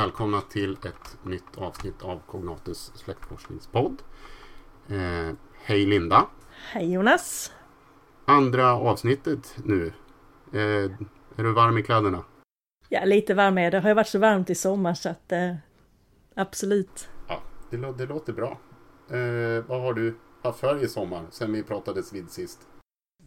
välkomna 0.00 0.40
till 0.40 0.72
ett 0.72 1.24
nytt 1.24 1.56
avsnitt 1.58 2.02
av 2.02 2.20
Cognatus 2.26 2.92
släktforskningspodd. 2.94 4.02
Eh, 4.88 5.34
hej 5.64 5.86
Linda! 5.86 6.26
Hej 6.72 6.92
Jonas! 6.92 7.52
Andra 8.24 8.72
avsnittet 8.72 9.56
nu. 9.64 9.92
Eh, 10.52 10.90
är 11.36 11.42
du 11.42 11.52
varm 11.52 11.78
i 11.78 11.82
kläderna? 11.82 12.24
Ja, 12.88 13.04
lite 13.04 13.34
varm 13.34 13.58
är 13.58 13.62
det. 13.62 13.70
Det 13.70 13.80
har 13.80 13.88
ju 13.88 13.94
varit 13.94 14.08
så 14.08 14.18
varmt 14.18 14.50
i 14.50 14.54
sommar 14.54 14.94
så 14.94 15.08
att 15.08 15.32
eh, 15.32 15.54
absolut. 16.34 17.08
Ja, 17.28 17.42
det, 17.70 17.76
lå 17.76 17.92
det 17.92 18.06
låter 18.06 18.32
bra. 18.32 18.58
Eh, 19.10 19.64
vad 19.66 19.80
har 19.82 19.94
du 19.94 20.16
haft 20.42 20.60
för 20.60 20.84
i 20.84 20.88
sommar 20.88 21.26
sen 21.30 21.52
vi 21.52 21.62
pratades 21.62 22.12
vid 22.12 22.30
sist? 22.30 22.58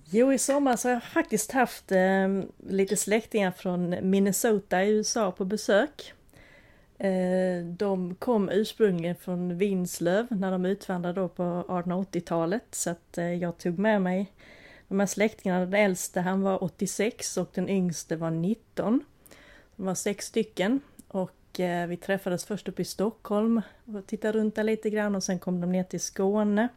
Jo, 0.05 0.34
i 0.34 0.38
sommar 0.38 0.76
så 0.76 0.88
har 0.88 0.94
jag 0.94 1.04
faktiskt 1.04 1.52
haft 1.52 1.91
eh, 1.91 2.44
lite 2.70 2.98
släktingar 2.98 3.52
från 3.52 4.10
Minnesota 4.10 4.84
i 4.84 4.91
USA 4.91 5.32
på 5.32 5.46
besök. 5.46 6.13
Eh, 6.98 7.66
de 7.66 8.16
kom 8.16 8.50
ursprungligen 8.50 9.16
från 9.16 9.58
Vinslöv 9.58 10.28
när 10.30 10.52
de 10.52 10.66
utvandrade 10.66 11.22
då 11.22 11.28
på 11.28 11.44
1880-talet 11.68 12.64
så 12.72 12.90
att 12.90 13.18
eh, 13.18 13.34
jag 13.34 13.58
tog 13.58 13.80
med 13.80 14.02
mig 14.02 14.32
de 14.88 15.00
här 15.00 15.08
släktingarna. 15.08 15.66
Den 15.66 15.74
äldste 15.74 16.22
han 16.22 16.42
var 16.42 16.64
86 16.64 17.38
och 17.38 17.50
den 17.54 17.70
yngste 17.70 18.16
var 18.16 18.32
19. 18.32 19.04
De 19.76 19.86
var 19.86 19.96
sex 19.96 20.26
stycken 20.26 20.80
och 21.08 21.60
eh, 21.60 21.88
vi 21.88 21.98
träffades 21.98 22.46
först 22.46 22.70
uppe 22.70 22.82
i 22.82 22.86
Stockholm 22.86 23.62
och 23.86 24.08
tittade 24.08 24.40
runt 24.40 24.55
där 24.55 24.64
lite 24.64 24.90
grann 24.90 25.16
och 25.16 25.24
sen 25.24 25.40
kom 25.40 25.62
de 25.62 25.72
ner 25.72 25.84
till 25.84 26.00
Skåne. 26.00 26.68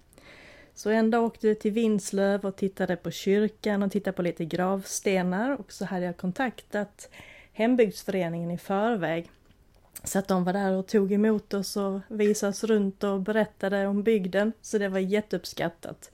Så 0.75 0.91
en 0.91 1.11
dag 1.11 1.25
åkte 1.25 1.47
vi 1.47 1.55
till 1.55 1.73
Vinslöv 1.73 2.45
och 2.45 2.57
tittade 2.57 2.97
på 2.97 3.11
kyrkan 3.11 3.83
och 3.83 3.93
tittade 3.93 4.17
på 4.17 4.23
lite 4.23 4.45
gravstenar 4.45 5.61
och 5.61 5.73
så 5.73 5.85
hade 5.85 6.05
jag 6.05 6.17
kontaktat 6.17 7.11
hembygdsföreningen 7.53 8.51
i 8.51 8.59
förväg. 8.59 9.31
Så 10.05 10.19
att 10.19 10.29
de 10.29 10.45
var 10.45 10.53
där 10.53 10.73
och 10.73 10.87
tog 10.87 11.13
emot 11.13 11.55
oss 11.55 11.77
och 11.77 12.01
visade 12.09 12.51
oss 12.51 12.65
runt 12.65 13.05
och 13.05 13.21
berättade 13.21 13.87
om 13.87 14.03
bygden. 14.03 14.53
Så 14.61 14.79
det 14.79 14.89
var 14.89 14.99
jätteuppskattat. 14.99 16.11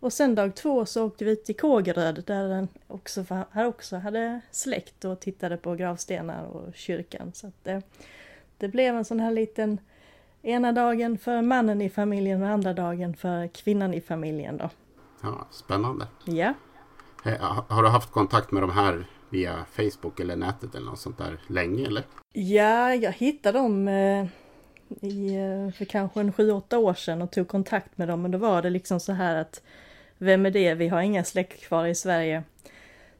Och 0.00 0.12
sen 0.12 0.34
dag 0.34 0.54
två 0.54 0.86
så 0.86 1.06
åkte 1.06 1.24
vi 1.24 1.36
till 1.36 1.56
Kågeröd 1.56 2.24
där 2.26 2.48
den 2.48 2.68
också, 2.88 3.24
här 3.50 3.66
också 3.66 3.96
hade 3.96 4.40
släkt 4.50 5.04
och 5.04 5.20
tittade 5.20 5.56
på 5.56 5.74
gravstenar 5.74 6.44
och 6.44 6.74
kyrkan. 6.74 7.32
Så 7.34 7.52
det, 7.62 7.82
det 8.58 8.68
blev 8.68 8.96
en 8.96 9.04
sån 9.04 9.20
här 9.20 9.30
liten 9.30 9.78
ena 10.42 10.72
dagen 10.72 11.18
för 11.18 11.42
mannen 11.42 11.82
i 11.82 11.90
familjen 11.90 12.42
och 12.42 12.48
andra 12.48 12.72
dagen 12.72 13.16
för 13.16 13.48
kvinnan 13.48 13.94
i 13.94 14.00
familjen 14.00 14.56
då. 14.56 14.70
Ja, 15.22 15.46
spännande. 15.50 16.06
Ja. 16.24 16.54
Eh, 17.24 17.62
Har 17.68 17.82
du 17.82 17.88
haft 17.88 18.10
kontakt 18.10 18.52
med 18.52 18.62
de 18.62 18.70
här 18.70 19.06
via 19.32 19.64
Facebook 19.72 20.20
eller 20.20 20.36
nätet 20.36 20.74
eller 20.74 20.86
något 20.86 20.98
sånt 20.98 21.18
där 21.18 21.38
länge 21.46 21.86
eller? 21.86 22.02
Ja, 22.32 22.94
jag 22.94 23.12
hittade 23.12 23.58
dem 23.58 23.88
eh, 23.88 24.26
i, 25.00 25.34
eh, 25.34 25.74
för 25.74 25.84
kanske 25.84 26.20
en 26.20 26.32
sju, 26.32 26.50
åtta 26.50 26.78
år 26.78 26.94
sedan 26.94 27.22
och 27.22 27.30
tog 27.30 27.48
kontakt 27.48 27.98
med 27.98 28.08
dem. 28.08 28.22
Men 28.22 28.30
då 28.30 28.38
var 28.38 28.62
det 28.62 28.70
liksom 28.70 29.00
så 29.00 29.12
här 29.12 29.36
att 29.36 29.62
vem 30.18 30.46
är 30.46 30.50
det? 30.50 30.74
Vi 30.74 30.88
har 30.88 31.00
inga 31.00 31.24
släkt 31.24 31.62
kvar 31.62 31.86
i 31.86 31.94
Sverige. 31.94 32.42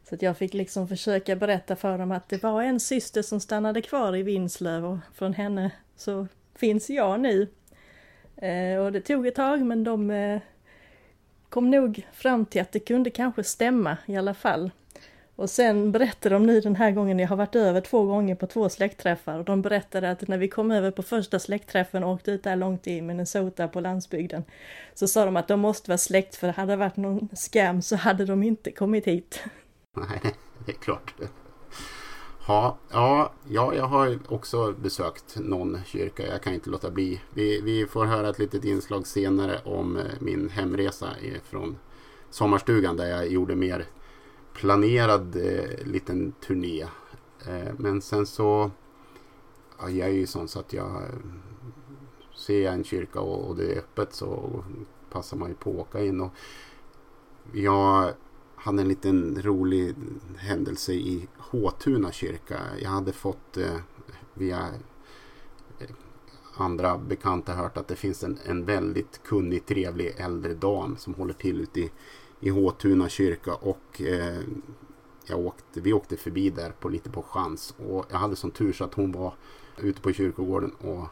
Så 0.08 0.14
att 0.14 0.22
jag 0.22 0.38
fick 0.38 0.54
liksom 0.54 0.88
försöka 0.88 1.36
berätta 1.36 1.76
för 1.76 1.98
dem 1.98 2.12
att 2.12 2.28
det 2.28 2.42
var 2.42 2.62
en 2.62 2.80
syster 2.80 3.22
som 3.22 3.40
stannade 3.40 3.82
kvar 3.82 4.16
i 4.16 4.22
Vinslöv 4.22 4.84
och 4.84 4.98
från 5.14 5.32
henne 5.32 5.70
så 5.96 6.26
finns 6.54 6.90
jag 6.90 7.20
nu. 7.20 7.48
Eh, 8.36 8.76
och 8.76 8.92
det 8.92 9.00
tog 9.00 9.26
ett 9.26 9.34
tag 9.34 9.62
men 9.62 9.84
de 9.84 10.10
eh, 10.10 10.40
kom 11.48 11.70
nog 11.70 12.06
fram 12.12 12.46
till 12.46 12.62
att 12.62 12.72
det 12.72 12.80
kunde 12.80 13.10
kanske 13.10 13.44
stämma 13.44 13.96
i 14.06 14.16
alla 14.16 14.34
fall. 14.34 14.70
Och 15.36 15.50
sen 15.50 15.92
berättade 15.92 16.34
de 16.34 16.46
nu 16.46 16.60
den 16.60 16.76
här 16.76 16.90
gången, 16.90 17.18
jag 17.18 17.28
har 17.28 17.36
varit 17.36 17.56
över 17.56 17.80
två 17.80 18.04
gånger 18.04 18.34
på 18.34 18.46
två 18.46 18.68
släktträffar 18.68 19.38
och 19.38 19.44
de 19.44 19.62
berättade 19.62 20.10
att 20.10 20.28
när 20.28 20.38
vi 20.38 20.48
kom 20.48 20.70
över 20.70 20.90
på 20.90 21.02
första 21.02 21.38
släktträffen 21.38 22.04
och 22.04 22.10
åkte 22.10 22.30
ut 22.30 22.42
där 22.42 22.56
långt 22.56 22.86
i 22.86 23.02
Minnesota 23.02 23.68
på 23.68 23.80
landsbygden 23.80 24.44
så 24.94 25.08
sa 25.08 25.24
de 25.24 25.36
att 25.36 25.48
de 25.48 25.60
måste 25.60 25.90
vara 25.90 25.98
släkt 25.98 26.36
för 26.36 26.48
hade 26.48 26.72
det 26.72 26.76
varit 26.76 26.96
någon 26.96 27.28
scam 27.34 27.82
så 27.82 27.96
hade 27.96 28.24
de 28.24 28.42
inte 28.42 28.70
kommit 28.72 29.06
hit. 29.06 29.44
Nej, 29.96 30.20
det 30.66 30.72
är 30.72 30.76
klart. 30.76 31.14
Ja, 32.48 32.78
ja, 32.90 33.32
ja, 33.48 33.74
jag 33.74 33.86
har 33.86 34.18
också 34.28 34.72
besökt 34.72 35.36
någon 35.36 35.78
kyrka. 35.86 36.26
Jag 36.26 36.42
kan 36.42 36.54
inte 36.54 36.70
låta 36.70 36.90
bli. 36.90 37.20
Vi, 37.34 37.60
vi 37.60 37.86
får 37.86 38.04
höra 38.04 38.28
ett 38.28 38.38
litet 38.38 38.64
inslag 38.64 39.06
senare 39.06 39.60
om 39.64 39.96
eh, 39.96 40.04
min 40.20 40.48
hemresa 40.48 41.08
från 41.44 41.76
sommarstugan 42.30 42.96
där 42.96 43.06
jag 43.06 43.28
gjorde 43.28 43.56
mer 43.56 43.86
planerad 44.54 45.36
eh, 45.36 45.86
liten 45.86 46.32
turné. 46.46 46.82
Eh, 47.46 47.72
men 47.78 48.02
sen 48.02 48.26
så, 48.26 48.70
ja, 49.78 49.90
jag 49.90 50.08
är 50.08 50.12
ju 50.12 50.26
sån 50.26 50.48
så 50.48 50.60
att 50.60 50.72
jag 50.72 50.90
eh, 50.90 51.18
ser 52.36 52.62
jag 52.62 52.74
en 52.74 52.84
kyrka 52.84 53.20
och, 53.20 53.48
och 53.48 53.56
det 53.56 53.72
är 53.72 53.78
öppet 53.78 54.14
så 54.14 54.62
passar 55.10 55.36
man 55.36 55.48
ju 55.48 55.54
på 55.54 55.70
att 55.70 55.76
åka 55.76 56.04
in. 56.04 56.20
Och 56.20 56.32
jag 57.52 58.12
hade 58.56 58.82
en 58.82 58.88
liten 58.88 59.42
rolig 59.42 59.94
händelse 60.36 60.92
i 60.92 61.28
Håtuna 61.36 62.12
kyrka. 62.12 62.60
Jag 62.82 62.90
hade 62.90 63.12
fått 63.12 63.56
eh, 63.56 63.76
via 64.34 64.68
eh, 65.78 65.90
andra 66.56 66.98
bekanta 66.98 67.52
hört 67.52 67.76
att 67.76 67.88
det 67.88 67.96
finns 67.96 68.24
en, 68.24 68.38
en 68.44 68.64
väldigt 68.64 69.22
kunnig, 69.22 69.66
trevlig 69.66 70.14
äldre 70.16 70.54
dam 70.54 70.96
som 70.96 71.14
håller 71.14 71.34
till 71.34 71.60
ute 71.60 71.80
i, 71.80 71.90
i 72.42 72.50
Håtuna 72.50 73.08
kyrka. 73.08 73.54
Och 73.54 74.02
eh, 74.02 74.40
jag 75.26 75.38
åkte, 75.38 75.80
vi 75.80 75.92
åkte 75.92 76.16
förbi 76.16 76.50
där 76.50 76.70
på 76.80 76.88
lite 76.88 77.10
på 77.10 77.22
chans. 77.22 77.74
Och 77.78 78.06
jag 78.10 78.18
hade 78.18 78.36
sån 78.36 78.50
tur 78.50 78.72
så 78.72 78.84
att 78.84 78.94
hon 78.94 79.12
var 79.12 79.34
ute 79.78 80.00
på 80.00 80.12
kyrkogården 80.12 80.70
och 80.70 81.08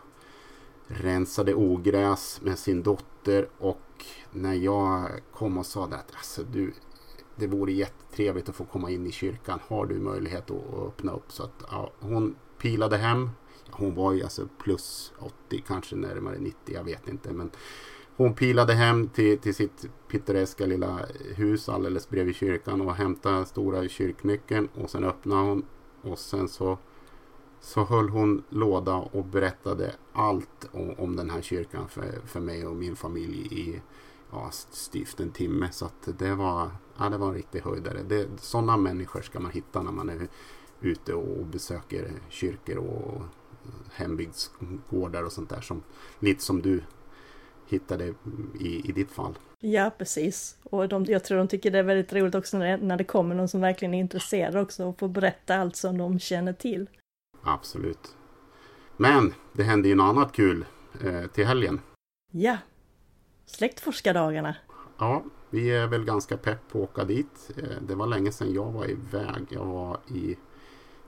rensade 0.86 1.54
ogräs 1.54 2.40
med 2.42 2.58
sin 2.58 2.82
dotter. 2.82 3.48
Och 3.58 4.04
när 4.30 4.54
jag 4.54 5.10
kom 5.32 5.58
och 5.58 5.66
sa 5.66 5.86
det 5.86 5.96
att 5.96 6.14
alltså, 6.16 6.42
du, 6.42 6.72
det 7.36 7.46
vore 7.46 7.72
jättetrevligt 7.72 8.48
att 8.48 8.56
få 8.56 8.64
komma 8.64 8.90
in 8.90 9.06
i 9.06 9.12
kyrkan. 9.12 9.58
Har 9.68 9.86
du 9.86 9.94
möjlighet 9.94 10.50
att 10.50 10.74
öppna 10.86 11.12
upp? 11.12 11.32
Så 11.32 11.42
att 11.42 11.64
ja, 11.70 11.92
hon 12.00 12.36
pilade 12.58 12.96
hem. 12.96 13.30
Hon 13.70 13.94
var 13.94 14.12
ju 14.12 14.22
alltså 14.22 14.48
plus 14.58 15.12
80, 15.18 15.64
kanske 15.66 15.96
närmare 15.96 16.38
90, 16.38 16.74
jag 16.74 16.84
vet 16.84 17.08
inte. 17.08 17.32
Men 17.32 17.50
hon 18.20 18.34
pilade 18.34 18.74
hem 18.74 19.08
till, 19.08 19.38
till 19.38 19.54
sitt 19.54 19.86
pittoreska 20.08 20.66
lilla 20.66 21.06
hus 21.36 21.68
alldeles 21.68 22.08
bredvid 22.08 22.34
kyrkan 22.34 22.80
och 22.80 22.94
hämtade 22.94 23.46
stora 23.46 23.88
kyrknyckeln 23.88 24.68
och 24.74 24.90
sen 24.90 25.04
öppnade 25.04 25.48
hon 25.48 25.66
och 26.02 26.18
sen 26.18 26.48
så 26.48 26.78
så 27.60 27.84
höll 27.84 28.08
hon 28.08 28.42
låda 28.48 28.94
och 28.94 29.24
berättade 29.24 29.94
allt 30.12 30.68
om, 30.72 30.94
om 30.98 31.16
den 31.16 31.30
här 31.30 31.42
kyrkan 31.42 31.88
för, 31.88 32.20
för 32.26 32.40
mig 32.40 32.66
och 32.66 32.76
min 32.76 32.96
familj 32.96 33.38
i 33.60 33.82
ja, 34.30 34.50
styvt 34.50 35.20
en 35.20 35.30
timme. 35.30 35.68
Så 35.72 35.84
att 35.84 36.18
det 36.18 36.34
var, 36.34 36.70
ja, 36.98 37.08
det 37.08 37.18
var 37.18 37.28
en 37.28 37.34
riktig 37.34 37.60
höjdare. 37.60 38.02
Det, 38.02 38.28
sådana 38.40 38.76
människor 38.76 39.20
ska 39.20 39.40
man 39.40 39.50
hitta 39.50 39.82
när 39.82 39.92
man 39.92 40.08
är 40.08 40.28
ute 40.80 41.14
och 41.14 41.46
besöker 41.46 42.12
kyrkor 42.28 42.76
och 42.76 43.22
hembygdsgårdar 43.92 45.22
och 45.22 45.32
sånt 45.32 45.50
där. 45.50 45.60
Som, 45.60 45.82
lite 46.18 46.42
som 46.42 46.62
du 46.62 46.82
hittade 47.72 48.14
i, 48.60 48.88
i 48.88 48.92
ditt 48.92 49.10
fall. 49.10 49.38
Ja, 49.58 49.90
precis. 49.98 50.56
Och 50.62 50.88
de, 50.88 51.04
jag 51.04 51.24
tror 51.24 51.38
de 51.38 51.48
tycker 51.48 51.70
det 51.70 51.78
är 51.78 51.82
väldigt 51.82 52.12
roligt 52.12 52.34
också 52.34 52.58
när 52.58 52.66
det, 52.66 52.86
när 52.86 52.96
det 52.96 53.04
kommer 53.04 53.34
någon 53.34 53.48
som 53.48 53.60
verkligen 53.60 53.94
är 53.94 54.00
intresserad 54.00 54.56
också 54.56 54.84
och 54.84 54.98
får 54.98 55.08
berätta 55.08 55.56
allt 55.56 55.76
som 55.76 55.98
de 55.98 56.18
känner 56.18 56.52
till. 56.52 56.90
Absolut. 57.42 58.16
Men 58.96 59.34
det 59.52 59.62
hände 59.62 59.88
ju 59.88 59.94
något 59.94 60.16
annat 60.16 60.32
kul 60.32 60.64
eh, 61.04 61.26
till 61.26 61.46
helgen. 61.46 61.80
Ja, 62.32 62.58
släktforskardagarna. 63.46 64.56
Ja, 64.98 65.24
vi 65.50 65.70
är 65.70 65.86
väl 65.86 66.04
ganska 66.04 66.36
pepp 66.36 66.68
på 66.72 66.82
att 66.82 66.90
åka 66.90 67.04
dit. 67.04 67.50
Eh, 67.56 67.82
det 67.88 67.94
var 67.94 68.06
länge 68.06 68.32
sedan 68.32 68.54
jag 68.54 68.72
var 68.72 68.90
iväg. 68.90 69.46
Jag 69.48 69.64
var 69.64 69.98
i 70.08 70.36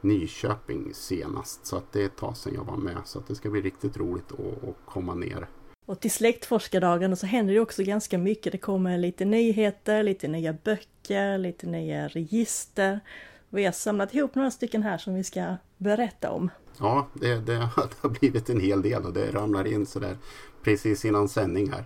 Nyköping 0.00 0.94
senast. 0.94 1.66
Så 1.66 1.76
att 1.76 1.92
det 1.92 2.02
är 2.02 2.06
ett 2.06 2.16
tag 2.16 2.36
sedan 2.36 2.54
jag 2.54 2.64
var 2.64 2.76
med. 2.76 2.98
Så 3.04 3.18
att 3.18 3.26
det 3.26 3.34
ska 3.34 3.50
bli 3.50 3.60
riktigt 3.60 3.96
roligt 3.96 4.32
att 4.32 4.76
komma 4.84 5.14
ner. 5.14 5.48
Och 5.86 6.00
till 6.00 6.10
släktforskardagarna 6.10 7.16
så 7.16 7.26
händer 7.26 7.54
det 7.54 7.60
också 7.60 7.82
ganska 7.82 8.18
mycket. 8.18 8.52
Det 8.52 8.58
kommer 8.58 8.98
lite 8.98 9.24
nyheter, 9.24 10.02
lite 10.02 10.28
nya 10.28 10.52
böcker, 10.52 11.38
lite 11.38 11.66
nya 11.66 12.08
register. 12.08 13.00
Vi 13.48 13.64
har 13.64 13.72
samlat 13.72 14.14
ihop 14.14 14.34
några 14.34 14.50
stycken 14.50 14.82
här 14.82 14.98
som 14.98 15.14
vi 15.14 15.24
ska 15.24 15.56
berätta 15.76 16.30
om. 16.30 16.50
Ja, 16.78 17.08
det, 17.14 17.34
det 17.34 17.56
har 17.76 18.08
blivit 18.08 18.50
en 18.50 18.60
hel 18.60 18.82
del 18.82 19.04
och 19.04 19.12
det 19.12 19.30
ramlar 19.30 19.66
in 19.66 19.86
sådär 19.86 20.16
precis 20.62 21.04
innan 21.04 21.28
sändning 21.28 21.72
här. 21.72 21.84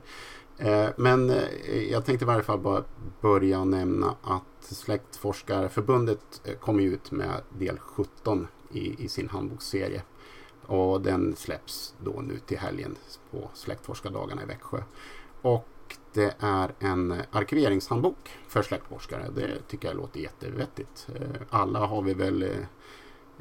Eh, 0.59 0.91
men 0.97 1.31
eh, 1.31 1.83
jag 1.91 2.05
tänkte 2.05 2.25
i 2.25 2.27
varje 2.27 2.43
fall 2.43 2.59
bara 2.59 2.85
börja 3.21 3.65
nämna 3.65 4.17
att 4.23 4.43
Släktforskarförbundet 4.61 6.41
eh, 6.45 6.55
kom 6.55 6.81
ut 6.81 7.11
med 7.11 7.41
del 7.59 7.79
17 7.79 8.49
i, 8.73 9.05
i 9.05 9.09
sin 9.09 9.29
handboksserie. 9.29 10.03
Och 10.67 11.01
den 11.01 11.37
släpps 11.37 11.95
då 12.05 12.21
nu 12.21 12.39
till 12.39 12.59
helgen 12.59 12.97
på 13.31 13.51
Släktforskardagarna 13.55 14.43
i 14.43 14.47
Växjö. 14.47 14.83
Och 15.43 15.69
det 16.13 16.35
är 16.39 16.73
en 16.79 17.15
arkiveringshandbok 17.31 18.31
för 18.49 18.63
släktforskare. 18.63 19.31
Det 19.35 19.69
tycker 19.69 19.89
jag 19.89 19.97
låter 19.97 20.21
jättevettigt. 20.21 21.09
Eh, 21.15 21.43
alla 21.51 21.87
har 21.87 22.03
vi 22.03 22.15
väl 22.15 22.43
eh, 22.43 22.51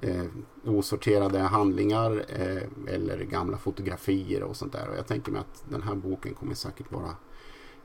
eh, 0.02 0.26
osorterade 0.64 1.40
handlingar 1.40 2.26
eh, 2.30 2.94
eller 2.96 3.18
gamla 3.18 3.58
fotografier 3.58 4.44
och 4.44 4.56
sånt 4.56 4.74
där. 4.74 4.90
Och 4.90 4.98
jag 4.98 5.08
tänker 5.08 5.32
mig 5.32 5.42
att 5.42 5.64
den 5.70 5.82
här 5.82 5.96
boken 5.96 6.34
kommer 6.34 6.54
säkert 6.54 6.92
vara 6.92 7.16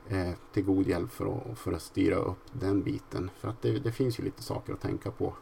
eh, 0.07 0.31
till 0.53 0.63
god 0.63 0.87
hjälp 0.87 1.11
för 1.11 1.25
att, 1.25 1.59
för 1.59 1.71
att 1.71 1.81
styra 1.81 2.15
upp 2.15 2.43
den 2.51 2.83
biten. 2.83 3.29
För 3.39 3.47
att 3.47 3.61
det, 3.61 3.79
det 3.79 3.91
finns 3.91 4.19
ju 4.19 4.23
lite 4.23 4.43
saker 4.43 4.73
att 4.73 4.81
tänka 4.81 5.11
på. 5.11 5.33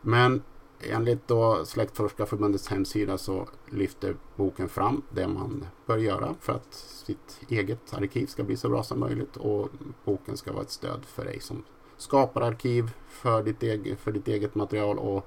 Men 0.00 0.42
enligt 0.80 1.28
då 1.28 1.64
Släktforskarförbundets 1.64 2.68
hemsida 2.68 3.18
så 3.18 3.48
lyfter 3.70 4.16
boken 4.36 4.68
fram 4.68 5.02
det 5.10 5.28
man 5.28 5.66
bör 5.86 5.98
göra 5.98 6.34
för 6.40 6.52
att 6.52 6.74
sitt 6.74 7.40
eget 7.48 7.94
arkiv 7.94 8.26
ska 8.26 8.44
bli 8.44 8.56
så 8.56 8.68
bra 8.68 8.82
som 8.82 9.00
möjligt. 9.00 9.36
Och 9.36 9.68
boken 10.04 10.36
ska 10.36 10.52
vara 10.52 10.62
ett 10.62 10.70
stöd 10.70 11.04
för 11.04 11.24
dig 11.24 11.40
som 11.40 11.64
skapar 11.96 12.40
arkiv 12.40 12.90
för 13.08 13.42
ditt, 13.42 13.62
eget, 13.62 14.00
för 14.00 14.12
ditt 14.12 14.28
eget 14.28 14.54
material 14.54 14.98
och 14.98 15.26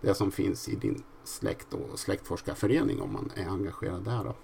det 0.00 0.14
som 0.14 0.30
finns 0.30 0.68
i 0.68 0.76
din 0.76 1.02
släkt 1.24 1.74
och 1.74 1.98
släktforskarförening 1.98 3.00
om 3.00 3.12
man 3.12 3.30
är 3.34 3.48
engagerad 3.48 4.04
där. 4.04 4.24
Då. 4.24 4.34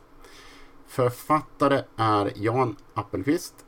Författare 0.86 1.82
är 1.96 2.32
Jan 2.36 2.76
Appelqvist 2.94 3.66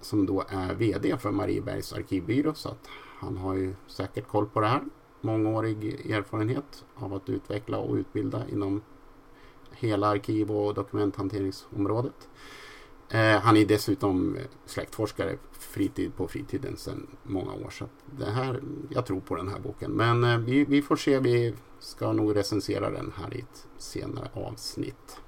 som 0.00 0.26
då 0.26 0.44
är 0.48 0.74
VD 0.74 1.18
för 1.18 1.30
Mariebergs 1.30 1.92
arkivbyrå 1.92 2.54
så 2.54 2.68
att 2.68 2.88
han 3.18 3.36
har 3.36 3.54
ju 3.54 3.74
säkert 3.86 4.28
koll 4.28 4.46
på 4.46 4.60
det 4.60 4.66
här. 4.66 4.82
Mångårig 5.26 6.10
erfarenhet 6.10 6.84
av 6.94 7.14
att 7.14 7.28
utveckla 7.28 7.78
och 7.78 7.94
utbilda 7.94 8.48
inom 8.48 8.82
hela 9.72 10.06
arkiv 10.06 10.50
och 10.50 10.74
dokumenthanteringsområdet. 10.74 12.28
Eh, 13.10 13.40
han 13.40 13.56
är 13.56 13.64
dessutom 13.64 14.36
eh, 14.36 14.42
släktforskare 14.66 15.36
fritid 15.52 16.16
på 16.16 16.28
fritiden 16.28 16.76
sedan 16.76 17.06
många 17.22 17.52
år. 17.52 17.70
Så 17.70 17.88
det 18.18 18.30
här, 18.30 18.60
jag 18.90 19.06
tror 19.06 19.20
på 19.20 19.36
den 19.36 19.48
här 19.48 19.58
boken. 19.58 19.90
Men 19.90 20.24
eh, 20.24 20.38
vi, 20.38 20.64
vi 20.64 20.82
får 20.82 20.96
se, 20.96 21.18
vi 21.18 21.54
ska 21.78 22.12
nog 22.12 22.36
recensera 22.36 22.90
den 22.90 23.12
här 23.16 23.36
i 23.36 23.40
ett 23.40 23.66
senare 23.78 24.28
avsnitt. 24.32 25.20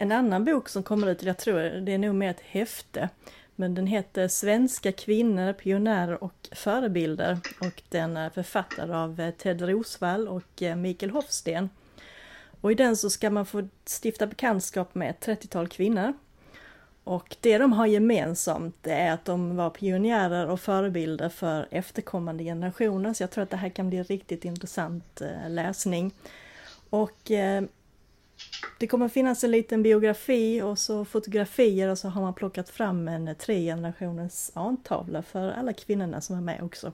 En 0.00 0.12
annan 0.12 0.44
bok 0.44 0.68
som 0.68 0.82
kommer 0.82 1.06
ut, 1.06 1.22
jag 1.22 1.38
tror 1.38 1.80
det 1.80 1.92
är 1.92 1.98
nog 1.98 2.14
mer 2.14 2.30
ett 2.30 2.40
häfte, 2.40 3.08
men 3.56 3.74
den 3.74 3.86
heter 3.86 4.28
Svenska 4.28 4.92
kvinnor, 4.92 5.52
pionjärer 5.52 6.24
och 6.24 6.48
förebilder 6.52 7.38
och 7.60 7.82
den 7.88 8.16
är 8.16 8.30
författad 8.30 8.90
av 8.90 9.20
eh, 9.20 9.30
Ted 9.30 9.62
Rosvall 9.62 10.28
och 10.28 10.62
eh, 10.62 10.76
Mikael 10.76 11.10
Hofsten. 11.10 11.70
Och 12.60 12.72
i 12.72 12.74
den 12.74 12.96
så 12.96 13.10
ska 13.10 13.30
man 13.30 13.46
få 13.46 13.68
stifta 14.02 14.26
bekantskap 14.26 14.94
med 14.94 15.10
ett 15.10 15.26
30-tal 15.26 15.68
kvinnor 15.68 16.12
och 17.06 17.36
det 17.40 17.58
de 17.58 17.72
har 17.72 17.86
gemensamt 17.86 18.86
är 18.86 19.12
att 19.12 19.24
de 19.24 19.56
var 19.56 19.70
pionjärer 19.70 20.48
och 20.48 20.60
förebilder 20.60 21.28
för 21.28 21.68
efterkommande 21.70 22.44
generationer. 22.44 23.14
Så 23.14 23.22
jag 23.22 23.30
tror 23.30 23.42
att 23.42 23.50
det 23.50 23.56
här 23.56 23.68
kan 23.68 23.88
bli 23.88 24.02
riktigt 24.02 24.44
intressant 24.44 25.20
eh, 25.20 25.50
läsning. 25.50 26.14
Och 26.90 27.30
det 28.78 28.86
kommer 28.86 29.08
finnas 29.08 29.44
en 29.44 29.50
liten 29.50 29.82
biografi 29.82 30.62
och 30.62 30.78
så 30.78 31.04
fotografier 31.04 31.88
och 31.88 31.98
så 31.98 32.08
har 32.08 32.22
man 32.22 32.34
plockat 32.34 32.68
fram 32.68 33.08
en 33.08 33.34
tre 33.38 33.64
generationers 33.64 34.50
antavla 34.54 35.22
för 35.22 35.50
alla 35.50 35.72
kvinnorna 35.72 36.20
som 36.20 36.36
är 36.36 36.40
med 36.40 36.62
också. 36.62 36.92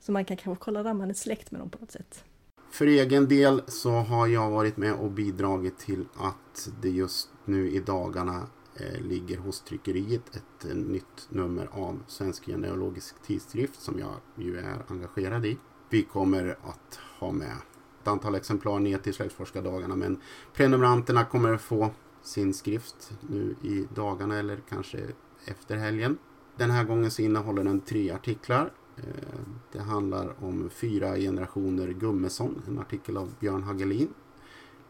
Så 0.00 0.12
man 0.12 0.24
kan 0.24 0.36
kanske 0.36 0.64
kolla 0.64 0.82
där 0.82 0.94
man 0.94 1.10
är 1.10 1.14
släkt 1.14 1.50
med 1.50 1.60
dem 1.60 1.70
på 1.70 1.78
något 1.78 1.90
sätt. 1.90 2.24
För 2.70 2.86
egen 2.86 3.28
del 3.28 3.62
så 3.66 3.90
har 3.90 4.26
jag 4.26 4.50
varit 4.50 4.76
med 4.76 4.94
och 4.94 5.10
bidragit 5.10 5.78
till 5.78 6.04
att 6.18 6.68
det 6.82 6.90
just 6.90 7.28
nu 7.44 7.70
i 7.70 7.80
dagarna 7.80 8.46
eh, 8.76 9.00
ligger 9.00 9.36
hos 9.36 9.60
tryckeriet 9.60 10.36
ett 10.36 10.70
eh, 10.70 10.76
nytt 10.76 11.28
nummer 11.28 11.68
av 11.72 12.02
Svensk 12.08 12.46
genealogisk 12.46 13.14
tidskrift 13.26 13.80
som 13.80 13.98
jag 13.98 14.44
ju 14.44 14.58
är 14.58 14.82
engagerad 14.88 15.46
i. 15.46 15.58
Vi 15.90 16.02
kommer 16.02 16.58
att 16.62 16.98
ha 17.20 17.32
med 17.32 17.56
ett 18.02 18.08
antal 18.08 18.34
exemplar 18.34 18.78
ner 18.78 18.98
till 18.98 19.14
släktforskardagarna 19.14 19.96
men 19.96 20.20
prenumeranterna 20.54 21.24
kommer 21.24 21.56
få 21.56 21.90
sin 22.22 22.54
skrift 22.54 23.12
nu 23.20 23.56
i 23.62 23.86
dagarna 23.94 24.38
eller 24.38 24.60
kanske 24.68 25.00
efter 25.44 25.76
helgen. 25.76 26.18
Den 26.56 26.70
här 26.70 26.84
gången 26.84 27.10
så 27.10 27.22
innehåller 27.22 27.64
den 27.64 27.80
tre 27.80 28.10
artiklar. 28.10 28.72
Eh, 28.96 29.40
det 29.72 29.80
handlar 29.80 30.44
om 30.44 30.70
fyra 30.70 31.16
generationer 31.16 31.88
Gummesson, 31.88 32.62
en 32.68 32.78
artikel 32.78 33.16
av 33.16 33.34
Björn 33.40 33.62
Hagelin. 33.62 34.14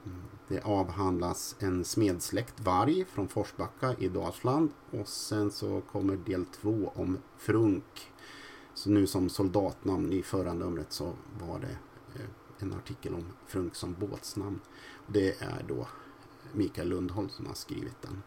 Mm, 0.06 0.18
det 0.48 0.60
avhandlas 0.60 1.56
en 1.58 1.84
smedsläkt 1.84 2.60
varg 2.60 3.04
från 3.04 3.28
Forsbacka 3.28 3.94
i 3.98 4.08
Dalsland 4.08 4.70
och 4.90 5.08
sen 5.08 5.50
så 5.50 5.80
kommer 5.80 6.16
del 6.16 6.44
två 6.44 6.92
om 6.94 7.18
Frunk. 7.38 8.12
Så 8.74 8.90
nu 8.90 9.06
som 9.06 9.28
soldatnamn 9.28 10.12
i 10.12 10.22
förra 10.22 10.54
numret 10.54 10.92
så 10.92 11.12
var 11.40 11.58
det 11.58 11.76
eh, 12.20 12.28
en 12.62 12.72
artikel 12.72 13.14
om 13.14 13.24
Frunk 13.46 13.74
som 13.74 13.94
båtsnamn. 13.94 14.60
Det 15.06 15.42
är 15.42 15.64
då 15.68 15.88
Mikael 16.52 16.88
Lundholm 16.88 17.28
som 17.28 17.46
har 17.46 17.54
skrivit 17.54 18.02
den. 18.02 18.22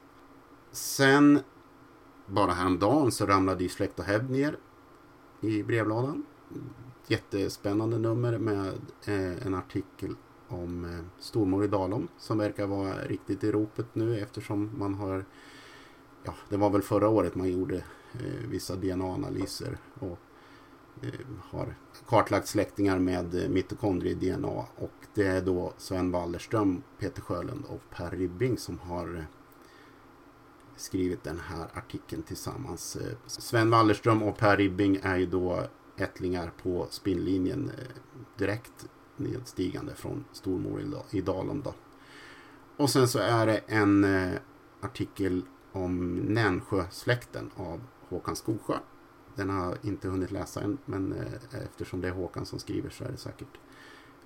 Sen 0.72 1.40
bara 2.28 2.52
häromdagen 2.52 3.12
så 3.12 3.26
ramlade 3.26 3.64
ju 3.64 3.70
Släkt 3.70 4.00
och 4.00 4.06
hävd 4.06 4.30
ner 4.30 4.58
i 5.42 5.64
brevlådan. 5.64 6.26
Jättespännande 7.08 7.98
nummer 7.98 8.38
med 8.38 8.74
eh, 9.06 9.48
en 9.48 9.54
artikel 9.54 10.16
om 10.48 10.86
eh, 10.86 11.06
stormor 11.20 11.64
i 11.64 11.68
Dalom 11.68 12.08
som 12.18 12.38
verkar 12.38 12.68
vara 12.68 12.94
riktigt 12.94 13.44
i 13.44 13.52
ropet 13.52 13.96
nu 13.96 14.20
eftersom 14.20 14.72
man 14.78 14.94
har 14.96 15.26
ja, 16.24 16.34
det 16.50 16.58
var 16.58 16.70
väl 16.70 16.82
förra 16.82 17.10
året 17.10 17.36
man 17.36 17.52
gjorde 17.52 17.76
eh, 18.14 18.50
vissa 18.50 18.76
DNA-analyser 18.76 19.78
och 20.00 20.20
Eh, 21.02 21.10
har 21.52 21.76
kartlagt 22.08 22.48
släktingar 22.48 23.00
med 23.00 23.36
eh, 23.36 23.50
mitokondrie-DNA 23.50 24.66
och 24.76 24.94
det 25.14 25.28
är 25.28 25.42
då 25.42 25.74
Sven 25.78 26.12
Wallerström, 26.12 26.84
Peter 27.00 27.22
Sjölund 27.22 27.66
och 27.66 27.82
Per 27.92 28.12
Ribbing 28.12 28.58
som 28.58 28.80
har 28.80 29.16
eh, 29.16 29.24
skrivit 30.76 31.24
den 31.24 31.40
här 31.40 31.68
artikeln 31.74 32.24
tillsammans. 32.24 32.98
Sven 33.28 33.70
Wallerström 33.70 34.24
och 34.24 34.38
Per 34.38 34.58
Ribbing 34.58 35.00
är 35.04 35.18
ju 35.18 35.26
då 35.26 35.64
ättlingar 35.98 36.52
på 36.64 36.88
spinnlinjen 36.90 37.72
direkt 38.38 38.88
nedstigande 39.16 39.96
från 39.96 40.26
Stormor 40.32 40.82
i 41.12 41.22
Dalom. 41.22 41.62
Då. 41.62 41.74
Och 42.78 42.90
sen 42.90 43.08
så 43.08 43.20
är 43.20 43.46
det 43.46 43.58
en 43.58 44.06
artikel 44.82 45.42
om 45.72 46.16
Nänsjösläkten 46.16 47.52
av 47.56 47.82
Håkan 48.10 48.36
Skogsjö. 48.36 48.78
Den 49.36 49.50
har 49.50 49.66
jag 49.66 49.78
inte 49.82 50.08
hunnit 50.08 50.32
läsa 50.32 50.62
än 50.62 50.78
men 50.86 51.14
eh, 51.14 51.64
eftersom 51.64 52.02
det 52.02 52.08
är 52.08 52.12
Håkan 52.12 52.46
som 52.46 52.60
skriver 52.60 52.90
så 52.90 53.04
är 53.04 53.12
det 53.12 53.18
säkert 53.18 53.58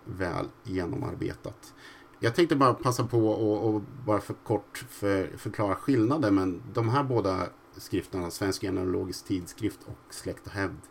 väl 0.05 0.47
genomarbetat. 0.63 1.73
Jag 2.19 2.35
tänkte 2.35 2.55
bara 2.55 2.73
passa 2.73 3.07
på 3.07 3.29
och, 3.29 3.69
och 3.69 3.81
bara 4.05 4.21
för 4.21 4.33
kort 4.33 4.85
för, 4.89 5.37
förklara 5.37 5.75
skillnaden 5.75 6.35
men 6.35 6.61
de 6.73 6.89
här 6.89 7.03
båda 7.03 7.47
skrifterna, 7.77 8.31
Svensk 8.31 8.61
genealogisk 8.61 9.25
tidskrift 9.25 9.79
och 9.85 10.13
Släkt 10.13 10.47
och 10.47 10.53
hävd 10.53 10.81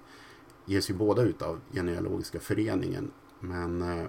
ges 0.65 0.91
ju 0.91 0.95
båda 0.95 1.23
ut 1.23 1.43
av 1.43 1.61
Genealogiska 1.73 2.41
föreningen 2.41 3.11
men 3.41 3.83
eh, 3.83 4.07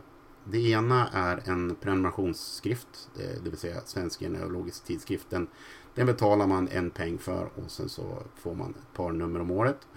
det 0.52 0.70
ena 0.70 1.08
är 1.08 1.50
en 1.50 1.76
prenumerationsskrift, 1.76 3.10
det, 3.16 3.50
vill 3.50 3.58
säga 3.58 3.82
Svensk 3.86 4.20
genealogisk 4.20 4.84
tidskrift. 4.84 5.30
Den, 5.30 5.48
den 5.96 6.06
betalar 6.06 6.48
man 6.48 6.68
en 6.68 6.90
peng 6.90 7.18
för 7.18 7.50
och 7.56 7.72
sen 7.72 7.90
så 7.90 8.24
får 8.36 8.56
man 8.56 8.70
ett 8.70 8.94
par 8.94 9.12
nummer 9.12 9.40
om 9.40 9.52
året. 9.52 9.88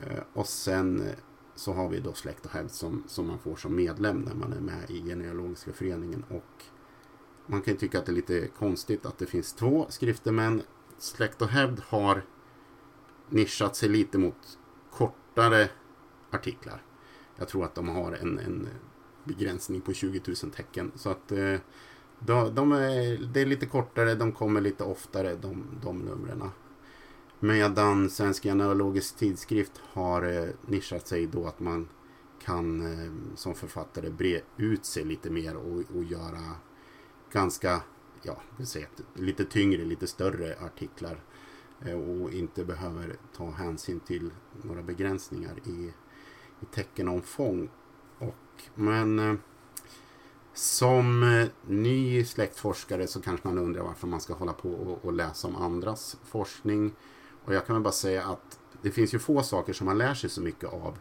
Eh, 0.00 0.22
och 0.32 0.46
sen 0.46 1.02
så 1.54 1.72
har 1.72 1.88
vi 1.88 2.00
då 2.00 2.12
Släkt 2.12 2.46
och 2.46 2.52
hävd 2.52 2.70
som, 2.70 3.04
som 3.06 3.26
man 3.26 3.38
får 3.38 3.56
som 3.56 3.76
medlem 3.76 4.20
när 4.20 4.34
man 4.34 4.52
är 4.52 4.60
med 4.60 4.90
i 4.90 5.02
genealogiska 5.02 5.72
föreningen. 5.72 6.24
Och 6.28 6.64
man 7.46 7.62
kan 7.62 7.76
tycka 7.76 7.98
att 7.98 8.06
det 8.06 8.12
är 8.12 8.16
lite 8.16 8.48
konstigt 8.48 9.06
att 9.06 9.18
det 9.18 9.26
finns 9.26 9.52
två 9.52 9.86
skrifter 9.88 10.32
men 10.32 10.62
Släkt 10.98 11.42
och 11.42 11.48
hävd 11.48 11.80
har 11.80 12.24
nischat 13.28 13.76
sig 13.76 13.88
lite 13.88 14.18
mot 14.18 14.58
kortare 14.90 15.68
artiklar. 16.30 16.82
Jag 17.36 17.48
tror 17.48 17.64
att 17.64 17.74
de 17.74 17.88
har 17.88 18.12
en, 18.12 18.38
en 18.38 18.68
begränsning 19.28 19.80
på 19.80 19.92
20 19.92 20.20
000 20.26 20.36
tecken. 20.36 20.92
Så 20.94 21.10
att 21.10 21.32
eh, 21.32 21.54
de, 22.18 22.54
de 22.54 22.72
är, 22.72 23.32
det 23.32 23.40
är 23.40 23.46
lite 23.46 23.66
kortare, 23.66 24.14
de 24.14 24.32
kommer 24.32 24.60
lite 24.60 24.84
oftare 24.84 25.34
de, 25.34 25.64
de 25.82 25.98
numren. 25.98 26.50
Medan 27.40 28.10
Svensk 28.10 28.42
genealogisk 28.42 29.16
tidskrift 29.16 29.72
har 29.92 30.22
eh, 30.22 30.48
nischat 30.66 31.08
sig 31.08 31.26
då 31.26 31.46
att 31.46 31.60
man 31.60 31.88
kan 32.44 32.80
eh, 32.80 33.12
som 33.34 33.54
författare 33.54 34.10
bre 34.10 34.40
ut 34.56 34.84
sig 34.84 35.04
lite 35.04 35.30
mer 35.30 35.56
och, 35.56 35.96
och 35.96 36.04
göra 36.04 36.54
ganska, 37.32 37.82
ja, 38.22 38.42
säga, 38.64 38.86
lite 39.14 39.44
tyngre, 39.44 39.84
lite 39.84 40.06
större 40.06 40.56
artiklar. 40.60 41.20
Och 41.80 42.32
inte 42.32 42.64
behöver 42.64 43.16
ta 43.36 43.50
hänsyn 43.50 44.00
till 44.00 44.30
några 44.62 44.82
begränsningar 44.82 45.58
i 45.64 45.92
i 46.60 46.66
teckenomfång. 46.66 47.68
Och, 48.18 48.62
men 48.74 49.18
eh, 49.18 49.34
som 50.54 51.22
eh, 51.22 51.48
ny 51.66 52.24
släktforskare 52.24 53.06
så 53.06 53.20
kanske 53.20 53.48
man 53.48 53.58
undrar 53.58 53.82
varför 53.82 54.06
man 54.06 54.20
ska 54.20 54.34
hålla 54.34 54.52
på 54.52 54.70
och, 54.70 55.04
och 55.04 55.12
läsa 55.12 55.48
om 55.48 55.56
andras 55.56 56.16
forskning. 56.24 56.92
Och 57.44 57.54
jag 57.54 57.66
kan 57.66 57.76
väl 57.76 57.82
bara 57.82 57.92
säga 57.92 58.24
att 58.24 58.58
det 58.82 58.90
finns 58.90 59.14
ju 59.14 59.18
få 59.18 59.42
saker 59.42 59.72
som 59.72 59.84
man 59.84 59.98
lär 59.98 60.14
sig 60.14 60.30
så 60.30 60.40
mycket 60.40 60.68
av 60.72 60.98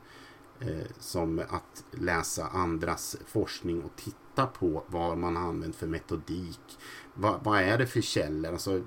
eh, 0.60 0.88
som 1.00 1.40
att 1.50 1.84
läsa 1.92 2.48
andras 2.48 3.18
forskning 3.26 3.84
och 3.84 3.92
titta 3.96 4.48
på 4.48 4.84
vad 4.88 5.18
man 5.18 5.36
har 5.36 5.44
använt 5.44 5.76
för 5.76 5.88
metodik. 5.88 6.80
Va, 7.14 7.40
vad 7.44 7.62
är 7.62 7.78
det 7.78 7.88
för 7.88 8.02
källor? 8.02 8.52
Alltså, 8.52 8.82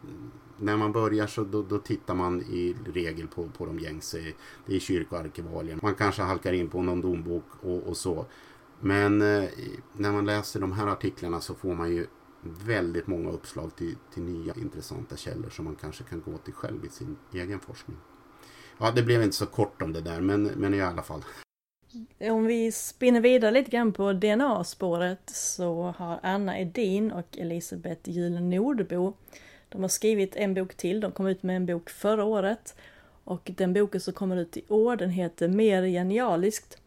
när 0.61 0.77
man 0.77 0.93
börjar 0.93 1.27
så 1.27 1.45
då, 1.45 1.63
då, 1.63 1.79
tittar 1.79 2.15
man 2.15 2.43
i 2.43 2.77
regel 2.95 3.27
på, 3.27 3.49
på 3.49 3.67
de 3.67 3.79
gängse. 3.79 4.33
Det 4.67 4.77
är 4.77 4.81
kyrkoarkivalier. 4.81 5.79
Man 5.83 5.95
kanske 5.95 6.23
halkar 6.23 6.53
in 6.53 6.69
på 6.69 6.83
någon 6.83 7.01
dombok 7.01 7.45
och, 7.63 7.83
och 7.83 7.97
så. 7.97 8.27
Men 8.81 9.23
eh, 9.23 9.49
när 9.97 10.13
man 10.13 10.27
läser 10.27 10.61
de 10.61 10.73
här 10.73 10.87
artiklarna 10.87 11.41
så 11.41 11.55
får 11.55 11.75
man 11.75 11.91
ju 11.91 12.07
väldigt 12.43 13.07
många 13.07 13.31
uppslag 13.31 13.77
till, 13.77 13.97
till 14.15 14.23
nya 14.23 14.55
intressanta 14.55 15.17
källor 15.17 15.51
som 15.51 15.65
man 15.65 15.77
kanske 15.77 16.05
kan 16.05 16.21
gå 16.21 16.39
till 16.39 16.55
själv 16.55 16.85
i 16.85 16.89
sin 16.89 17.17
egen 17.33 17.61
forskning. 17.61 17.97
Ja, 18.79 18.91
det 18.91 19.03
blev 19.03 19.23
inte 19.23 19.37
så 19.37 19.47
kort 19.47 19.83
om 19.83 19.93
det 19.93 20.01
där, 20.01 20.21
men, 20.21 20.43
men 20.43 20.75
i 20.75 20.81
alla 20.81 21.03
fall. 21.03 21.25
Om 22.21 22.45
vi 22.45 22.73
spinner 22.73 23.21
vidare 23.21 23.51
lite 23.51 23.71
grann 23.71 23.93
på 23.93 24.13
DNA-spåret 24.13 25.31
så 25.31 25.95
har 25.99 26.21
Anna 26.23 26.59
Edin 26.59 27.13
och 27.13 27.39
Elisabeth 27.39 28.11
Juhl 28.11 28.41
Nordbo 28.43 29.17
de 29.71 29.83
har 29.83 29.89
skrivit 29.89 30.37
en 30.37 30.55
bok 30.55 30.75
till, 30.75 31.01
de 31.01 31.13
kom 31.13 31.27
ut 31.27 31.43
med 31.43 31.57
en 31.57 31.67
bok 31.67 31.91
förra 31.91 32.25
året 32.25 32.75
och 33.25 33.51
den 33.55 33.73
boken 33.73 34.01
som 34.01 34.15
kommer 34.15 34.37
ut 34.37 34.57
i 34.57 34.63
år 34.69 34.97
den 34.97 35.11
heter 35.11 35.49
Mer 35.49 35.83
genialiskt 35.83 36.79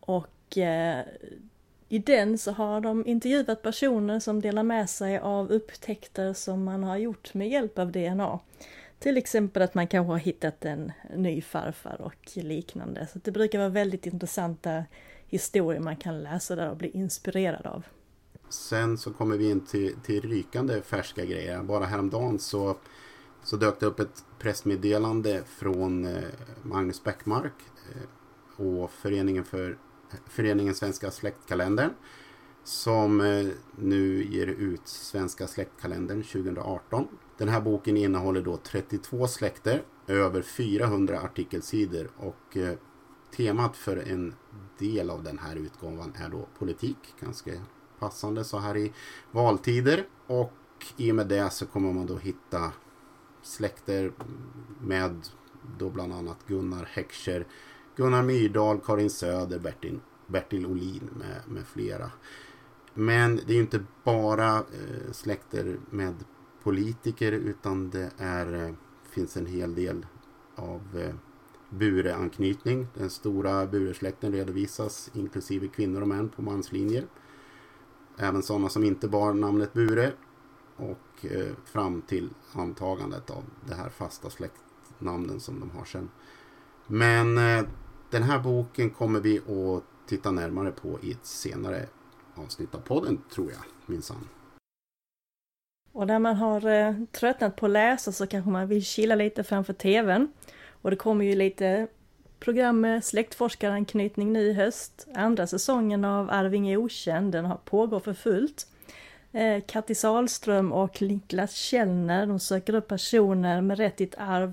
och 0.00 0.58
eh, 0.58 1.04
i 1.88 1.98
den 1.98 2.38
så 2.38 2.52
har 2.52 2.80
de 2.80 3.06
intervjuat 3.06 3.62
personer 3.62 4.20
som 4.20 4.40
delar 4.40 4.62
med 4.62 4.90
sig 4.90 5.18
av 5.18 5.50
upptäckter 5.50 6.32
som 6.32 6.64
man 6.64 6.84
har 6.84 6.96
gjort 6.96 7.34
med 7.34 7.48
hjälp 7.48 7.78
av 7.78 7.92
DNA. 7.92 8.38
Till 8.98 9.16
exempel 9.16 9.62
att 9.62 9.74
man 9.74 9.86
kanske 9.86 10.12
har 10.12 10.18
hittat 10.18 10.64
en 10.64 10.92
ny 11.16 11.42
farfar 11.42 12.00
och 12.00 12.30
liknande. 12.34 13.06
Så 13.12 13.18
det 13.24 13.30
brukar 13.30 13.58
vara 13.58 13.68
väldigt 13.68 14.06
intressanta 14.06 14.84
historier 15.26 15.80
man 15.80 15.96
kan 15.96 16.22
läsa 16.22 16.56
där 16.56 16.70
och 16.70 16.76
bli 16.76 16.90
inspirerad 16.90 17.66
av. 17.66 17.84
Sen 18.48 18.98
så 18.98 19.12
kommer 19.12 19.36
vi 19.36 19.50
in 19.50 19.60
till, 19.60 19.96
till 20.02 20.22
rykande 20.22 20.82
färska 20.82 21.24
grejer. 21.24 21.62
Bara 21.62 21.84
häromdagen 21.84 22.38
så, 22.38 22.76
så 23.42 23.56
dök 23.56 23.80
det 23.80 23.86
upp 23.86 24.00
ett 24.00 24.24
pressmeddelande 24.38 25.42
från 25.46 26.04
eh, 26.04 26.22
Magnus 26.62 27.04
Bäckmark 27.04 27.52
eh, 27.94 28.66
och 28.66 28.90
Föreningen 28.90 29.44
för 29.44 29.78
Föreningen 30.26 30.74
Svenska 30.74 31.10
släktkalendern 31.10 31.90
som 32.64 33.20
eh, 33.20 33.46
nu 33.76 34.24
ger 34.24 34.46
ut 34.46 34.88
Svenska 34.88 35.46
släktkalendern 35.46 36.22
2018. 36.22 37.08
Den 37.38 37.48
här 37.48 37.60
boken 37.60 37.96
innehåller 37.96 38.42
då 38.42 38.56
32 38.56 39.28
släkter, 39.28 39.82
över 40.06 40.42
400 40.42 41.20
artikelsidor 41.20 42.10
och 42.16 42.56
temat 43.36 43.76
för 43.76 43.96
en 43.96 44.34
del 44.78 45.10
av 45.10 45.22
den 45.22 45.38
här 45.38 45.56
utgåvan 45.56 46.12
är 46.16 46.28
då 46.28 46.48
politik. 46.58 46.98
Ganska 47.20 47.50
passande 47.98 48.44
så 48.44 48.58
här 48.58 48.76
i 48.76 48.92
valtider. 49.30 50.06
Och 50.26 50.52
i 50.96 51.10
och 51.10 51.16
med 51.16 51.26
det 51.26 51.52
så 51.52 51.66
kommer 51.66 51.92
man 51.92 52.06
då 52.06 52.16
hitta 52.16 52.72
släkter 53.42 54.12
med 54.80 55.28
då 55.78 55.90
bland 55.90 56.12
annat 56.12 56.38
Gunnar 56.46 56.88
Heckscher, 56.92 57.46
Gunnar 57.96 58.22
Myrdal, 58.22 58.80
Karin 58.80 59.10
Söder, 59.10 59.58
Bertil, 59.58 60.00
Bertil 60.26 60.66
Olin 60.66 61.10
med, 61.12 61.42
med 61.46 61.66
flera. 61.66 62.10
Men 62.94 63.40
det 63.46 63.54
är 63.54 63.58
inte 63.58 63.84
bara 64.04 64.56
eh, 64.56 65.12
släkter 65.12 65.78
med 65.90 66.14
politiker 66.62 67.32
utan 67.32 67.90
det 67.90 68.10
är, 68.18 68.66
eh, 68.66 68.74
finns 69.10 69.36
en 69.36 69.46
hel 69.46 69.74
del 69.74 70.06
av 70.54 70.82
eh, 70.98 71.14
Bure-anknytning. 71.70 72.86
Den 72.94 73.10
stora 73.10 73.66
Buresläkten 73.66 74.32
redovisas 74.32 75.10
inklusive 75.14 75.68
kvinnor 75.68 76.00
och 76.00 76.08
män 76.08 76.28
på 76.28 76.42
manslinjer. 76.42 77.06
Även 78.18 78.42
sådana 78.42 78.68
som 78.68 78.84
inte 78.84 79.08
bar 79.08 79.32
namnet 79.32 79.72
Bure 79.72 80.12
och 80.76 81.24
eh, 81.24 81.54
fram 81.64 82.02
till 82.02 82.30
antagandet 82.52 83.30
av 83.30 83.44
det 83.68 83.74
här 83.74 83.88
fasta 83.88 84.30
släktnamnen 84.30 85.40
som 85.40 85.60
de 85.60 85.70
har 85.70 85.84
sen. 85.84 86.10
Men 86.86 87.38
eh, 87.38 87.64
den 88.10 88.22
här 88.22 88.38
boken 88.38 88.90
kommer 88.90 89.20
vi 89.20 89.38
att 89.38 90.08
titta 90.08 90.30
närmare 90.30 90.70
på 90.70 90.98
i 91.02 91.12
ett 91.12 91.26
senare 91.26 91.86
avsnitt 92.34 92.74
av 92.74 92.78
podden 92.78 93.22
tror 93.34 93.50
jag 93.50 93.62
minsann. 93.86 94.28
Och 95.92 96.06
när 96.06 96.18
man 96.18 96.36
har 96.36 96.66
eh, 96.66 96.94
tröttnat 97.12 97.56
på 97.56 97.66
att 97.66 97.72
läsa 97.72 98.12
så 98.12 98.26
kanske 98.26 98.50
man 98.50 98.68
vill 98.68 98.84
chilla 98.84 99.14
lite 99.14 99.44
framför 99.44 99.72
TVn. 99.72 100.28
Och 100.82 100.90
det 100.90 100.96
kommer 100.96 101.24
ju 101.24 101.34
lite 101.34 101.88
program 102.40 102.80
med 102.80 103.04
släktforskaranknytning 103.04 104.32
nu 104.32 104.40
i 104.40 104.52
höst. 104.52 105.06
Andra 105.14 105.46
säsongen 105.46 106.04
av 106.04 106.30
Arvinge 106.30 106.76
okänd, 106.76 107.32
den 107.32 107.44
har 107.44 107.56
pågått 107.56 108.04
för 108.04 108.14
fullt. 108.14 108.66
Eh, 109.32 109.62
Katti 109.66 109.94
Salström 109.94 110.72
och 110.72 111.02
Niklas 111.02 111.54
Källner, 111.54 112.26
de 112.26 112.40
söker 112.40 112.74
upp 112.74 112.88
personer 112.88 113.60
med 113.60 113.78
rätt 113.78 114.00
ett 114.00 114.14
arv 114.18 114.52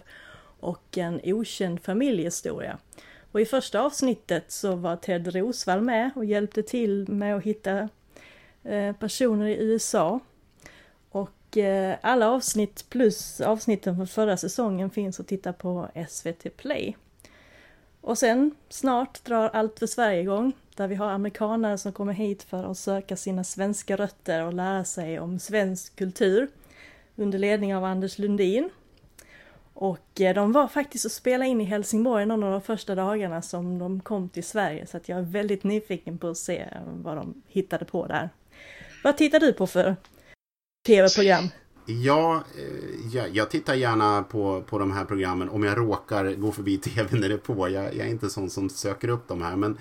och 0.59 0.97
en 0.97 1.21
okänd 1.23 1.81
familjehistoria. 1.81 2.77
Och 3.31 3.41
i 3.41 3.45
första 3.45 3.81
avsnittet 3.81 4.51
så 4.51 4.75
var 4.75 4.95
Ted 4.95 5.35
Rosvall 5.35 5.81
med 5.81 6.11
och 6.15 6.25
hjälpte 6.25 6.63
till 6.63 7.09
med 7.09 7.35
att 7.35 7.43
hitta 7.43 7.89
eh, 8.63 8.95
personer 8.95 9.47
i 9.47 9.63
USA. 9.63 10.19
Och 11.09 11.57
eh, 11.57 11.97
alla 12.01 12.29
avsnitt 12.29 12.85
plus 12.89 13.41
avsnitten 13.41 13.95
från 13.95 14.07
förra 14.07 14.37
säsongen 14.37 14.89
finns 14.89 15.19
att 15.19 15.27
titta 15.27 15.53
på 15.53 15.87
SVT 16.09 16.57
Play. 16.57 16.95
Och 18.05 18.17
sen 18.17 18.55
snart 18.69 19.23
drar 19.23 19.49
Allt 19.49 19.79
för 19.79 19.87
Sverige 19.87 20.21
igång, 20.21 20.53
där 20.75 20.87
vi 20.87 20.95
har 20.95 21.09
amerikanare 21.09 21.77
som 21.77 21.91
kommer 21.91 22.13
hit 22.13 22.43
för 22.43 22.71
att 22.71 22.77
söka 22.77 23.15
sina 23.15 23.43
svenska 23.43 23.95
rötter 23.95 24.45
och 24.45 24.53
lära 24.53 24.83
sig 24.83 25.19
om 25.19 25.39
svensk 25.39 25.95
kultur 25.95 26.47
under 27.15 27.39
ledning 27.39 27.75
av 27.75 27.83
Anders 27.83 28.17
Lundin. 28.17 28.69
Och 29.73 30.21
eh, 30.21 30.35
de 30.35 30.51
var 30.51 30.67
faktiskt 30.67 31.05
och 31.05 31.11
spelade 31.11 31.49
in 31.49 31.61
i 31.61 31.63
Helsingborg 31.63 32.25
någon 32.25 32.43
av 32.43 32.51
de 32.51 32.61
första 32.61 32.95
dagarna 32.95 33.41
som 33.41 33.79
de 33.79 34.01
kom 34.01 34.29
till 34.29 34.43
Sverige 34.43 34.87
så 34.87 34.97
att 34.97 35.09
jag 35.09 35.19
är 35.19 35.23
väldigt 35.23 35.63
nyfiken 35.63 36.17
på 36.17 36.27
att 36.27 36.37
se 36.37 36.67
vad 36.85 37.17
de 37.17 37.41
hittade 37.47 37.85
på 37.85 38.07
där. 38.07 38.29
Vad 39.03 39.17
tittar 39.17 39.39
du 39.39 39.53
på 39.53 39.67
för 39.67 39.95
tv-program? 40.87 41.49
Ja, 41.85 42.43
eh, 42.57 43.15
jag, 43.15 43.35
jag, 43.35 43.49
tittar 43.49 43.73
gärna 43.73 44.23
på, 44.23 44.63
på 44.67 44.79
de 44.79 44.91
här 44.91 45.05
programmen 45.05 45.49
om 45.49 45.63
jag 45.63 45.77
råkar 45.77 46.33
gå 46.33 46.51
förbi 46.51 46.77
tv 46.83 47.17
när 47.19 47.29
det 47.29 47.35
är 47.35 47.37
på. 47.37 47.69
Jag, 47.69 47.85
jag 47.85 48.07
är 48.07 48.09
inte 48.09 48.29
sån 48.29 48.49
som 48.49 48.69
söker 48.69 49.09
upp 49.09 49.27
de 49.27 49.41
här. 49.41 49.55
Men 49.55 49.77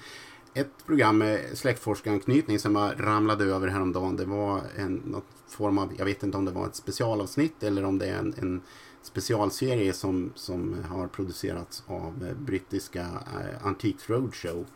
ett 0.55 0.87
program 0.87 1.19
med 1.19 1.59
släktforskaranknytning 1.59 2.59
som 2.59 2.77
jag 2.77 2.93
ramlade 2.97 3.45
över 3.45 3.69
häromdagen. 3.69 4.17
Det 4.17 4.25
var 4.25 4.61
en 4.77 4.95
någon 4.95 5.23
form 5.49 5.79
av, 5.79 5.93
jag 5.99 6.05
vet 6.05 6.23
inte 6.23 6.37
om 6.37 6.45
det 6.45 6.51
var 6.51 6.67
ett 6.67 6.77
specialavsnitt 6.77 7.63
eller 7.63 7.85
om 7.85 7.99
det 7.99 8.07
är 8.07 8.19
en, 8.19 8.35
en 8.39 8.61
specialserie 9.03 9.93
som, 9.93 10.33
som 10.35 10.77
har 10.89 11.07
producerats 11.07 11.83
av 11.87 12.27
eh, 12.29 12.35
brittiska 12.35 13.01
eh, 13.01 13.67
Antiques 13.67 14.11
Roadshow. 14.11 14.67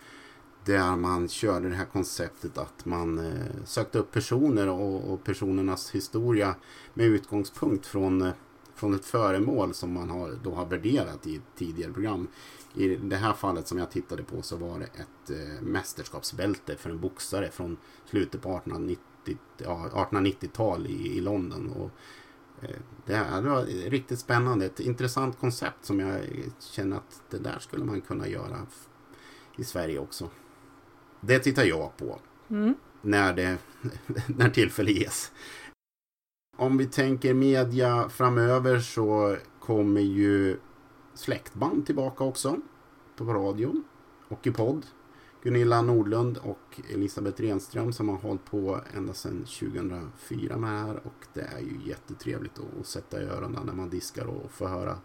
Där 0.69 0.97
man 0.97 1.29
körde 1.29 1.69
det 1.69 1.75
här 1.75 1.85
konceptet 1.85 2.59
att 2.59 2.85
man 2.85 3.19
eh, 3.19 3.65
sökte 3.65 3.99
upp 3.99 4.13
personer 4.13 4.69
och, 4.69 5.13
och, 5.13 5.25
personernas 5.25 5.91
historia 5.91 6.55
med 6.95 7.07
utgångspunkt 7.07 7.87
från, 7.87 8.23
eh, 8.23 8.33
från 8.75 8.95
ett 8.95 9.05
föremål 9.05 9.75
som 9.75 9.93
man 9.93 10.11
har, 10.11 10.39
då 10.43 10.55
har 10.55 10.67
värderat 10.67 11.27
i 11.27 11.37
ett 11.37 11.57
tidigare 11.57 11.93
program. 11.93 12.29
I 12.75 12.97
det 12.97 13.17
här 13.17 13.33
fallet 13.33 13.69
som 13.69 13.79
jag 13.79 13.91
tittade 13.91 14.23
på 14.23 14.43
så 14.43 14.57
var 14.57 14.79
det 14.79 14.85
ett 14.85 15.31
eh, 15.31 15.63
mästerskapsbälte 15.63 16.77
för 16.77 16.91
en 16.91 17.01
boxare 17.01 17.51
från 17.51 17.77
slutet 18.05 18.43
på 18.43 18.57
1890, 18.57 19.39
ja, 19.59 19.89
1890-tal 20.11 20.87
i, 20.87 21.17
i 21.17 21.21
London. 21.21 21.73
Och, 21.73 21.91
eh, 22.65 22.77
det, 23.07 23.41
var 23.41 23.91
riktigt 23.91 24.19
spännande, 24.19 24.67
ett 24.67 24.81
intressant 24.81 25.39
koncept 25.39 25.85
som 25.85 26.01
jag 26.01 26.21
känner 26.61 26.97
att 26.97 27.23
det 27.31 27.39
där 27.39 27.59
skulle 27.59 27.85
man 27.85 28.01
kunna 28.01 28.29
göra 28.29 28.67
i 29.57 29.65
Sverige 29.65 29.99
också. 29.99 30.31
Det 31.21 31.39
tittar 31.39 31.65
jag 31.65 31.97
på. 31.97 32.21
Mm. 32.51 32.75
När, 33.03 33.33
det, 33.33 33.59
när 34.27 34.51
tillfälle 34.51 34.91
ges. 34.91 35.33
Om 36.57 36.77
vi 36.77 36.87
tänker 36.87 37.35
media 37.35 38.09
framöver 38.09 38.81
så 38.81 39.37
kommer 39.61 40.01
ju 40.01 40.57
släktband 41.15 41.87
tillbaka 41.87 42.25
också. 42.25 42.57
På 43.17 43.25
radion 43.25 43.85
och 44.29 44.47
i 44.47 44.51
podd. 44.51 44.87
Gunilla 45.43 45.83
Nordlund 45.83 46.39
och 46.39 46.81
Elisabeth 46.91 47.43
Renström 47.43 47.93
som 47.93 48.09
har 48.09 48.17
hållit 48.17 48.45
på 48.45 48.81
ända 48.97 49.15
sedan 49.15 49.45
2004 49.45 50.57
med 50.57 50.73
det 50.73 50.79
här. 50.79 50.95
Och 50.95 51.27
det 51.35 51.41
är 51.41 51.61
ju 51.61 51.89
jättetrevligt 51.89 52.61
att 52.81 52.87
sätta 52.87 53.23
i 53.23 53.25
öronen 53.25 53.67
när 53.67 53.73
man 53.73 53.91
diskar 53.91 54.27
och 54.27 54.51
få 54.51 54.67
höra 54.67 54.99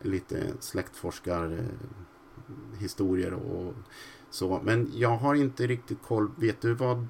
lite 0.00 0.52
släktforskarhistorier 2.48 3.32
och 3.32 3.74
så, 4.30 4.60
men 4.64 4.90
jag 4.94 5.16
har 5.16 5.34
inte 5.34 5.66
riktigt 5.66 6.02
koll. 6.02 6.30
Vet 6.36 6.60
du 6.60 6.74
vad 6.74 7.08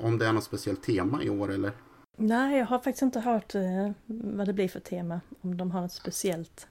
om 0.00 0.18
det 0.18 0.26
är 0.26 0.32
något 0.32 0.44
speciellt 0.44 0.82
tema 0.82 1.22
i 1.22 1.30
år 1.30 1.52
eller? 1.52 1.72
Nej, 2.16 2.58
jag 2.58 2.66
har 2.66 2.78
faktiskt 2.78 3.02
inte 3.02 3.20
hört 3.20 3.54
eh, 3.54 3.90
vad 4.06 4.46
det 4.46 4.52
blir 4.52 4.68
för 4.68 4.80
tema. 4.80 5.20
Om 5.40 5.56
de 5.56 5.70
har 5.70 5.80
något 5.80 5.92
speciellt. 5.92 6.68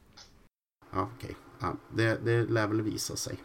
Ja, 0.91 1.10
okej. 1.15 1.29
Okay. 1.29 1.36
Ja, 1.60 1.77
det, 1.95 2.25
det 2.25 2.43
lär 2.43 2.67
väl 2.67 2.81
visa 2.81 3.15
sig. 3.15 3.38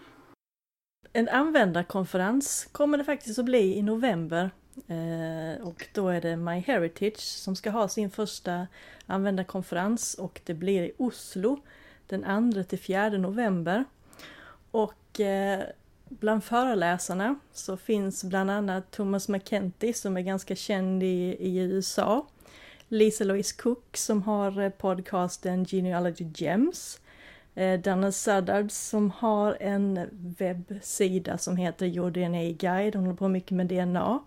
En 1.12 1.28
användarkonferens 1.28 2.68
kommer 2.72 2.98
det 2.98 3.04
faktiskt 3.04 3.38
att 3.38 3.44
bli 3.44 3.76
i 3.76 3.82
november. 3.82 4.50
Eh, 4.86 5.66
och 5.66 5.88
då 5.94 6.08
är 6.08 6.20
det 6.20 6.36
MyHeritage 6.36 7.20
som 7.20 7.56
ska 7.56 7.70
ha 7.70 7.88
sin 7.88 8.10
första 8.10 8.66
användarkonferens 9.06 10.14
och 10.14 10.40
det 10.44 10.54
blir 10.54 10.82
i 10.82 10.92
Oslo 10.98 11.58
den 12.06 12.52
2 12.52 12.62
till 12.62 12.78
4 12.78 13.08
november. 13.08 13.84
Och 14.70 15.20
eh, 15.20 15.60
bland 16.08 16.44
föreläsarna 16.44 17.38
så 17.52 17.76
finns 17.76 18.24
bland 18.24 18.50
annat 18.50 18.90
Thomas 18.90 19.28
McKenty 19.28 19.92
som 19.92 20.16
är 20.16 20.20
ganska 20.20 20.56
känd 20.56 21.02
i, 21.02 21.36
i 21.40 21.58
USA. 21.58 22.26
Lisa 22.88 23.24
Louise 23.24 23.56
Cook 23.56 23.96
som 23.96 24.22
har 24.22 24.60
eh, 24.62 24.70
podcasten 24.70 25.64
Genealogy 25.64 26.26
Gems. 26.34 27.00
Eh, 27.54 27.80
Dana 27.80 28.12
Suddard 28.12 28.70
som 28.70 29.10
har 29.10 29.56
en 29.60 30.08
webbsida 30.38 31.38
som 31.38 31.56
heter 31.56 31.86
Your 31.86 32.10
DNA 32.10 32.52
Guide, 32.52 32.94
hon 32.94 33.04
håller 33.04 33.16
på 33.16 33.28
mycket 33.28 33.50
med 33.50 33.66
DNA. 33.66 34.18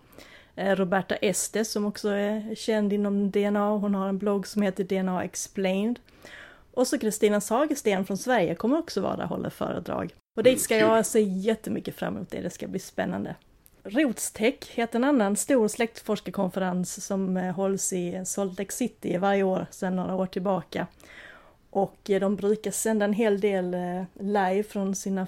Eh, 0.56 0.76
Roberta 0.76 1.14
Estes 1.14 1.72
som 1.72 1.84
också 1.84 2.08
är 2.08 2.54
känd 2.54 2.92
inom 2.92 3.30
DNA, 3.30 3.70
hon 3.70 3.94
har 3.94 4.08
en 4.08 4.18
blogg 4.18 4.46
som 4.46 4.62
heter 4.62 4.84
DNA 4.84 5.24
Explained. 5.24 5.98
Och 6.74 6.86
så 6.86 6.98
Kristina 6.98 7.40
Sagersten 7.40 8.04
från 8.06 8.18
Sverige 8.18 8.54
kommer 8.54 8.78
också 8.78 9.00
vara 9.00 9.16
där 9.16 9.22
och 9.22 9.28
hålla 9.28 9.50
föredrag. 9.50 10.14
Och 10.36 10.42
dit 10.42 10.60
ska 10.60 10.76
jag 10.76 11.06
se 11.06 11.20
jättemycket 11.20 11.94
fram 11.94 12.16
emot 12.16 12.30
det, 12.30 12.40
det 12.40 12.50
ska 12.50 12.68
bli 12.68 12.78
spännande. 12.78 13.34
Rotstech 13.84 14.70
heter 14.70 14.98
en 14.98 15.04
annan 15.04 15.36
stor 15.36 15.68
släktforskarkonferens 15.68 17.04
som 17.06 17.36
eh, 17.36 17.54
hålls 17.54 17.92
i 17.92 18.22
Salt 18.24 18.58
Lake 18.58 18.72
City 18.72 19.16
varje 19.16 19.42
år 19.42 19.66
sedan 19.70 19.96
några 19.96 20.14
år 20.14 20.26
tillbaka. 20.26 20.86
Och 21.70 22.10
eh, 22.10 22.20
de 22.20 22.36
brukar 22.36 22.70
sända 22.70 23.04
en 23.04 23.12
hel 23.12 23.40
del 23.40 23.74
eh, 23.74 24.04
live 24.20 24.62
från 24.62 24.94
sina 24.94 25.26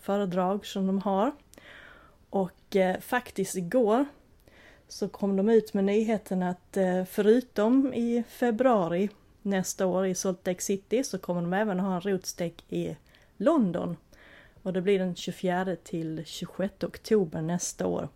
föredrag 0.00 0.66
som 0.66 0.86
de 0.86 0.98
har. 0.98 1.32
Och 2.30 2.76
faktiskt 3.00 3.56
igår 3.56 4.04
så 4.88 5.08
kom 5.08 5.36
de 5.36 5.48
ut 5.48 5.74
med 5.74 5.84
nyheten 5.84 6.42
att 6.42 6.76
förutom 7.08 7.94
i 7.94 8.24
februari 8.28 9.08
nästa 9.44 9.86
år 9.86 10.06
i 10.06 10.14
Salt 10.14 10.46
Lake 10.46 10.62
City 10.62 11.04
så 11.04 11.18
kommer 11.18 11.40
de 11.42 11.52
även 11.52 11.80
ha 11.80 11.94
en 11.94 12.00
Rotstech 12.00 12.52
i 12.68 12.96
London 13.36 13.96
och 14.62 14.72
det 14.72 14.82
blir 14.82 14.98
den 14.98 15.14
24 15.14 15.76
till 15.76 16.22
26 16.24 16.84
oktober 16.84 17.42
nästa 17.42 17.86
år. 17.86 18.08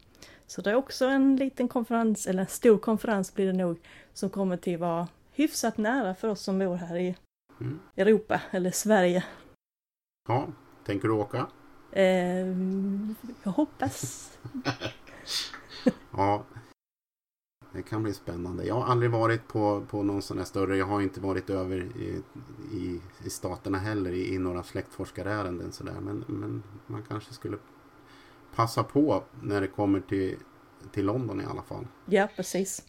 Så 0.46 0.60
det 0.60 0.70
är 0.70 0.74
också 0.74 1.06
en 1.06 1.36
liten 1.36 1.68
konferens, 1.68 2.26
eller 2.26 2.40
en 2.40 2.48
stor 2.48 2.78
konferens 2.78 3.34
blir 3.34 3.46
det 3.46 3.52
nog, 3.52 3.80
som 4.12 4.30
kommer 4.30 4.56
till 4.56 4.78
vara 4.78 5.08
hyfsat 5.32 5.76
nära 5.76 6.14
för 6.14 6.28
oss 6.28 6.40
som 6.40 6.58
bor 6.58 6.76
här 6.76 6.96
i 6.96 7.16
mm. 7.60 7.80
Europa, 7.96 8.40
eller 8.50 8.70
Sverige. 8.70 9.24
Ja, 10.28 10.48
tänker 10.84 11.08
du 11.08 11.14
åka? 11.14 11.46
Eh, 11.92 12.46
jag 13.42 13.50
hoppas. 13.50 14.30
ja, 16.12 16.44
det 17.72 17.82
kan 17.82 18.02
bli 18.02 18.14
spännande. 18.14 18.64
Jag 18.64 18.74
har 18.74 18.92
aldrig 18.92 19.10
varit 19.10 19.48
på, 19.48 19.86
på 19.90 20.02
någon 20.02 20.22
sån 20.22 20.38
här 20.38 20.44
större. 20.44 20.76
Jag 20.76 20.86
har 20.86 21.00
inte 21.00 21.20
varit 21.20 21.50
över 21.50 21.76
i, 21.76 22.22
i, 22.72 23.00
i 23.24 23.30
staterna 23.30 23.78
heller 23.78 24.12
i, 24.12 24.34
i 24.34 24.38
några 24.38 24.62
släktforskarärenden 24.62 25.72
sådär. 25.72 26.00
Men, 26.00 26.24
men 26.26 26.62
man 26.86 27.02
kanske 27.08 27.34
skulle 27.34 27.58
passa 28.54 28.84
på 28.84 29.22
när 29.42 29.60
det 29.60 29.66
kommer 29.66 30.00
till, 30.00 30.36
till 30.92 31.06
London 31.06 31.40
i 31.40 31.44
alla 31.44 31.62
fall. 31.62 31.86
Ja, 32.06 32.28
precis. 32.36 32.82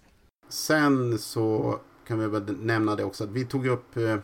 Sen 0.50 1.19
så 1.19 1.79
kan 2.07 2.19
vi 2.19 2.27
väl 2.27 2.57
nämna 2.59 2.95
det 2.95 3.03
också 3.03 3.24
att 3.24 3.29
vi 3.29 3.45
tog 3.45 3.67
upp 3.67 3.98
eh, 3.98 4.17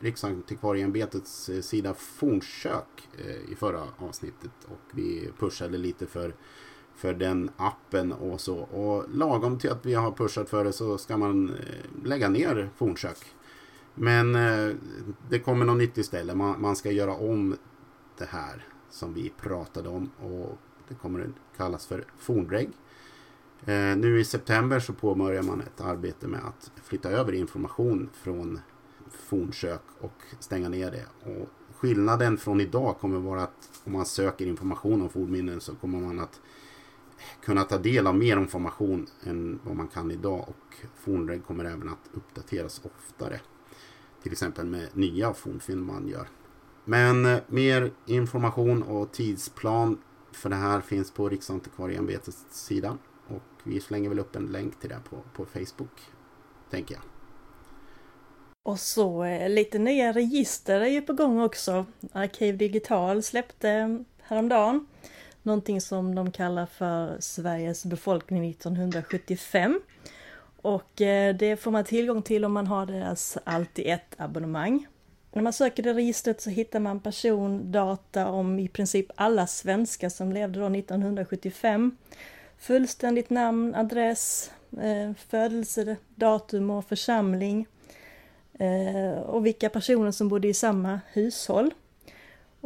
Riksantikvarieämbetets 0.00 1.48
eh, 1.48 1.60
sida 1.60 1.94
Fornsök 1.94 3.08
eh, 3.18 3.52
i 3.52 3.54
förra 3.54 3.82
avsnittet 3.98 4.50
och 4.68 4.96
vi 4.96 5.30
pushade 5.38 5.78
lite 5.78 6.06
för 6.06 6.34
för 6.96 7.14
den 7.14 7.50
appen 7.56 8.12
och 8.12 8.40
så. 8.40 8.56
Och 8.56 9.04
lagom 9.14 9.58
till 9.58 9.70
att 9.70 9.86
vi 9.86 9.94
har 9.94 10.12
pushat 10.12 10.48
för 10.48 10.64
det 10.64 10.72
så 10.72 10.98
ska 10.98 11.16
man 11.16 11.48
eh, 11.48 12.04
lägga 12.04 12.28
ner 12.28 12.70
fornsök. 12.76 13.18
Men 13.94 14.34
eh, 14.34 14.74
det 15.28 15.38
kommer 15.38 15.64
något 15.64 15.76
nytt 15.76 15.98
istället. 15.98 16.36
Man, 16.36 16.60
man 16.60 16.76
ska 16.76 16.90
göra 16.90 17.14
om 17.14 17.56
det 18.18 18.28
här 18.28 18.66
som 18.90 19.14
vi 19.14 19.32
pratade 19.40 19.88
om 19.88 20.10
och 20.20 20.58
det 20.88 20.94
kommer 20.94 21.20
att 21.20 21.56
kallas 21.56 21.86
för 21.86 22.04
fornreg. 22.18 22.70
Eh, 23.66 23.96
nu 23.96 24.20
i 24.20 24.24
september 24.24 24.80
så 24.80 24.92
påbörjar 24.92 25.42
man 25.42 25.60
ett 25.60 25.80
arbete 25.80 26.28
med 26.28 26.40
att 26.44 26.70
flytta 26.84 27.10
över 27.10 27.32
information 27.32 28.10
från 28.12 28.60
fornsök 29.10 29.82
och 30.00 30.22
stänga 30.40 30.68
ner 30.68 30.90
det. 30.90 31.06
Och 31.30 31.48
skillnaden 31.76 32.38
från 32.38 32.60
idag 32.60 32.98
kommer 33.00 33.18
vara 33.18 33.42
att 33.42 33.82
om 33.84 33.92
man 33.92 34.06
söker 34.06 34.46
information 34.46 35.02
om 35.02 35.08
fornminnen 35.08 35.60
så 35.60 35.74
kommer 35.74 36.00
man 36.00 36.20
att 36.20 36.40
kunna 37.44 37.64
ta 37.64 37.78
del 37.78 38.06
av 38.06 38.14
mer 38.14 38.36
information 38.36 39.06
än 39.24 39.60
vad 39.64 39.76
man 39.76 39.88
kan 39.88 40.10
idag 40.10 40.44
och 40.48 40.86
fornreg 40.96 41.44
kommer 41.44 41.64
även 41.64 41.88
att 41.88 42.10
uppdateras 42.12 42.80
oftare. 42.84 43.40
Till 44.22 44.32
exempel 44.32 44.66
med 44.66 44.88
nya 44.92 45.34
fornfynd 45.34 45.82
man 45.82 46.08
gör. 46.08 46.28
Men 46.84 47.26
eh, 47.26 47.38
mer 47.46 47.92
information 48.06 48.82
och 48.82 49.12
tidsplan 49.12 49.98
för 50.32 50.50
det 50.50 50.56
här 50.56 50.80
finns 50.80 51.10
på 51.10 51.28
Riksantikvarieämbetets 51.28 52.44
sida. 52.50 52.98
Och 53.28 53.42
vi 53.64 53.80
slänger 53.80 54.08
väl 54.08 54.18
upp 54.18 54.36
en 54.36 54.46
länk 54.46 54.80
till 54.80 54.88
det 54.88 55.00
på, 55.10 55.16
på 55.34 55.46
Facebook, 55.46 56.00
tänker 56.70 56.94
jag. 56.94 57.02
Och 58.62 58.80
så 58.80 59.24
eh, 59.24 59.48
lite 59.48 59.78
nya 59.78 60.12
register 60.12 60.80
är 60.80 60.88
ju 60.88 61.02
på 61.02 61.12
gång 61.12 61.40
också. 61.40 61.86
Arkiv 62.12 62.58
Digital 62.58 63.22
släppte 63.22 63.70
eh, 63.70 63.88
häromdagen 64.22 64.86
någonting 65.46 65.80
som 65.80 66.14
de 66.14 66.30
kallar 66.30 66.66
för 66.66 67.16
Sveriges 67.20 67.84
befolkning 67.84 68.50
1975. 68.50 69.80
Och 70.62 71.00
eh, 71.00 71.36
det 71.36 71.56
får 71.56 71.70
man 71.70 71.84
tillgång 71.84 72.22
till 72.22 72.44
om 72.44 72.52
man 72.52 72.66
har 72.66 72.86
deras 72.86 73.38
Allt 73.44 73.78
i 73.78 73.90
ett 73.90 74.14
abonnemang. 74.16 74.86
När 75.32 75.42
man 75.42 75.52
söker 75.52 75.82
det 75.82 75.94
registret 75.94 76.40
så 76.40 76.50
hittar 76.50 76.80
man 76.80 77.00
persondata 77.00 78.28
om 78.28 78.58
i 78.58 78.68
princip 78.68 79.06
alla 79.14 79.46
svenskar 79.46 80.08
som 80.08 80.32
levde 80.32 80.60
då 80.60 80.66
1975. 80.66 81.96
Fullständigt 82.58 83.30
namn, 83.30 83.74
adress, 83.74 84.50
eh, 84.80 85.12
födelsedatum 85.28 86.70
och 86.70 86.84
församling. 86.84 87.66
Eh, 88.58 89.18
och 89.20 89.46
vilka 89.46 89.68
personer 89.68 90.10
som 90.10 90.28
bodde 90.28 90.48
i 90.48 90.54
samma 90.54 91.00
hushåll. 91.12 91.70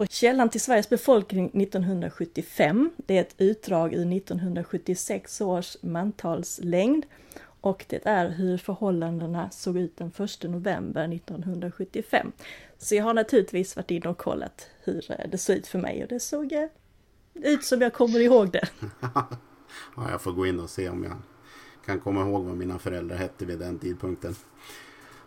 Och 0.00 0.06
källan 0.10 0.48
till 0.48 0.60
Sveriges 0.60 0.88
befolkning 0.88 1.46
1975, 1.46 2.90
det 2.96 3.16
är 3.16 3.20
ett 3.20 3.34
utdrag 3.38 3.94
ur 3.94 4.16
1976 4.16 5.40
års 5.40 5.76
mantalslängd 5.82 7.06
och 7.60 7.84
det 7.88 8.06
är 8.06 8.28
hur 8.28 8.58
förhållandena 8.58 9.50
såg 9.50 9.78
ut 9.78 9.96
den 9.96 10.12
1 10.18 10.42
november 10.42 11.14
1975. 11.14 12.32
Så 12.78 12.94
jag 12.94 13.04
har 13.04 13.14
naturligtvis 13.14 13.76
varit 13.76 13.90
inne 13.90 14.08
och 14.08 14.18
kollat 14.18 14.66
hur 14.84 15.10
eh, 15.10 15.30
det 15.30 15.38
såg 15.38 15.56
ut 15.56 15.66
för 15.66 15.78
mig 15.78 16.02
och 16.02 16.08
det 16.08 16.20
såg 16.20 16.52
eh, 16.52 16.66
ut 17.34 17.64
som 17.64 17.80
jag 17.80 17.92
kommer 17.92 18.20
ihåg 18.20 18.52
det. 18.52 18.68
ja, 19.96 20.10
jag 20.10 20.20
får 20.20 20.32
gå 20.32 20.46
in 20.46 20.60
och 20.60 20.70
se 20.70 20.88
om 20.88 21.04
jag 21.04 21.16
kan 21.86 22.00
komma 22.00 22.20
ihåg 22.20 22.44
vad 22.44 22.56
mina 22.56 22.78
föräldrar 22.78 23.16
hette 23.16 23.44
vid 23.44 23.58
den 23.58 23.78
tidpunkten. 23.78 24.34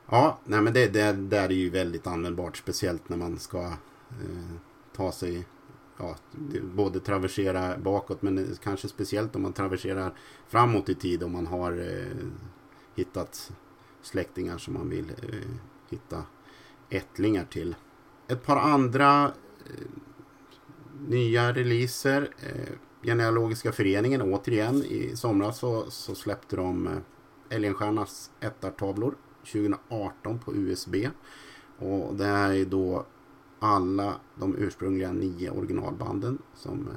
Ja, 0.10 0.40
nej 0.44 0.62
men 0.62 0.74
det, 0.74 0.88
det, 0.88 1.14
det 1.14 1.38
är 1.38 1.50
ju 1.50 1.70
väldigt 1.70 2.08
användbart, 2.08 2.58
speciellt 2.58 3.10
när 3.10 3.18
man 3.18 3.40
ska 3.40 3.74
Eh, 4.22 4.56
ta 4.96 5.12
sig 5.12 5.46
ja, 5.98 6.16
både 6.62 7.00
traversera 7.00 7.78
bakåt 7.78 8.22
men 8.22 8.56
kanske 8.64 8.88
speciellt 8.88 9.36
om 9.36 9.42
man 9.42 9.54
traverserar 9.54 10.14
framåt 10.48 10.90
i 10.90 10.96
tid 10.96 11.24
om 11.24 11.32
man 11.32 11.48
har 11.48 11.72
eh, 11.72 12.28
hittat 12.96 13.52
släktingar 14.02 14.58
som 14.58 14.74
man 14.74 14.90
vill 14.90 15.10
eh, 15.10 15.50
hitta 15.90 16.24
ättlingar 16.90 17.46
till. 17.46 17.76
Ett 18.28 18.44
par 18.44 18.58
andra 18.58 19.26
eh, 19.26 19.88
nya 21.08 21.54
releaser. 21.54 22.30
Eh, 22.40 22.74
Genealogiska 23.04 23.72
föreningen 23.72 24.22
återigen 24.22 24.84
i 24.84 25.16
somras 25.16 25.58
så, 25.58 25.92
så 25.92 26.16
släppte 26.16 26.56
de 26.56 26.88
eh, 26.88 26.94
Älgenstiernas 27.50 28.32
ättartavlor 28.40 29.16
2018 29.52 30.40
på 30.40 30.56
USB. 30.56 30.96
Och 31.78 32.16
det 32.16 32.26
här 32.26 32.54
är 32.54 32.66
då 32.66 33.06
alla 33.64 34.16
de 34.36 34.56
ursprungliga 34.56 35.12
nio 35.12 35.50
originalbanden 35.50 36.38
som 36.56 36.88
eh, 36.88 36.94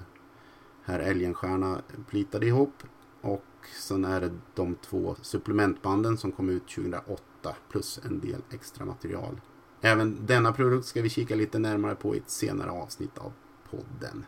herr 0.83 0.99
Älgenstierna 0.99 1.83
plitade 2.11 2.47
ihop. 2.47 2.83
Och 3.21 3.45
sen 3.87 4.05
är 4.05 4.21
det 4.21 4.31
de 4.55 4.75
två 4.75 5.17
supplementbanden 5.23 6.19
som 6.19 6.33
kom 6.33 6.49
ut 6.49 6.69
2008 6.69 7.57
plus 7.69 8.01
en 8.05 8.21
del 8.21 8.43
extra 8.51 8.85
material. 8.85 9.41
Även 9.81 10.27
denna 10.27 10.53
produkt 10.53 10.87
ska 10.87 11.03
vi 11.03 11.09
kika 11.09 11.35
lite 11.35 11.59
närmare 11.59 11.95
på 11.95 12.15
i 12.15 12.19
ett 12.19 12.31
senare 12.31 12.71
avsnitt 12.71 13.19
av 13.19 13.33
podden. 13.71 14.25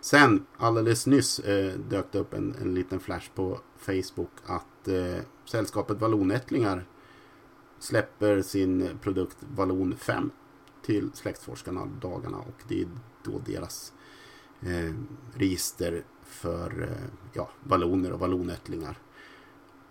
Sen 0.00 0.46
alldeles 0.56 1.06
nyss 1.06 1.38
eh, 1.38 1.78
dök 1.78 2.12
det 2.12 2.18
upp 2.18 2.34
en, 2.34 2.54
en 2.62 2.74
liten 2.74 3.00
flash 3.00 3.30
på 3.34 3.60
Facebook 3.76 4.32
att 4.44 4.88
eh, 4.88 5.22
sällskapet 5.44 6.00
Vallonättlingar 6.00 6.84
släpper 7.78 8.42
sin 8.42 8.88
produkt 9.02 9.36
Vallon 9.40 9.96
5 9.96 10.30
till 10.82 11.10
Släktforskarna 11.14 11.86
dagarna 12.00 12.38
och 12.38 12.62
det 12.68 12.82
är 12.82 12.88
då 13.24 13.38
deras 13.46 13.92
eh, 14.60 14.94
register 15.34 16.04
för 16.24 16.82
eh, 16.82 17.08
ja, 17.32 17.48
valloner 17.64 18.12
och 18.12 18.20
vallonättlingar. 18.20 18.98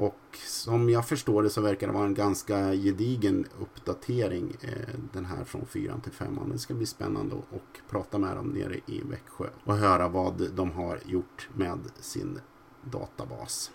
Och 0.01 0.38
som 0.45 0.89
jag 0.89 1.08
förstår 1.08 1.43
det 1.43 1.49
så 1.49 1.62
verkar 1.62 1.88
det 1.88 1.93
vara 1.93 2.06
en 2.06 2.13
ganska 2.13 2.73
gedigen 2.73 3.45
uppdatering 3.60 4.56
eh, 4.62 4.99
den 5.13 5.25
här 5.25 5.43
från 5.43 5.65
4 5.65 5.99
till 6.04 6.12
5. 6.12 6.39
Det 6.51 6.60
ska 6.60 6.73
bli 6.73 6.86
spännande 6.86 7.36
att 7.36 7.89
prata 7.89 8.17
med 8.17 8.36
dem 8.36 8.47
nere 8.47 8.75
i 8.86 9.01
Växjö 9.10 9.47
och 9.63 9.75
höra 9.75 10.08
vad 10.08 10.51
de 10.56 10.71
har 10.71 10.99
gjort 11.06 11.49
med 11.54 11.80
sin 11.99 12.39
databas. 12.84 13.71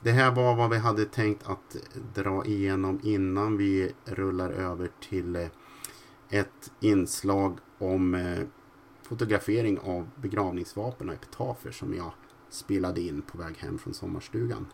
Det 0.00 0.12
här 0.12 0.30
var 0.34 0.56
vad 0.56 0.70
vi 0.70 0.76
hade 0.76 1.04
tänkt 1.04 1.46
att 1.46 1.76
dra 2.14 2.44
igenom 2.44 3.00
innan 3.02 3.56
vi 3.56 3.92
rullar 4.04 4.50
över 4.50 4.90
till 5.08 5.36
eh, 5.36 5.48
ett 6.30 6.72
inslag 6.80 7.58
om 7.78 8.14
eh, 8.14 8.46
fotografering 9.02 9.78
av 9.78 10.08
begravningsvapen 10.16 11.08
och 11.08 11.14
epitafer 11.14 11.70
som 11.70 11.94
jag 11.94 12.12
spelade 12.50 13.00
in 13.00 13.22
på 13.22 13.38
väg 13.38 13.56
hem 13.56 13.78
från 13.78 13.94
sommarstugan. 13.94 14.66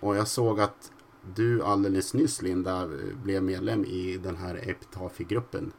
Och 0.00 0.16
jag 0.16 0.28
såg 0.28 0.60
att 0.60 0.92
du 1.34 1.62
alldeles 1.62 2.14
nyss 2.14 2.42
Linda 2.42 2.88
blev 3.22 3.42
medlem 3.42 3.84
i 3.84 4.16
den 4.16 4.36
här 4.36 4.68
epitafi-gruppen 4.70 5.72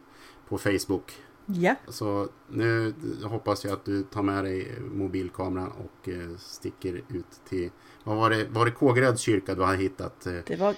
på 0.50 0.58
Facebook. 0.58 1.14
Ja. 1.46 1.76
Så 1.88 2.30
nu 2.48 2.94
hoppas 3.24 3.66
jag 3.66 3.74
att 3.74 3.86
du 3.86 4.04
tar 4.04 4.24
med 4.24 4.44
dig 4.44 4.82
mobilkameran 4.92 5.72
och 5.72 6.10
eh, 6.10 6.38
sticker 6.38 6.94
ut 6.94 7.42
till, 7.50 7.70
vad 8.04 8.18
var 8.18 8.30
det, 8.30 8.48
var 8.50 8.66
det 8.66 8.72
Kågeröds 8.72 9.22
kyrka 9.22 9.56
du 9.56 9.62
har 9.62 9.76
hittat? 9.76 10.26
Eh? 10.26 10.34
Det 10.46 10.56
var 10.56 10.76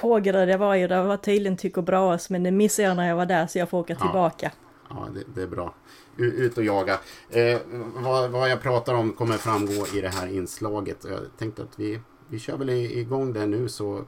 Kågeröd 0.00 0.48
jag 0.48 0.58
var 0.58 0.74
ju, 0.74 0.88
det 0.88 1.02
var 1.02 1.16
tydligen 1.16 1.56
Tycho 1.56 1.82
Brahes 1.82 2.30
men 2.30 2.42
det 2.42 2.50
missade 2.50 2.88
jag 2.88 2.96
när 2.96 3.08
jag 3.08 3.16
var 3.16 3.26
där 3.26 3.46
så 3.46 3.58
jag 3.58 3.68
får 3.68 3.78
åka 3.78 3.96
Ja. 3.98 4.04
tillbaka. 4.06 4.52
Ja, 4.88 5.06
det, 5.14 5.22
det 5.34 5.42
är 5.42 5.46
bra. 5.46 5.74
Ut 6.18 6.58
och 6.58 6.64
jaga. 6.64 6.98
Eh, 7.30 7.58
vad, 7.96 8.30
vad 8.30 8.50
jag 8.50 8.62
pratar 8.62 8.94
om 8.94 9.12
kommer 9.12 9.34
framgå 9.34 9.86
i 9.94 10.00
det 10.00 10.08
här 10.08 10.26
inslaget. 10.36 10.96
Jag 11.08 11.18
tänkte 11.38 11.62
att 11.62 11.78
vi, 11.78 12.00
vi 12.28 12.38
kör 12.38 12.56
väl 12.56 12.70
i- 12.70 13.00
igång 13.00 13.32
det 13.32 13.46
nu 13.46 13.68
så 13.68 14.00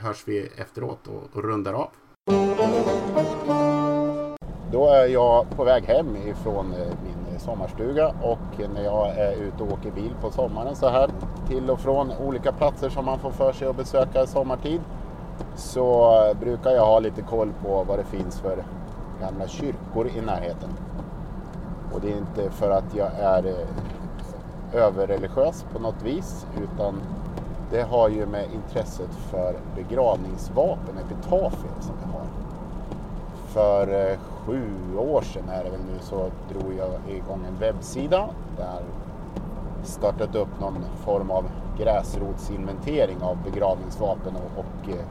hörs 0.00 0.22
vi 0.26 0.48
efteråt 0.56 1.06
och, 1.06 1.22
och 1.36 1.44
rundar 1.44 1.72
av. 1.72 1.88
Då 4.72 4.88
är 4.90 5.06
jag 5.06 5.50
på 5.50 5.64
väg 5.64 5.84
hem 5.84 6.16
ifrån 6.16 6.72
eh, 6.72 6.78
min 7.04 7.40
sommarstuga 7.40 8.08
och 8.22 8.70
när 8.74 8.84
jag 8.84 9.08
är 9.18 9.32
ute 9.32 9.62
och 9.62 9.72
åker 9.72 9.90
bil 9.90 10.12
på 10.20 10.30
sommaren 10.30 10.76
så 10.76 10.88
här 10.88 11.10
till 11.48 11.70
och 11.70 11.80
från 11.80 12.10
olika 12.12 12.52
platser 12.52 12.88
som 12.88 13.04
man 13.04 13.18
får 13.18 13.30
för 13.30 13.52
sig 13.52 13.68
att 13.68 13.76
besöka 13.76 14.26
sommartid 14.26 14.80
så 15.58 16.34
brukar 16.40 16.70
jag 16.70 16.86
ha 16.86 16.98
lite 16.98 17.22
koll 17.22 17.52
på 17.62 17.84
vad 17.84 17.98
det 17.98 18.04
finns 18.04 18.40
för 18.40 18.64
gamla 19.20 19.48
kyrkor 19.48 20.08
i 20.16 20.20
närheten. 20.20 20.70
Och 21.92 22.00
det 22.00 22.12
är 22.12 22.16
inte 22.16 22.50
för 22.50 22.70
att 22.70 22.94
jag 22.94 23.10
är 23.20 23.46
eh, 23.46 24.82
överreligiös 24.82 25.64
på 25.72 25.78
något 25.78 26.02
vis 26.02 26.46
utan 26.62 27.00
det 27.70 27.82
har 27.82 28.08
ju 28.08 28.26
med 28.26 28.44
intresset 28.54 29.14
för 29.30 29.56
begravningsvapen, 29.76 30.98
epitafier 30.98 31.80
som 31.80 31.94
jag 32.02 32.18
har. 32.18 32.26
För 33.48 34.10
eh, 34.10 34.18
sju 34.18 34.70
år 34.98 35.22
sedan 35.22 35.48
är 35.48 35.64
det 35.64 35.70
väl 35.70 35.80
nu 35.80 35.98
så 36.00 36.30
drog 36.48 36.74
jag 36.78 37.16
igång 37.16 37.44
en 37.48 37.58
webbsida 37.60 38.28
där 38.56 38.82
startat 39.82 40.34
upp 40.34 40.60
någon 40.60 40.84
form 41.04 41.30
av 41.30 41.44
gräsrotsinventering 41.78 43.22
av 43.22 43.38
begravningsvapen 43.44 44.36
och, 44.36 44.58
och 44.58 44.90
eh, 44.90 45.04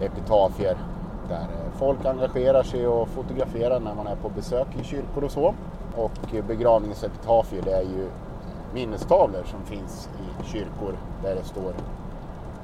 epitafier 0.00 0.76
där 1.28 1.40
eh, 1.40 1.78
folk 1.78 2.04
engagerar 2.04 2.62
sig 2.62 2.86
och 2.86 3.08
fotograferar 3.08 3.80
när 3.80 3.94
man 3.94 4.06
är 4.06 4.16
på 4.16 4.28
besök 4.28 4.66
i 4.80 4.84
kyrkor 4.84 5.24
och 5.24 5.30
så. 5.30 5.54
Och 5.96 6.44
begravningsepitafier 6.46 7.62
det 7.62 7.72
är 7.72 7.82
ju 7.82 8.08
minnestavlor 8.74 9.42
som 9.44 9.62
finns 9.64 10.08
i 10.18 10.46
kyrkor 10.46 10.96
där 11.22 11.34
det 11.34 11.44
står 11.44 11.72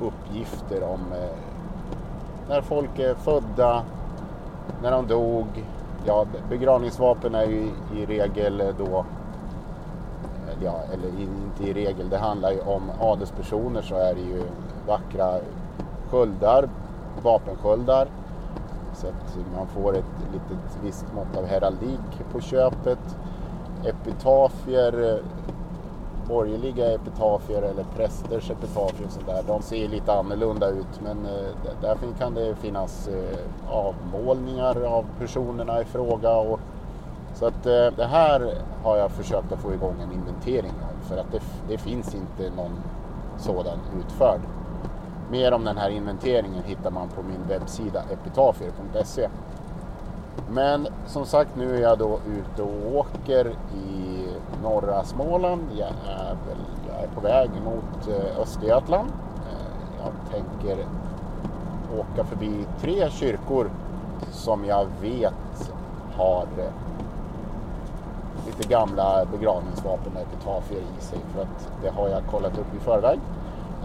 uppgifter 0.01 0.83
om 0.83 1.13
eh, 1.13 1.37
när 2.49 2.61
folk 2.61 2.99
är 2.99 3.15
födda, 3.15 3.83
när 4.83 4.91
de 4.91 5.07
dog. 5.07 5.47
Ja, 6.07 6.27
begravningsvapen 6.49 7.35
är 7.35 7.47
ju 7.47 7.57
i, 7.57 8.03
i 8.03 8.07
regel 8.07 8.63
då 8.79 8.99
eh, 10.49 10.65
ja, 10.65 10.81
eller 10.93 11.09
inte 11.09 11.65
i 11.65 11.73
regel, 11.73 12.09
det 12.09 12.19
handlar 12.19 12.51
ju 12.51 12.61
om 12.61 12.83
adelspersoner 13.01 13.83
så 13.83 13.95
är 13.95 14.15
det 14.15 14.21
ju 14.21 14.43
vackra 14.87 15.39
sköldar, 16.11 16.69
vapensköldar. 17.23 18.09
Så 18.95 19.07
att 19.07 19.37
man 19.57 19.67
får 19.67 19.97
ett 19.97 20.33
litet 20.33 20.79
visst 20.83 21.07
mått 21.15 21.37
av 21.37 21.47
heraldik 21.47 22.23
på 22.33 22.41
köpet. 22.41 23.17
Epitafier, 23.85 25.23
borgerliga 26.29 26.95
epitafier 26.95 27.63
eller 27.63 27.85
prästers 27.97 28.51
epitafier 28.51 29.07
och 29.07 29.13
sådär, 29.13 29.43
de 29.47 29.63
ser 29.63 29.89
lite 29.89 30.13
annorlunda 30.13 30.69
ut 30.69 31.01
men 31.03 31.27
eh, 31.27 31.73
där 31.81 31.97
kan 32.19 32.35
det 32.35 32.55
finnas 32.55 33.09
eh, 33.09 33.39
avmålningar 33.69 34.83
av 34.85 35.05
personerna 35.19 35.81
i 35.81 35.85
fråga 35.85 36.37
och 36.37 36.61
så 37.35 37.47
att 37.47 37.67
eh, 37.67 37.87
det 37.97 38.07
här 38.07 38.55
har 38.83 38.97
jag 38.97 39.11
försökt 39.11 39.53
att 39.53 39.59
få 39.59 39.75
igång 39.75 39.95
en 40.03 40.13
inventering 40.13 40.73
av 40.83 41.09
för 41.09 41.17
att 41.17 41.33
det, 41.33 41.41
det 41.69 41.79
finns 41.79 42.15
inte 42.15 42.57
någon 42.57 42.83
sådan 43.39 43.79
utförd. 43.99 44.41
Mer 45.31 45.53
om 45.53 45.65
den 45.65 45.77
här 45.77 45.91
inventeringen 45.91 46.63
hittar 46.65 46.91
man 46.91 47.09
på 47.09 47.23
min 47.23 47.49
webbsida 47.49 48.03
epitafier.se. 48.13 49.29
Men 50.51 50.89
som 51.07 51.27
sagt 51.27 51.57
nu 51.57 51.77
är 51.77 51.81
jag 51.81 51.99
då 51.99 52.19
ute 52.27 52.63
och 52.63 52.97
åker 52.97 53.47
i 53.75 54.27
norra 54.63 55.05
Småland. 55.05 55.63
Jag 55.79 55.89
är, 56.09 56.37
väl, 56.49 56.59
jag 56.89 57.03
är 57.03 57.09
på 57.15 57.21
väg 57.21 57.51
mot 57.65 58.09
eh, 58.09 58.41
Östergötland. 58.41 59.09
Eh, 59.37 60.05
jag 60.05 60.31
tänker 60.31 60.87
åka 61.99 62.25
förbi 62.25 62.67
tre 62.81 63.11
kyrkor 63.11 63.71
som 64.31 64.65
jag 64.65 64.87
vet 65.01 65.73
har 66.17 66.47
eh, 66.59 66.73
lite 68.47 68.69
gamla 68.69 69.25
begravningsvapen 69.33 70.13
och 70.15 70.23
epitafier 70.23 70.83
i 70.99 71.03
sig 71.03 71.19
för 71.35 71.43
att 71.43 71.69
det 71.83 71.91
har 71.91 72.09
jag 72.09 72.23
kollat 72.31 72.59
upp 72.59 72.75
i 72.77 72.79
förväg. 72.79 73.19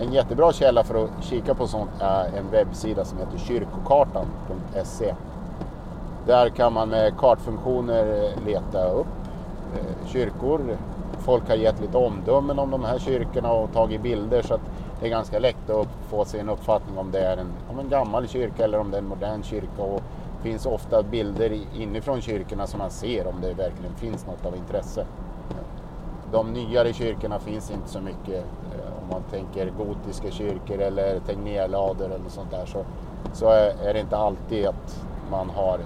En 0.01 0.13
jättebra 0.13 0.53
källa 0.53 0.83
för 0.83 1.03
att 1.03 1.23
kika 1.23 1.55
på 1.55 1.67
sånt 1.67 1.89
är 1.99 2.25
en 2.37 2.49
webbsida 2.51 3.05
som 3.05 3.17
heter 3.17 3.37
kyrkokartan.se. 3.37 5.15
Där 6.25 6.49
kan 6.49 6.73
man 6.73 6.89
med 6.89 7.17
kartfunktioner 7.17 8.29
leta 8.45 8.89
upp 8.89 9.07
eh, 9.75 10.07
kyrkor. 10.07 10.77
Folk 11.19 11.47
har 11.49 11.55
gett 11.55 11.81
lite 11.81 11.97
omdömen 11.97 12.59
om 12.59 12.71
de 12.71 12.83
här 12.83 12.99
kyrkorna 12.99 13.51
och 13.51 13.73
tagit 13.73 14.01
bilder 14.01 14.41
så 14.41 14.53
att 14.53 14.61
det 14.99 15.05
är 15.05 15.09
ganska 15.09 15.39
lätt 15.39 15.69
att 15.69 15.87
få 16.09 16.25
sig 16.25 16.39
en 16.39 16.49
uppfattning 16.49 16.97
om 16.97 17.11
det 17.11 17.19
är 17.19 17.37
en, 17.37 17.51
om 17.71 17.79
en 17.79 17.89
gammal 17.89 18.27
kyrka 18.27 18.63
eller 18.63 18.79
om 18.79 18.91
det 18.91 18.97
är 18.97 19.01
en 19.01 19.07
modern 19.07 19.43
kyrka. 19.43 19.81
Och 19.81 20.01
det 20.37 20.43
finns 20.49 20.65
ofta 20.65 21.03
bilder 21.03 21.59
inifrån 21.75 22.21
kyrkorna 22.21 22.67
som 22.67 22.77
man 22.77 22.91
ser 22.91 23.27
om 23.27 23.35
det 23.41 23.53
verkligen 23.53 23.95
finns 23.95 24.27
något 24.27 24.45
av 24.45 24.55
intresse. 24.55 25.05
De 26.31 26.53
nyare 26.53 26.93
kyrkorna 26.93 27.39
finns 27.39 27.71
inte 27.71 27.89
så 27.89 27.99
mycket. 28.01 28.43
Eh, 28.73 29.01
om 29.03 29.09
man 29.09 29.23
tänker 29.31 29.69
gotiska 29.69 30.31
kyrkor 30.31 30.79
eller 30.81 31.19
Tegnérlador 31.19 32.05
eller 32.11 32.29
sånt 32.29 32.51
där 32.51 32.65
så, 32.65 32.85
så 33.33 33.49
är 33.49 33.69
är 33.87 33.93
det 33.93 33.99
inte 33.99 34.17
alltid 34.17 34.65
att 34.65 35.05
man 35.31 35.49
har 35.49 35.79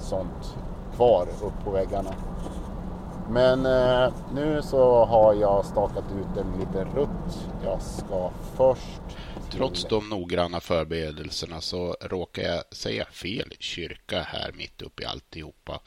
sånt 0.00 0.56
kvar 0.96 1.26
upp 1.42 1.64
på 1.64 1.70
väggarna. 1.70 2.14
Men 3.30 3.66
eh, 3.66 4.12
nu 4.34 4.62
så 4.62 5.04
har 5.04 5.34
jag 5.34 5.64
stakat 5.64 6.04
ut 6.20 6.36
en 6.44 6.60
liten 6.60 6.94
rutt. 6.96 7.48
Jag 7.64 7.82
ska 7.82 8.30
först... 8.56 9.16
till- 9.50 9.58
Trots 9.58 9.84
de 9.84 10.08
noggranna 10.08 10.60
förberedelserna 10.60 11.60
så 11.60 11.96
råkar 12.00 12.42
jag 12.42 12.62
säga 12.72 13.04
fel 13.04 13.52
kyrka 13.58 14.20
här 14.22 14.52
mitt 14.56 14.82
uppe 14.82 15.02
i 15.02 15.06
alltihopa. 15.06 15.80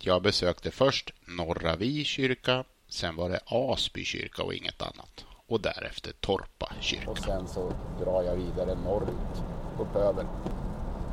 Jag 0.00 0.22
besökte 0.22 0.70
först 0.70 1.10
Norra 1.26 1.76
Vi 1.76 2.04
kyrka, 2.04 2.64
sen 2.88 3.16
var 3.16 3.28
det 3.28 3.40
Asby 3.46 4.04
kyrka 4.04 4.42
och 4.42 4.54
inget 4.54 4.82
annat. 4.82 5.24
Och 5.46 5.60
därefter 5.60 6.12
Torpa 6.20 6.72
kyrka. 6.80 7.10
Och 7.10 7.18
sen 7.18 7.46
så 7.46 7.72
drar 8.04 8.22
jag 8.22 8.34
vidare 8.34 8.74
norrut, 8.84 9.42
uppöver. 9.80 10.26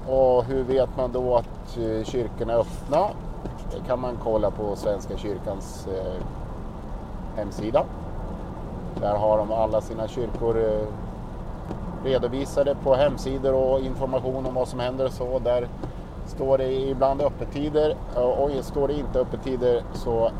Och 0.07 0.45
hur 0.45 0.63
vet 0.63 0.97
man 0.97 1.11
då 1.11 1.35
att 1.35 1.77
eh, 1.77 2.03
kyrkorna 2.05 2.53
är 2.53 2.57
öppna? 2.57 3.09
Det 3.71 3.87
kan 3.87 3.99
man 3.99 4.17
kolla 4.23 4.51
på 4.51 4.75
Svenska 4.75 5.17
kyrkans 5.17 5.87
eh, 5.87 6.23
hemsida. 7.35 7.85
Där 9.01 9.15
har 9.15 9.37
de 9.37 9.51
alla 9.51 9.81
sina 9.81 10.07
kyrkor 10.07 10.57
eh, 10.57 10.87
redovisade 12.03 12.75
på 12.83 12.95
hemsidor 12.95 13.53
och 13.53 13.79
information 13.79 14.45
om 14.45 14.53
vad 14.53 14.67
som 14.67 14.79
händer 14.79 15.05
och 15.05 15.13
så. 15.13 15.39
Där 15.39 15.67
står 16.27 16.57
det 16.57 16.73
ibland 16.73 17.21
öppettider 17.21 17.95
eh, 18.15 18.21
och 18.21 18.65
står 18.65 18.87
det 18.87 18.93
inte 18.93 19.19
öppettider 19.19 19.83
så 19.93 20.31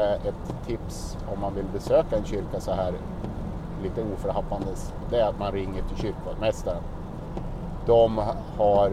ett 0.00 0.66
tips 0.66 1.16
om 1.34 1.40
man 1.40 1.54
vill 1.54 1.66
besöka 1.72 2.16
en 2.16 2.24
kyrka 2.24 2.60
så 2.60 2.72
här 2.72 2.92
lite 3.82 4.02
oförhappandes, 4.14 4.94
det 5.10 5.20
är 5.20 5.28
att 5.28 5.38
man 5.38 5.52
ringer 5.52 5.82
till 5.82 5.96
kyrkvaktmästaren. 5.96 6.82
De 7.86 8.20
har 8.58 8.92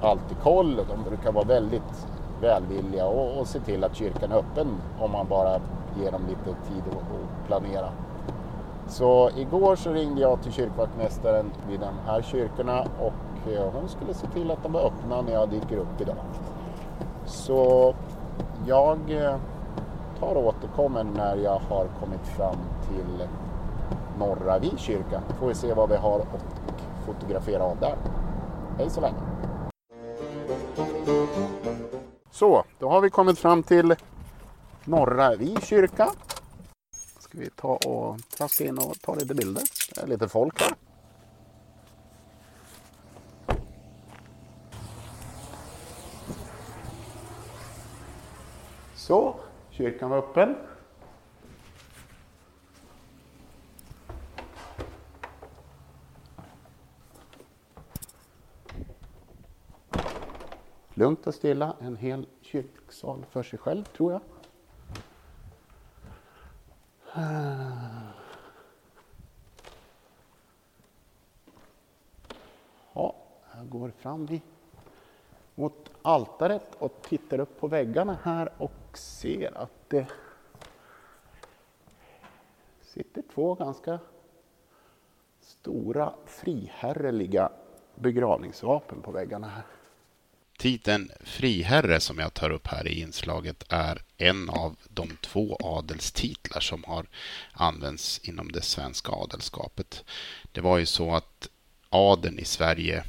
alltid 0.00 0.38
koll 0.42 0.76
de 0.76 1.02
brukar 1.08 1.32
vara 1.32 1.44
väldigt 1.44 2.06
välvilliga 2.40 3.06
och, 3.06 3.40
och 3.40 3.46
se 3.46 3.60
till 3.60 3.84
att 3.84 3.96
kyrkan 3.96 4.32
är 4.32 4.36
öppen 4.36 4.68
om 5.00 5.10
man 5.10 5.26
bara 5.28 5.60
ger 5.98 6.12
dem 6.12 6.22
lite 6.28 6.44
tid 6.44 6.82
att 6.90 7.46
planera. 7.46 7.88
Så 8.88 9.30
igår 9.36 9.76
så 9.76 9.92
ringde 9.92 10.20
jag 10.20 10.42
till 10.42 10.52
kyrkvaktmästaren 10.52 11.50
vid 11.68 11.80
de 11.80 11.94
här 12.06 12.22
kyrkorna 12.22 12.80
och 13.00 13.12
hon 13.72 13.88
skulle 13.88 14.14
se 14.14 14.26
till 14.26 14.50
att 14.50 14.62
de 14.62 14.72
var 14.72 14.80
öppna 14.80 15.22
när 15.22 15.32
jag 15.32 15.48
dyker 15.48 15.76
upp 15.76 16.00
idag. 16.00 16.16
Så 17.24 17.94
jag 18.66 18.98
eh, 19.08 19.36
tar 20.20 20.34
och 20.34 20.46
återkommer 20.46 21.04
när 21.04 21.36
jag 21.36 21.58
har 21.58 21.88
kommit 22.00 22.26
fram 22.36 22.56
till 22.88 23.28
Norra 24.18 24.58
Vi 24.58 24.72
kyrka. 24.76 25.22
Får 25.40 25.48
vi 25.48 25.54
se 25.54 25.74
vad 25.74 25.88
vi 25.88 25.96
har 25.96 26.20
att 26.20 26.44
fotografera 27.06 27.62
av 27.62 27.80
där. 27.80 27.96
Hej 28.78 28.90
så 28.90 29.00
länge! 29.00 29.16
Så, 32.30 32.64
då 32.78 32.88
har 32.88 33.00
vi 33.00 33.10
kommit 33.10 33.38
fram 33.38 33.62
till 33.62 33.94
Norra 34.84 35.36
Vi 35.36 35.56
kyrka. 35.62 36.10
Ska 37.18 37.38
vi 37.38 37.50
ta 37.50 37.68
och 37.68 38.18
traska 38.36 38.64
in 38.64 38.78
och 38.78 39.00
ta 39.00 39.14
lite 39.14 39.34
bilder. 39.34 39.62
Det 39.94 40.00
är 40.00 40.06
lite 40.06 40.28
folk 40.28 40.60
här. 40.60 40.74
Så, 48.94 49.36
kyrkan 49.76 50.10
var 50.10 50.18
öppen. 50.18 50.56
Lugnt 60.94 61.26
och 61.26 61.34
stilla, 61.34 61.76
en 61.80 61.96
hel 61.96 62.26
kyrksal 62.40 63.24
för 63.30 63.42
sig 63.42 63.58
själv 63.58 63.84
tror 63.84 64.12
jag. 64.12 64.20
Ja, 72.92 73.14
jag 73.56 73.68
går 73.68 73.90
fram 73.90 74.28
mot 75.54 75.90
altaret 76.02 76.74
och 76.78 77.02
tittar 77.02 77.40
upp 77.40 77.60
på 77.60 77.66
väggarna 77.66 78.18
här 78.22 78.52
och 78.58 78.83
och 78.94 78.98
ser 78.98 79.58
att 79.58 79.90
det 79.90 80.06
sitter 82.82 83.22
två 83.34 83.54
ganska 83.54 83.98
stora 85.40 86.14
friherreliga 86.26 87.52
begravningsvapen 87.94 89.02
på 89.02 89.10
väggarna 89.10 89.48
här. 89.48 89.62
Titeln 90.58 91.10
friherre 91.20 92.00
som 92.00 92.18
jag 92.18 92.34
tar 92.34 92.50
upp 92.50 92.66
här 92.66 92.88
i 92.88 93.00
inslaget 93.00 93.64
är 93.68 94.02
en 94.16 94.50
av 94.50 94.76
de 94.88 95.16
två 95.20 95.56
adelstitlar 95.60 96.60
som 96.60 96.84
har 96.84 97.06
använts 97.52 98.18
inom 98.18 98.52
det 98.52 98.62
svenska 98.62 99.12
adelskapet. 99.12 100.04
Det 100.52 100.60
var 100.60 100.78
ju 100.78 100.86
så 100.86 101.14
att 101.14 101.48
adeln 101.90 102.38
i 102.38 102.44
Sverige 102.44 103.04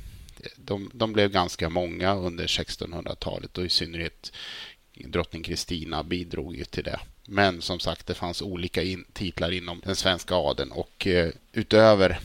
de, 0.55 0.91
de 0.93 1.13
blev 1.13 1.31
ganska 1.31 1.69
många 1.69 2.15
under 2.15 2.47
1600-talet 2.47 3.57
och 3.57 3.65
i 3.65 3.69
synnerhet 3.69 4.31
drottning 4.95 5.43
Kristina 5.43 6.03
bidrog 6.03 6.55
ju 6.55 6.63
till 6.63 6.83
det. 6.83 6.99
Men 7.27 7.61
som 7.61 7.79
sagt, 7.79 8.07
det 8.07 8.13
fanns 8.13 8.41
olika 8.41 8.83
in, 8.83 9.05
titlar 9.13 9.51
inom 9.51 9.81
den 9.85 9.95
svenska 9.95 10.35
adeln 10.35 10.71
och 10.71 11.07
eh, 11.07 11.29
utöver 11.53 12.19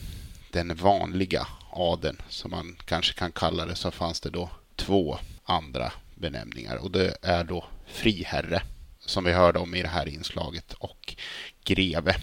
den 0.51 0.75
vanliga 0.75 1.47
adeln, 1.69 2.21
som 2.29 2.51
man 2.51 2.77
kanske 2.85 3.13
kan 3.13 3.31
kalla 3.31 3.65
det, 3.65 3.75
så 3.75 3.91
fanns 3.91 4.19
det 4.19 4.29
då 4.29 4.49
två 4.75 5.17
andra 5.43 5.91
benämningar 6.15 6.75
och 6.75 6.91
det 6.91 7.17
är 7.21 7.43
då 7.43 7.65
friherre 7.87 8.61
som 8.99 9.23
vi 9.23 9.31
hörde 9.31 9.59
om 9.59 9.75
i 9.75 9.81
det 9.81 9.87
här 9.87 10.07
inslaget 10.07 10.73
och 10.73 11.15
greve. 11.63 12.15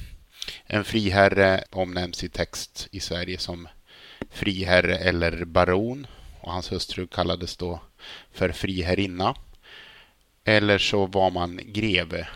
En 0.67 0.85
friherre 0.85 1.65
omnämns 1.71 2.25
i 2.25 2.29
text 2.29 2.89
i 2.91 3.01
Sverige 3.01 3.39
som 3.39 3.69
friherre 4.31 4.99
eller 4.99 5.45
baron 5.45 6.07
och 6.41 6.53
hans 6.53 6.73
hustru 6.73 7.07
kallades 7.07 7.57
då 7.57 7.81
för 8.33 8.53
friherrinna. 8.53 9.35
Eller 10.49 10.79
så 10.79 11.07
var 11.07 11.31
man 11.31 11.61
greve 11.65 12.29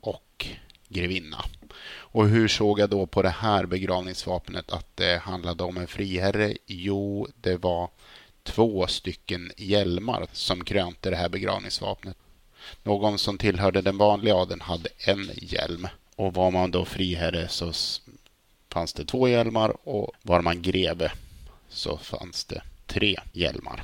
och 0.00 0.46
grevinna. 0.88 1.44
Och 1.92 2.28
hur 2.28 2.48
såg 2.48 2.78
jag 2.80 2.90
då 2.90 3.06
på 3.06 3.22
det 3.22 3.28
här 3.28 3.66
begravningsvapnet 3.66 4.70
att 4.70 4.96
det 4.96 5.18
handlade 5.18 5.64
om 5.64 5.76
en 5.76 5.86
friherre? 5.86 6.56
Jo, 6.66 7.28
det 7.40 7.56
var 7.56 7.90
två 8.42 8.86
stycken 8.86 9.52
hjälmar 9.56 10.26
som 10.32 10.64
krönte 10.64 11.10
det 11.10 11.16
här 11.16 11.28
begravningsvapnet. 11.28 12.16
Någon 12.82 13.18
som 13.18 13.38
tillhörde 13.38 13.82
den 13.82 13.98
vanliga 13.98 14.34
adeln 14.34 14.60
hade 14.60 14.88
en 14.98 15.30
hjälm. 15.36 15.88
Och 16.16 16.34
var 16.34 16.50
man 16.50 16.70
då 16.70 16.84
friherre 16.84 17.48
så 17.48 17.72
fanns 18.72 18.92
det 18.92 19.04
två 19.04 19.28
hjälmar 19.28 19.88
och 19.88 20.12
var 20.22 20.40
man 20.40 20.62
greve 20.62 21.12
så 21.68 21.96
fanns 21.98 22.44
det 22.44 22.62
tre 22.86 23.16
hjälmar. 23.32 23.82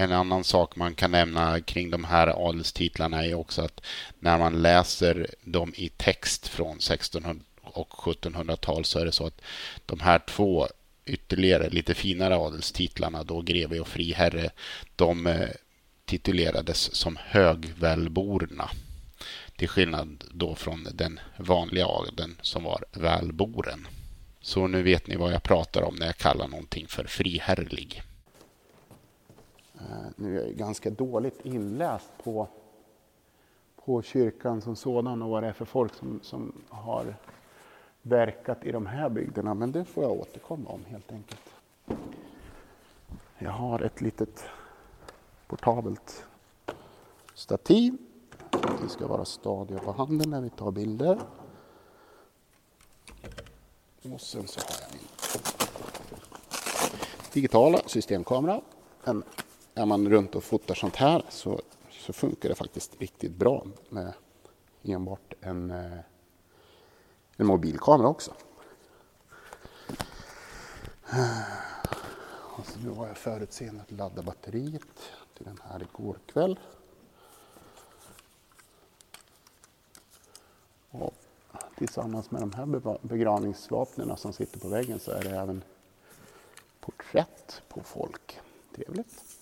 En 0.00 0.12
annan 0.12 0.44
sak 0.44 0.76
man 0.76 0.94
kan 0.94 1.10
nämna 1.10 1.60
kring 1.60 1.90
de 1.90 2.04
här 2.04 2.48
adelstitlarna 2.48 3.24
är 3.24 3.34
också 3.34 3.62
att 3.62 3.80
när 4.18 4.38
man 4.38 4.62
läser 4.62 5.26
dem 5.44 5.72
i 5.76 5.88
text 5.88 6.48
från 6.48 6.76
1600 6.76 7.44
och 7.62 7.90
1700-tal 7.90 8.84
så 8.84 8.98
är 8.98 9.04
det 9.04 9.12
så 9.12 9.26
att 9.26 9.40
de 9.86 10.00
här 10.00 10.18
två 10.18 10.68
ytterligare 11.06 11.70
lite 11.70 11.94
finare 11.94 12.36
adelstitlarna 12.36 13.24
då 13.24 13.40
greve 13.40 13.80
och 13.80 13.88
friherre, 13.88 14.50
de 14.96 15.26
eh, 15.26 15.48
titulerades 16.04 16.94
som 16.94 17.18
högvälborna. 17.20 18.70
Till 19.56 19.68
skillnad 19.68 20.24
då 20.30 20.54
från 20.54 20.88
den 20.92 21.20
vanliga 21.36 21.86
adeln 21.86 22.36
som 22.42 22.64
var 22.64 22.84
välboren. 22.92 23.86
Så 24.40 24.66
nu 24.66 24.82
vet 24.82 25.06
ni 25.06 25.16
vad 25.16 25.32
jag 25.32 25.42
pratar 25.42 25.82
om 25.82 25.94
när 25.94 26.06
jag 26.06 26.16
kallar 26.16 26.48
någonting 26.48 26.86
för 26.88 27.04
friherrlig. 27.04 28.02
Eh, 29.88 30.10
nu 30.16 30.40
är 30.40 30.46
jag 30.46 30.54
ganska 30.54 30.90
dåligt 30.90 31.46
inläst 31.46 32.10
på, 32.24 32.48
på 33.84 34.02
kyrkan 34.02 34.60
som 34.60 34.76
sådan 34.76 35.22
och 35.22 35.30
vad 35.30 35.42
det 35.42 35.48
är 35.48 35.52
för 35.52 35.64
folk 35.64 35.94
som, 35.94 36.20
som 36.22 36.52
har 36.68 37.14
verkat 38.02 38.64
i 38.64 38.72
de 38.72 38.86
här 38.86 39.08
bygderna, 39.08 39.54
men 39.54 39.72
det 39.72 39.84
får 39.84 40.02
jag 40.02 40.12
återkomma 40.12 40.70
om 40.70 40.84
helt 40.84 41.12
enkelt. 41.12 41.54
Jag 43.38 43.50
har 43.50 43.80
ett 43.80 44.00
litet 44.00 44.44
portabelt 45.46 46.24
stativ. 47.34 47.96
Vi 48.82 48.88
ska 48.88 49.06
vara 49.06 49.24
stadiga 49.24 49.78
på 49.78 49.92
handen 49.92 50.30
när 50.30 50.40
vi 50.40 50.50
tar 50.50 50.70
bilder. 50.70 51.18
Och 54.12 54.20
sen 54.20 54.46
så 54.46 54.60
har 54.60 54.80
jag 54.80 54.92
min 54.92 55.08
digitala 57.32 57.80
systemkamera. 57.86 58.60
En 59.04 59.22
är 59.78 59.86
man 59.86 60.08
runt 60.08 60.34
och 60.34 60.44
fotar 60.44 60.74
sånt 60.74 60.96
här 60.96 61.22
så, 61.28 61.60
så 61.90 62.12
funkar 62.12 62.48
det 62.48 62.54
faktiskt 62.54 63.00
riktigt 63.00 63.32
bra 63.32 63.66
med 63.88 64.12
enbart 64.82 65.34
en 65.40 65.70
eh, 65.70 65.98
en 67.40 67.46
mobilkamera 67.46 68.08
också. 68.08 68.34
Och 72.30 72.66
så 72.66 72.78
nu 72.84 72.88
var 72.88 73.06
jag 73.06 73.16
förutseende 73.16 73.82
att 73.82 73.90
ladda 73.90 74.22
batteriet 74.22 75.12
till 75.36 75.44
den 75.44 75.60
här 75.64 75.82
igår 75.82 76.18
kväll. 76.26 76.58
Och 80.90 81.14
tillsammans 81.76 82.30
med 82.30 82.40
de 82.42 82.52
här 82.52 82.98
begravningsvapnen 83.06 84.16
som 84.16 84.32
sitter 84.32 84.60
på 84.60 84.68
väggen 84.68 85.00
så 85.00 85.10
är 85.10 85.22
det 85.22 85.30
även 85.30 85.64
porträtt 86.80 87.62
på 87.68 87.82
folk. 87.82 88.40
Trevligt. 88.74 89.37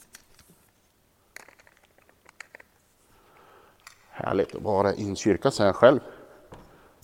Härligt 4.19 4.55
att 4.55 4.63
vara 4.63 4.95
i 4.95 5.09
en 5.09 5.17
kyrka, 5.17 5.51
säger 5.51 5.69
jag 5.69 5.77
själv. 5.77 6.01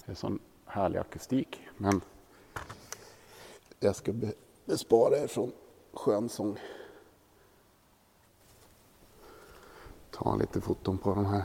Det 0.04 0.12
är 0.12 0.16
sån 0.16 0.38
härlig 0.66 0.98
akustik. 0.98 1.60
Men 1.76 2.00
jag 3.80 3.96
ska 3.96 4.12
bespara 4.64 5.18
er 5.18 5.26
från 5.26 5.52
skönsång. 5.92 6.58
Ta 10.10 10.36
lite 10.36 10.60
foton 10.60 10.98
på 10.98 11.14
de 11.14 11.26
här 11.26 11.42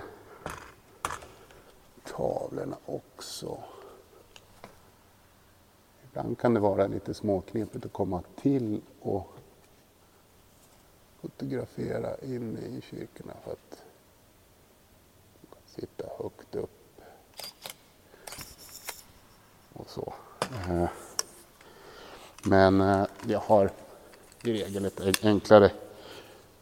tavlorna 2.04 2.78
också. 2.86 3.64
Ibland 6.04 6.38
kan 6.38 6.54
det 6.54 6.60
vara 6.60 6.88
lite 6.88 7.14
småknepigt 7.14 7.86
att 7.86 7.94
komma 7.94 8.24
till 8.36 8.82
och 9.02 9.28
fotografera 11.22 12.18
inne 12.18 12.60
i 12.60 12.82
kyrkorna 12.82 13.34
för 13.44 13.52
att 13.52 13.84
sitta 15.80 16.06
högt 16.20 16.56
upp. 16.56 17.02
Och 19.74 19.90
så. 19.90 20.14
Eh. 20.42 20.90
Men 22.44 22.82
eh, 22.82 23.06
jag 23.28 23.40
har 23.40 23.72
i 24.44 24.54
regel 24.54 24.86
ett 24.86 25.26
enklare 25.26 25.72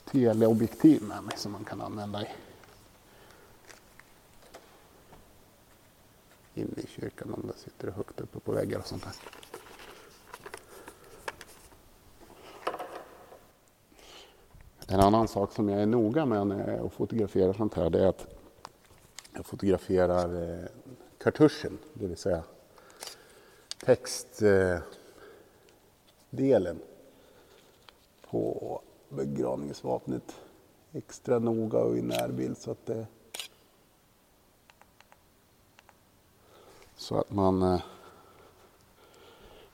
teleobjektiv 0.06 1.04
med 1.04 1.24
mig 1.24 1.38
som 1.38 1.52
man 1.52 1.64
kan 1.64 1.82
använda 1.82 2.24
inne 6.54 6.78
i 6.78 6.88
kyrkan 6.88 7.34
om 7.34 7.48
det 7.48 7.60
sitter 7.60 7.92
högt 7.92 8.22
uppe 8.22 8.40
på 8.40 8.52
väggar 8.52 8.80
och 8.80 8.88
sånt 8.88 9.04
där. 9.04 9.14
En 14.88 15.00
annan 15.00 15.28
sak 15.28 15.52
som 15.52 15.70
jag 15.70 15.82
är 15.82 15.86
noga 15.86 16.26
med 16.26 16.48
när 16.48 16.78
jag 16.78 16.94
fotograferar 16.94 17.54
sånt 17.54 17.74
här 17.74 17.90
det 17.90 18.04
är 18.04 18.08
att 18.08 18.35
jag 19.36 19.46
fotograferar 19.46 20.44
eh, 20.44 20.66
kartuschen, 21.18 21.78
det 21.94 22.08
vill 22.08 22.18
säga 22.18 22.44
textdelen 23.80 24.82
på 28.30 28.82
begravningsvapnet. 29.10 30.36
Extra 30.94 31.40
noga 31.40 31.80
och 31.80 31.98
i 31.98 32.02
närbild 32.02 32.58
så 32.58 32.72
att 32.72 32.86
det 32.86 33.08
så 36.96 37.20
att 37.20 37.32
man 37.32 37.62
eh, 37.62 37.82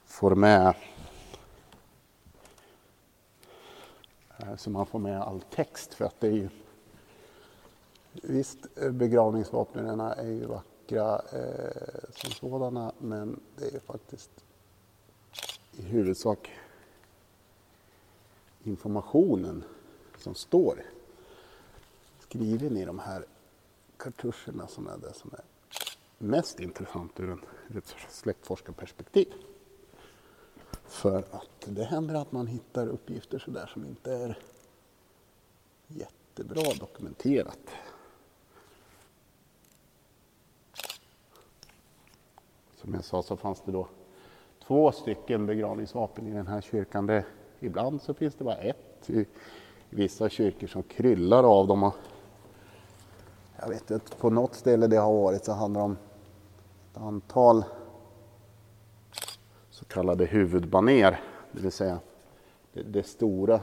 får 0.06 0.36
med 0.36 0.76
eh, 4.38 4.56
så 4.56 4.70
man 4.70 4.86
får 4.86 5.00
med 5.00 5.22
all 5.22 5.42
text 5.42 5.94
för 5.94 6.06
att 6.06 6.20
det 6.20 6.28
är 6.28 6.32
ju 6.32 6.50
visst 8.14 8.58
eh, 8.76 8.92
begravningsvapnen 8.92 10.00
är 10.00 10.24
ju 10.26 10.46
vackra 10.46 11.22
eh, 11.32 12.10
som 12.12 12.32
sådana 12.32 12.92
men 12.98 13.40
det 13.56 13.76
är 13.76 13.80
faktiskt 13.80 14.32
i 15.72 15.82
huvudsak 15.82 16.52
informationen 18.64 19.64
som 20.18 20.36
står 20.36 20.84
skriven 22.20 22.78
i 22.78 22.86
de 22.86 23.00
här 23.00 23.26
kartuscherna 23.98 24.68
som 24.68 24.88
är 24.88 24.98
det 24.98 25.14
som 25.14 25.32
är 25.34 25.44
mest 26.18 26.60
intressant 26.60 27.20
ur, 27.20 27.38
ur 27.70 27.78
ett 27.78 27.96
släktforskarperspektiv. 28.10 29.34
För 30.86 31.20
att 31.32 31.66
det 31.66 31.84
händer 31.84 32.16
att 32.16 32.32
man 32.32 32.48
hittar 32.48 32.88
uppgifter 32.88 33.40
sådär 33.40 33.70
som 33.74 33.86
inte 33.86 34.14
är 34.14 34.38
jättebra 35.88 36.74
dokumenterat. 36.80 37.60
Som 42.92 42.96
jag 42.96 43.04
sa 43.04 43.22
så 43.22 43.38
fanns 43.38 43.62
det 43.62 43.72
då 43.72 43.88
två 44.68 44.92
stycken 44.92 45.46
begravningsvapen 45.46 46.28
i 46.28 46.34
den 46.34 46.48
här 46.48 46.62
kyrkan. 46.62 47.06
Det, 47.06 47.26
ibland 47.60 48.02
så 48.02 48.14
finns 48.14 48.36
det 48.36 48.44
bara 48.44 48.56
ett. 48.56 49.10
I, 49.10 49.26
vissa 49.90 50.30
kyrkor 50.30 50.68
som 50.68 50.84
kryllar 50.84 51.44
av 51.44 51.68
dem. 51.68 51.92
jag 53.60 53.70
vet 53.70 53.92
inte, 53.92 54.16
på 54.16 54.30
något 54.30 54.56
ställe 54.56 54.88
det 54.88 54.98
har 54.98 55.14
varit 55.14 55.46
så 55.46 55.52
handlar 55.52 55.82
det 55.82 55.86
om 55.86 55.98
ett 56.92 56.98
antal 56.98 57.64
så 59.70 59.86
kallade 59.86 60.26
huvudbaner, 60.26 61.20
det 61.52 61.62
vill 61.62 61.72
säga 61.72 62.00
det, 62.74 62.84
det 62.84 63.04
stora 63.04 63.62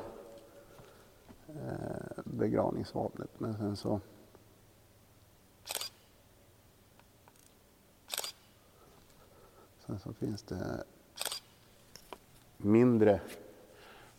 eh, 1.48 2.22
begravningsvapnet. 2.24 3.30
Men 3.38 3.56
sen 3.56 3.76
så 3.76 4.00
Sen 9.88 9.98
så 9.98 10.12
finns 10.12 10.42
det 10.42 10.84
mindre 12.56 13.20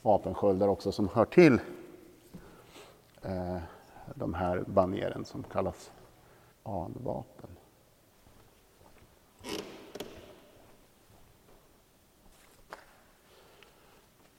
vapensköldar 0.01 0.67
också 0.67 0.91
som 0.91 1.09
hör 1.09 1.25
till 1.25 1.59
eh, 3.21 3.57
de 4.15 4.33
här 4.33 4.63
baneren 4.67 5.25
som 5.25 5.43
kallas 5.43 5.91
anvapen. 6.63 7.49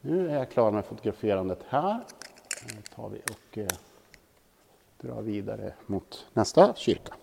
Nu 0.01 0.31
är 0.31 0.35
jag 0.35 0.51
klar 0.51 0.73
med 0.73 0.85
fotograferandet 0.85 1.63
här. 1.69 2.05
Nu 2.75 2.83
tar 2.95 3.09
vi 3.09 3.19
och 3.19 3.59
eh, 3.59 3.69
drar 5.01 5.23
vidare 5.23 5.75
mot 5.87 6.27
nästa 6.33 6.75
kyrka. 6.75 7.15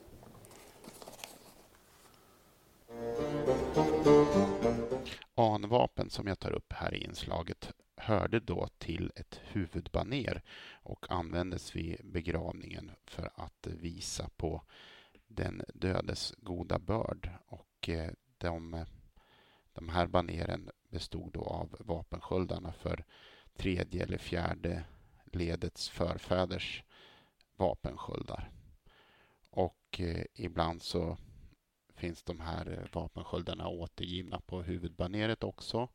Vapen 5.88 6.10
som 6.10 6.28
jag 6.28 6.40
tar 6.40 6.52
upp 6.52 6.74
här 6.74 6.94
i 6.94 7.04
inslaget 7.04 7.74
hörde 7.96 8.40
då 8.40 8.68
till 8.78 9.12
ett 9.16 9.42
huvudbaner 9.44 10.42
och 10.84 11.06
användes 11.10 11.76
vid 11.76 12.02
begravningen 12.04 12.92
för 13.06 13.32
att 13.36 13.68
visa 13.68 14.30
på 14.38 14.62
den 15.28 15.64
dödes 15.74 16.34
goda 16.38 16.80
börd. 16.80 17.30
Och 17.46 17.90
eh, 17.90 18.12
de, 18.38 18.86
de 19.74 19.90
här 19.90 20.08
baneren 20.08 20.70
bestod 20.90 21.34
då 21.34 21.44
av 21.44 21.76
vapensköldarna 21.80 22.72
för 22.74 23.06
tredje 23.56 24.04
eller 24.04 24.18
fjärde 24.18 24.84
ledets 25.26 25.90
förfäders 25.90 26.84
vapensköldar. 27.56 28.52
Och 29.50 30.00
eh, 30.00 30.26
ibland 30.34 30.82
så 30.82 31.18
finns 31.98 32.24
de 32.24 32.40
här 32.40 32.72
eh, 32.72 32.94
vapensköldarna 32.94 33.68
återgivna 33.68 34.40
på 34.40 34.62
huvudbaneret 34.62 35.44
också 35.44 35.90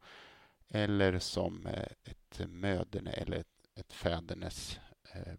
eller 0.69 1.19
som 1.19 1.67
eh, 1.67 1.89
ett 2.05 2.41
möderne 2.49 3.11
eller 3.11 3.37
ett, 3.37 3.47
ett 3.75 3.93
fädernes 3.93 4.81
eh, 5.13 5.35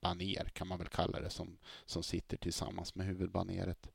baner 0.00 0.44
kan 0.52 0.68
man 0.68 0.78
väl 0.78 0.88
kalla 0.88 1.20
det 1.20 1.30
som, 1.30 1.58
som 1.84 2.02
sitter 2.02 2.36
tillsammans 2.36 2.94
med 2.94 3.06
huvudbaneret. 3.06 3.88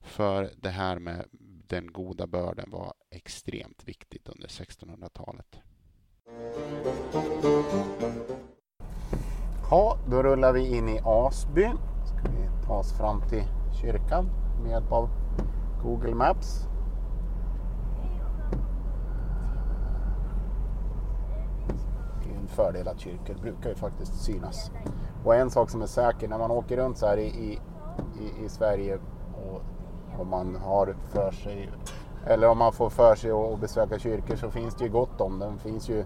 För 0.00 0.50
det 0.56 0.70
här 0.70 0.98
med 0.98 1.24
den 1.66 1.92
goda 1.92 2.26
börden 2.26 2.70
var 2.70 2.94
extremt 3.10 3.88
viktigt 3.88 4.28
under 4.28 4.48
1600-talet. 4.48 5.60
Ja, 9.70 9.98
då 10.10 10.22
rullar 10.22 10.52
vi 10.52 10.76
in 10.76 10.88
i 10.88 11.00
Asby. 11.04 11.62
Ska 12.06 12.30
vi 12.30 12.66
ta 12.66 12.78
oss 12.78 12.98
fram 12.98 13.28
till 13.28 13.44
kyrkan 13.82 14.49
med 14.62 14.70
hjälp 14.70 14.92
av 14.92 15.08
Google 15.82 16.14
Maps. 16.14 16.66
En 22.40 22.48
fördel 22.48 22.88
att 22.88 23.00
kyrkor 23.00 23.34
brukar 23.42 23.68
ju 23.70 23.76
faktiskt 23.76 24.22
synas. 24.22 24.70
Och 25.24 25.34
en 25.34 25.50
sak 25.50 25.70
som 25.70 25.82
är 25.82 25.86
säker 25.86 26.28
när 26.28 26.38
man 26.38 26.50
åker 26.50 26.76
runt 26.76 26.98
så 26.98 27.06
här 27.06 27.16
i, 27.16 27.58
i, 28.20 28.44
i 28.44 28.48
Sverige 28.48 28.98
och 29.34 29.62
om 30.20 30.28
man 30.28 30.56
har 30.56 30.96
för 31.08 31.30
sig 31.30 31.70
eller 32.26 32.48
om 32.48 32.58
man 32.58 32.72
får 32.72 32.90
för 32.90 33.14
sig 33.14 33.30
att 33.30 33.60
besöka 33.60 33.98
kyrkor 33.98 34.36
så 34.36 34.50
finns 34.50 34.74
det 34.74 34.84
ju 34.84 34.90
gott 34.90 35.20
om 35.20 35.38
dem. 35.38 35.58
finns 35.58 35.88
ju 35.88 36.04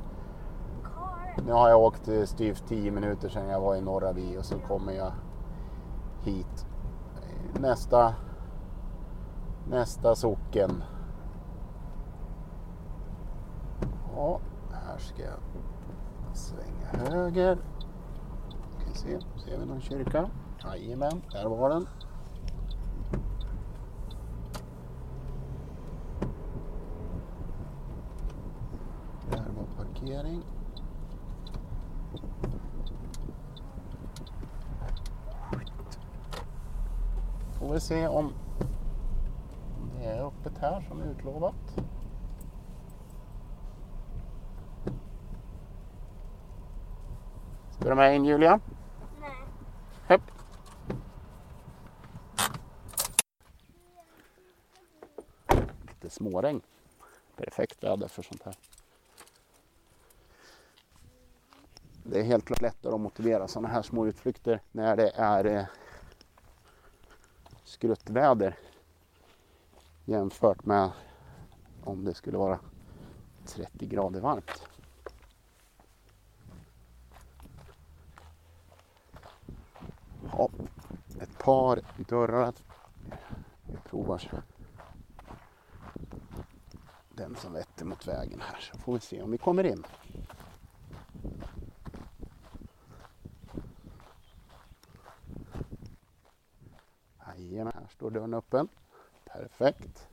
nu 1.47 1.53
har 1.53 1.69
jag 1.69 1.81
åkt 1.81 2.09
eh, 2.09 2.23
styvt 2.23 2.65
10 2.69 2.91
minuter 2.91 3.29
sedan 3.29 3.49
jag 3.49 3.61
var 3.61 3.77
i 3.77 3.81
Norra 3.81 4.13
Vi 4.13 4.39
och 4.39 4.45
så 4.45 4.59
kommer 4.59 4.93
jag 4.93 5.13
hit. 6.23 6.67
Nästa, 7.61 8.15
nästa 9.71 10.15
socken. 10.15 10.83
Ja, 14.17 14.41
här 14.73 14.99
ska 14.99 15.23
jag 15.23 15.39
Svänga 16.35 17.09
höger. 17.09 17.59
Ska 18.79 18.95
se, 18.95 19.21
ser 19.45 19.59
vi 19.59 19.67
någon 19.67 19.81
kyrka? 19.81 20.31
Jajamän, 20.65 21.23
där 21.33 21.45
var 21.45 21.71
den. 21.71 21.89
Där 29.31 29.45
var 29.57 29.85
parkering. 29.85 30.43
Får 37.59 37.73
vi 37.73 37.81
se 37.81 38.09
om 38.09 38.33
öppet 40.47 40.59
här 40.59 40.81
som 40.89 41.03
utlovat. 41.03 41.55
Ska 47.71 47.89
du 47.89 47.95
med 47.95 48.17
in 48.17 48.25
Julia? 48.25 48.61
Nej. 49.21 49.33
Hepp. 50.07 50.23
Lite 55.89 56.11
småregn. 56.11 56.61
Perfekt 57.37 57.85
väder 57.85 58.09
för 58.09 58.23
sånt 58.23 58.43
här. 58.43 58.55
Det 62.03 62.21
är 62.21 62.25
helt 62.25 62.45
klart 62.45 62.63
lättare 62.63 62.95
att 62.95 63.01
motivera 63.01 63.49
sådana 63.49 63.69
här 63.69 63.83
små 63.83 64.07
utflykter 64.07 64.61
när 64.73 64.97
det 64.97 65.11
är 65.15 65.45
eh, 65.45 65.65
skruttväder 67.65 68.57
jämfört 70.05 70.65
med 70.65 70.91
om 71.85 72.05
det 72.05 72.15
skulle 72.15 72.39
vara 72.39 72.59
30 73.47 73.87
grader 73.87 74.21
varmt. 74.21 74.69
Ja, 80.33 80.49
ett 81.21 81.39
par 81.39 81.81
dörrar. 82.09 82.55
Vi 83.67 83.77
provar 83.77 84.43
den 87.15 87.37
som 87.37 87.53
vetter 87.53 87.85
mot 87.85 88.07
vägen 88.07 88.41
här 88.41 88.61
så 88.61 88.79
får 88.79 88.93
vi 88.93 89.01
se 89.01 89.23
om 89.23 89.31
vi 89.31 89.39
kommer 89.39 89.65
in. 89.65 89.85
Jajamän, 97.27 97.73
här 97.75 97.89
står 97.89 98.11
dörren 98.11 98.35
öppen. 98.35 98.69
Perfekt. 99.35 100.09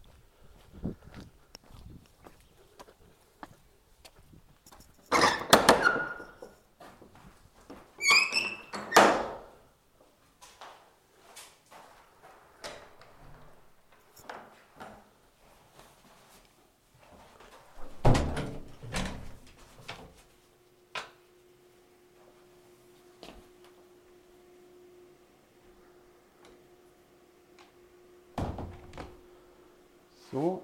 Så, 30.31 30.59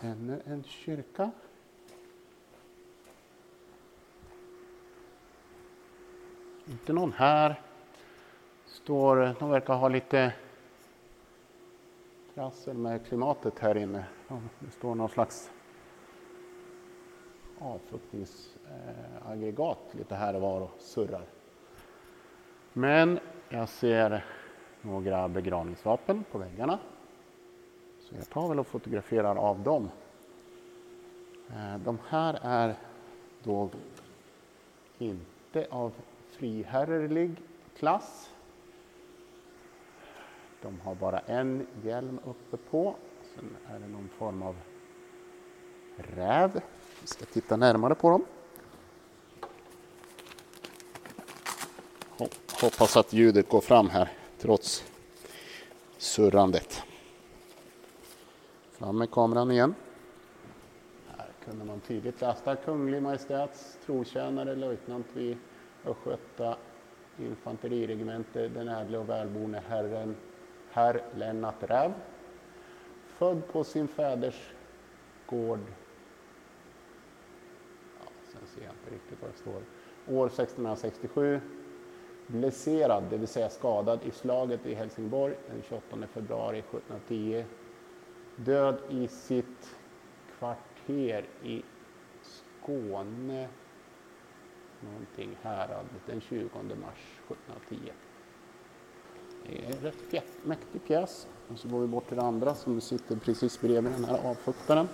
ännu 0.00 0.40
en 0.44 0.64
kyrka. 0.64 1.30
Inte 6.66 6.92
någon 6.92 7.12
här. 7.12 7.60
Står, 8.66 9.34
de 9.38 9.50
verkar 9.50 9.74
ha 9.74 9.88
lite 9.88 10.32
trassel 12.34 12.76
med 12.76 13.06
klimatet 13.06 13.58
här 13.58 13.76
inne. 13.76 14.04
Det 14.58 14.70
står 14.70 14.94
någon 14.94 15.08
slags 15.08 15.50
avfuktningsaggregat 17.58 19.78
lite 19.92 20.14
här 20.14 20.34
och 20.34 20.40
var 20.40 20.60
och 20.60 20.74
surrar. 20.78 21.24
Men 22.72 23.18
jag 23.48 23.68
ser 23.68 24.24
några 24.82 25.28
begravningsvapen 25.28 26.24
på 26.32 26.38
väggarna. 26.38 26.78
Så 28.08 28.14
jag 28.14 28.30
tar 28.30 28.48
väl 28.48 28.58
och 28.58 28.66
fotograferar 28.66 29.36
av 29.36 29.60
dem. 29.60 29.90
Eh, 31.50 31.78
de 31.78 31.98
här 32.08 32.38
är 32.42 32.74
då 33.42 33.70
inte 34.98 35.66
av 35.70 35.92
friherrlig 36.30 37.42
klass. 37.78 38.30
De 40.62 40.80
har 40.80 40.94
bara 40.94 41.18
en 41.18 41.66
hjälm 41.82 42.20
uppe 42.24 42.56
på. 42.56 42.96
Sen 43.34 43.56
är 43.66 43.78
det 43.78 43.88
någon 43.88 44.08
form 44.18 44.42
av 44.42 44.56
räv. 45.96 46.60
Vi 47.00 47.06
ska 47.06 47.24
titta 47.24 47.56
närmare 47.56 47.94
på 47.94 48.10
dem. 48.10 48.24
Hoppas 52.62 52.96
att 52.96 53.12
ljudet 53.12 53.48
går 53.48 53.60
fram 53.60 53.90
här 53.90 54.12
trots 54.38 54.84
surrandet. 55.98 56.85
Fram 58.78 58.98
med 58.98 59.10
kameran 59.10 59.50
igen. 59.50 59.74
Här 61.06 61.28
kunde 61.44 61.64
man 61.64 61.80
tydligt 61.80 62.20
läsa 62.20 62.56
Kunglig 62.56 63.02
Majestäts 63.02 63.78
trotjänare 63.86 64.54
löjtnant 64.54 65.06
vid 65.12 65.36
Östgöta 65.84 66.56
infanteriregemente, 67.18 68.48
den 68.48 68.68
ädle 68.68 68.98
och 68.98 69.08
välborne 69.08 69.62
herren 69.68 70.16
herr 70.70 71.02
Lennart 71.14 71.62
Räv. 71.62 71.92
Född 73.06 73.48
på 73.52 73.64
sin 73.64 73.88
fäders 73.88 74.52
gård, 75.26 75.60
ja, 78.00 78.06
sen 78.32 78.46
ser 78.46 78.62
jag 78.62 78.72
inte 78.72 78.94
riktigt 78.94 79.22
vad 79.22 79.30
det 79.30 79.38
står, 79.38 79.62
år 80.16 80.26
1667 80.26 81.40
blesserad, 82.26 83.04
det 83.10 83.16
vill 83.16 83.28
säga 83.28 83.48
skadad 83.48 84.00
i 84.04 84.10
slaget 84.10 84.66
i 84.66 84.74
Helsingborg 84.74 85.34
den 85.48 85.62
28 85.62 86.06
februari 86.06 86.58
1710 86.58 87.44
död 88.36 88.78
i 88.90 89.08
sitt 89.08 89.76
kvarter 90.38 91.24
i 91.42 91.62
Skåne, 92.22 93.48
någonting 94.80 95.38
härad, 95.42 95.86
den 96.06 96.20
20 96.20 96.48
mars 96.54 97.20
1710. 97.28 97.92
Det 99.46 99.64
är 99.64 99.66
en 99.66 99.92
rätt 100.12 100.44
mäktig 100.44 100.84
pjäs. 100.86 101.26
Och 101.48 101.58
så 101.58 101.68
går 101.68 101.80
vi 101.80 101.86
bort 101.86 102.08
till 102.08 102.16
det 102.16 102.22
andra 102.22 102.54
som 102.54 102.80
sitter 102.80 103.16
precis 103.16 103.60
bredvid 103.60 103.92
den 103.92 104.04
här 104.04 104.30
avfuktaren. 104.30 104.88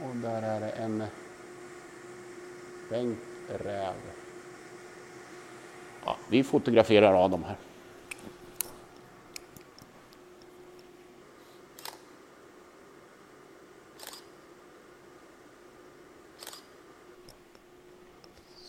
Och 0.00 0.16
där 0.16 0.42
är 0.42 0.60
det 0.60 0.70
en 0.70 1.04
bänkräv. 2.90 3.94
Ja, 6.04 6.16
vi 6.30 6.44
fotograferar 6.44 7.12
av 7.12 7.30
dem 7.30 7.44
här. 7.44 7.56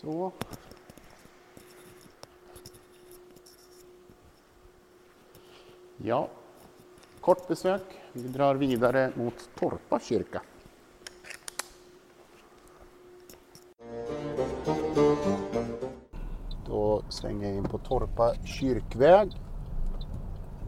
Så. 0.04 0.32
Ja, 5.98 6.30
kort 7.22 7.48
besök. 7.48 7.82
Vi 8.14 8.28
drar 8.28 8.56
vidare 8.56 9.12
mot 9.16 9.50
Torpa 9.60 10.00
kyrka. 10.00 10.42
Då 16.66 17.04
svänger 17.10 17.48
jag 17.48 17.58
in 17.58 17.64
på 17.64 17.78
Torpa 17.78 18.36
kyrkväg. 18.46 19.32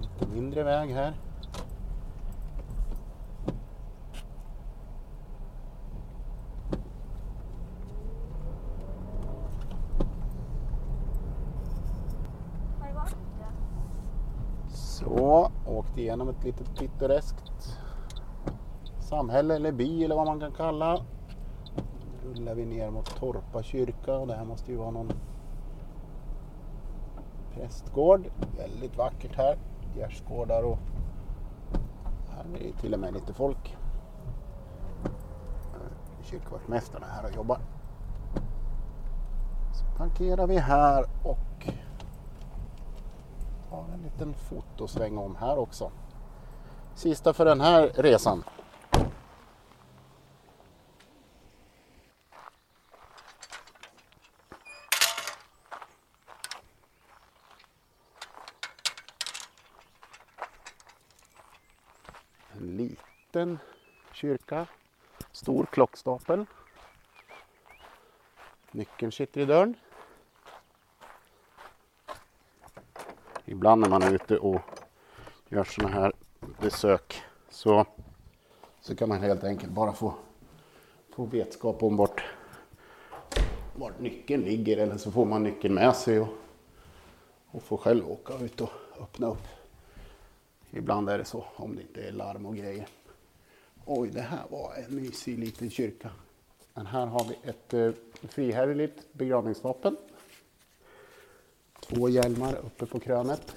Lite 0.02 0.34
mindre 0.34 0.64
väg 0.64 0.90
här. 0.90 1.14
Så, 15.00 15.52
åkte 15.66 15.95
igenom 16.06 16.30
ett 16.30 16.44
litet 16.44 16.76
pittoreskt 16.76 17.78
samhälle 19.00 19.56
eller 19.56 19.72
by 19.72 20.04
eller 20.04 20.16
vad 20.16 20.26
man 20.26 20.40
kan 20.40 20.52
kalla. 20.52 21.06
Nu 22.24 22.30
rullar 22.30 22.56
vi 22.56 22.66
ner 22.66 22.90
mot 22.90 23.20
Torpa 23.20 23.64
kyrka 23.64 24.14
och 24.14 24.28
det 24.28 24.36
här 24.36 24.46
måste 24.46 24.72
ju 24.72 24.78
vara 24.78 24.92
någon 24.92 25.12
prästgård. 27.54 28.28
Väldigt 28.58 28.98
vackert 28.98 29.36
här. 29.36 29.58
Gärdsgårdar 29.96 30.64
och 30.64 30.78
här 32.30 32.44
är 32.44 32.64
det 32.64 32.82
till 32.82 32.94
och 32.94 33.00
med 33.00 33.14
lite 33.14 33.34
folk. 33.34 33.78
Kyrkvaktmästarna 36.24 37.06
är 37.06 37.12
här 37.12 37.26
och 37.26 37.36
jobbar. 37.36 37.60
Så 39.74 39.86
parkerar 39.98 40.48
vi 40.48 40.58
här 40.58 41.06
och 41.24 41.68
har 43.70 43.84
en 43.94 44.02
liten 44.02 44.34
fotosväng 44.34 45.18
om 45.18 45.36
här 45.36 45.58
också. 45.58 45.92
Sista 46.96 47.34
för 47.34 47.46
den 47.46 47.62
här 47.62 47.92
resan. 47.96 48.44
En 62.54 62.78
liten 62.78 63.60
kyrka, 64.14 64.68
stor 65.32 65.66
klockstapel. 65.66 66.46
Nyckeln 68.72 69.12
sitter 69.12 69.42
i 69.42 69.46
dörren. 69.46 69.76
Ibland 73.46 73.82
när 73.82 73.90
man 73.90 74.04
är 74.04 74.14
ute 74.14 74.38
och 74.38 74.62
gör 75.50 75.64
sådana 75.64 75.94
här 75.94 76.14
besök 76.62 77.22
så, 77.50 77.86
så 78.82 78.96
kan 78.96 79.10
man 79.10 79.20
helt 79.22 79.44
enkelt 79.44 79.72
bara 79.72 79.94
få, 79.94 80.14
få 81.16 81.26
vetskap 81.26 81.84
om 81.84 81.98
vart, 81.98 82.24
vart 83.76 84.00
nyckeln 84.00 84.44
ligger 84.44 84.78
eller 84.78 84.98
så 84.98 85.12
får 85.12 85.26
man 85.26 85.44
nyckeln 85.44 85.74
med 85.74 85.96
sig 85.96 86.20
och, 86.20 86.28
och 87.48 87.64
får 87.64 87.78
själv 87.78 88.12
åka 88.12 88.34
ut 88.38 88.62
och 88.62 88.72
öppna 89.00 89.28
upp. 89.28 89.48
Ibland 90.72 91.10
är 91.10 91.18
det 91.18 91.26
så 91.26 91.46
om 91.56 91.76
det 91.76 91.82
inte 91.82 92.02
är 92.02 92.12
larm 92.12 92.46
och 92.46 92.56
grejer. 92.56 92.88
Oj, 93.86 94.10
det 94.10 94.22
här 94.22 94.44
var 94.50 94.74
en 94.88 94.96
mysig 94.96 95.40
liten 95.40 95.70
kyrka. 95.70 96.10
Men 96.74 96.86
här 96.86 97.06
har 97.06 97.26
vi 97.30 97.50
ett 97.50 97.74
eh, 97.74 97.92
friherrligt 98.30 99.14
begravningsvapen 99.14 99.98
två 101.88 102.10
hjälmar 102.10 102.56
uppe 102.56 102.86
på 102.86 103.00
krönet 103.00 103.56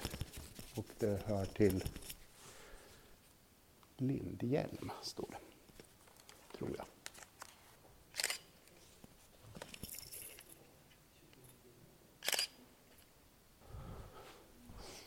och 0.75 0.85
det 0.99 1.21
hör 1.25 1.45
till 1.45 1.83
Lindhjälm, 3.97 4.91
står 5.01 5.27
det. 5.31 5.37
Tror 6.57 6.69
jag. 6.77 6.85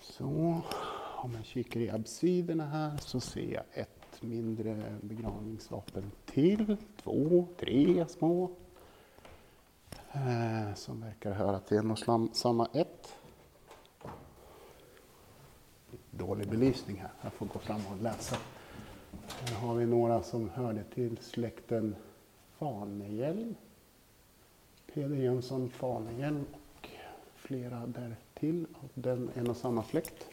Så, 0.02 0.60
om 1.16 1.34
jag 1.34 1.44
kikar 1.44 1.80
i 1.80 1.90
absiderna 1.90 2.66
här 2.66 2.96
så 2.96 3.20
ser 3.20 3.54
jag 3.54 3.64
ett 3.72 4.22
mindre 4.22 4.98
begravningsvapen 5.02 6.10
till. 6.26 6.76
Två, 7.02 7.46
tre 7.58 8.06
små. 8.08 8.50
Eh, 10.12 10.74
som 10.74 11.00
verkar 11.00 11.32
höra 11.32 11.60
till 11.60 11.76
en 11.76 11.90
och 11.90 11.98
samma 12.32 12.68
ett. 12.72 13.01
Dålig 16.42 16.58
belysning 16.58 16.96
här, 16.96 17.10
jag 17.22 17.32
får 17.32 17.46
gå 17.46 17.58
fram 17.58 17.80
och 17.86 18.02
läsa. 18.02 18.36
Här 19.28 19.54
har 19.54 19.74
vi 19.74 19.86
några 19.86 20.22
som 20.22 20.50
hörde 20.50 20.84
till 20.94 21.16
släkten 21.16 21.96
Fanehjelm. 22.58 23.54
Peder 24.94 25.16
Jönsson 25.16 25.70
Fanehjelm 25.70 26.44
och 26.52 26.88
flera 27.34 27.86
där 27.86 28.16
till 28.34 28.66
av 28.82 28.88
den 28.94 29.30
en 29.34 29.50
och 29.50 29.56
samma 29.56 29.84
släkt. 29.84 30.26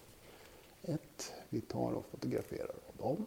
Ett, 0.81 1.33
vi 1.49 1.61
tar 1.61 1.91
och 1.91 2.05
fotograferar 2.05 2.75
dem. 2.97 3.25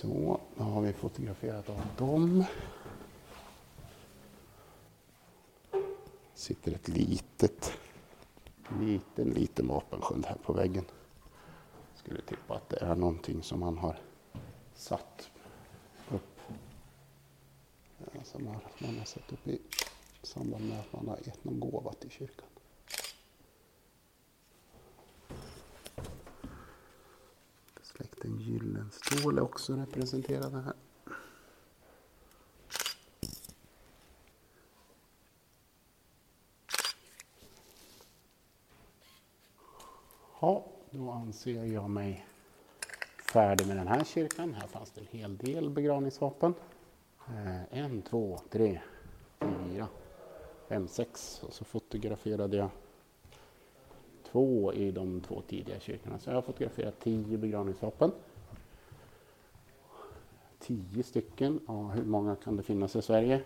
Så, 0.00 0.40
då 0.56 0.64
har 0.64 0.80
vi 0.80 0.92
fotograferat 1.18 1.68
av 1.68 1.80
dem. 1.98 2.44
sitter 6.34 6.72
ett 6.72 6.88
litet, 6.88 7.72
liten, 8.80 9.30
liten 9.30 9.68
vapensköld 9.68 10.26
här 10.26 10.36
på 10.36 10.52
väggen. 10.52 10.84
Skulle 11.94 12.20
tippa 12.20 12.54
att 12.54 12.68
det 12.68 12.76
är 12.76 12.94
någonting 12.94 13.42
som 13.42 13.60
man 13.60 13.78
har 13.78 13.98
satt 14.74 15.30
upp. 16.10 16.40
Som 18.24 18.44
man 18.44 18.54
har 18.98 19.04
satt 19.04 19.32
upp 19.32 19.48
i 19.48 19.60
samband 20.22 20.68
med 20.68 20.80
att 20.80 20.92
man 20.92 21.08
har 21.08 21.18
gett 21.24 21.44
någon 21.44 21.60
gåva 21.60 21.92
till 21.92 22.10
kyrkan. 22.10 22.48
Släkten 27.82 28.40
Gyllenstål 28.40 29.38
är 29.38 29.42
också 29.42 29.74
representerade 29.74 30.60
här. 30.60 30.74
Ja, 40.40 40.64
då 40.90 41.10
anser 41.28 41.64
jag 41.64 41.90
mig 41.90 42.26
färdig 43.32 43.66
med 43.66 43.76
den 43.76 43.88
här 43.88 44.04
kyrkan. 44.04 44.54
Här 44.54 44.66
fanns 44.66 44.90
det 44.90 45.00
en 45.00 45.06
hel 45.10 45.36
del 45.36 45.70
begravningsvapen. 45.70 46.54
Eh, 47.28 47.78
en, 47.78 48.02
två, 48.02 48.40
tre, 48.50 48.80
fyra, 49.40 49.88
fem, 50.68 50.88
sex. 50.88 51.42
Och 51.42 51.52
så 51.52 51.64
fotograferade 51.64 52.56
jag 52.56 52.68
två 54.32 54.72
i 54.72 54.90
de 54.90 55.20
två 55.20 55.42
tidiga 55.48 55.80
kyrkorna. 55.80 56.18
Så 56.18 56.30
jag 56.30 56.34
har 56.34 56.42
fotograferat 56.42 57.00
tio 57.00 57.38
begravningsvapen. 57.38 58.12
Tio 60.58 61.02
stycken. 61.02 61.60
Ja, 61.66 61.88
hur 61.88 62.04
många 62.04 62.36
kan 62.36 62.56
det 62.56 62.62
finnas 62.62 62.96
i 62.96 63.02
Sverige? 63.02 63.40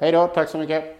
Hej 0.00 0.12
då, 0.12 0.26
tack 0.26 0.48
så 0.48 0.58
mycket. 0.58 0.96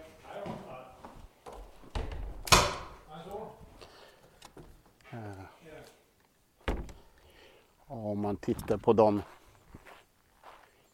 om 8.17 8.21
man 8.21 8.36
tittar 8.47 8.77
på 8.77 8.93
de, 8.93 9.21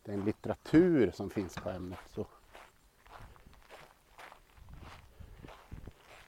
den 0.04 0.26
litteratur 0.26 1.12
som 1.12 1.30
finns 1.30 1.56
på 1.56 1.70
ämnet 1.70 2.00
så 2.16 2.26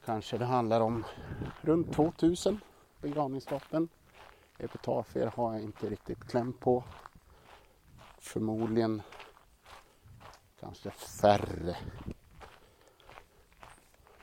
kanske 0.04 0.38
det 0.38 0.44
handlar 0.44 0.80
om 0.80 1.04
runt 1.60 1.92
2000 1.92 2.60
begravningsvapen. 3.00 3.88
Epitafier 4.58 5.26
har 5.26 5.52
jag 5.52 5.62
inte 5.62 5.90
riktigt 5.90 6.28
kläm 6.28 6.52
på. 6.52 6.84
Förmodligen 8.18 9.02
kanske 10.60 10.90
färre. 10.90 11.76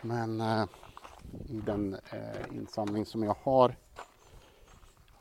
Men 0.02 0.42
eh, 0.42 0.66
i 1.50 1.62
den 1.66 1.94
eh, 1.94 2.56
insamling 2.56 3.06
som 3.06 3.24
jag 3.24 3.38
har 3.44 3.76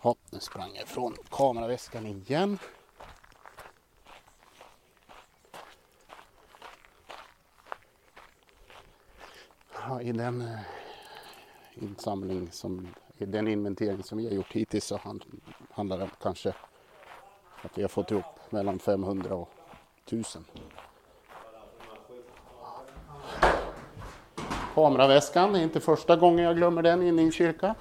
Ja, 0.05 0.15
nu 0.31 0.41
sprang 0.41 0.75
jag 0.75 0.83
ifrån 0.83 1.17
kameraväskan 1.31 2.07
igen. 2.07 2.59
Ja, 9.75 10.01
I 10.01 10.13
den 10.13 10.41
eh, 10.41 10.59
insamling 11.75 12.51
som, 12.51 12.89
i 13.19 13.25
den 13.25 13.49
inventering 13.49 14.03
som 14.03 14.19
vi 14.19 14.25
har 14.25 14.33
gjort 14.33 14.53
hittills 14.53 14.85
så 14.85 15.01
handlar 15.71 15.99
det 15.99 16.05
om 16.05 16.11
kanske 16.23 16.55
att 17.63 17.79
vi 17.79 17.83
har 17.83 17.89
fått 17.89 18.11
ihop 18.11 18.25
mellan 18.51 18.79
500 18.79 19.35
och 19.35 19.49
1000. 20.05 20.45
Kameraväskan, 24.75 25.53
det 25.53 25.59
är 25.59 25.63
inte 25.63 25.81
första 25.81 26.17
gången 26.17 26.45
jag 26.45 26.57
glömmer 26.57 26.83
den 26.83 27.03
inne 27.03 27.23
i 27.23 27.25
en 27.25 27.33
kyrka. 27.33 27.75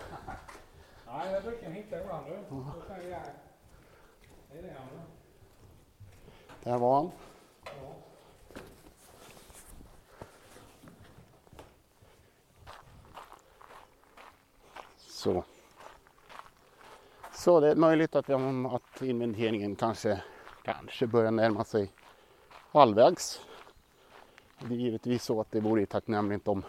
Nej, 1.23 1.33
jag 1.33 1.43
brukar 1.43 1.69
hitta 1.69 2.01
ibland. 2.01 2.25
Där 6.63 6.77
var 6.77 6.95
han. 6.95 7.11
Så. 14.97 15.43
Så 17.33 17.59
det 17.59 17.71
är 17.71 17.75
möjligt 17.75 18.15
att, 18.15 18.29
att 18.29 19.01
inventeringen 19.01 19.75
kanske, 19.75 20.21
kanske 20.63 21.07
börjar 21.07 21.31
närma 21.31 21.63
sig 21.63 21.91
halvvägs. 22.71 23.41
Det 24.59 24.73
är 24.73 24.77
givetvis 24.77 25.23
så 25.23 25.41
att 25.41 25.51
det 25.51 25.59
vore 25.59 25.85
tacknämligt 25.85 26.47
om 26.47 26.63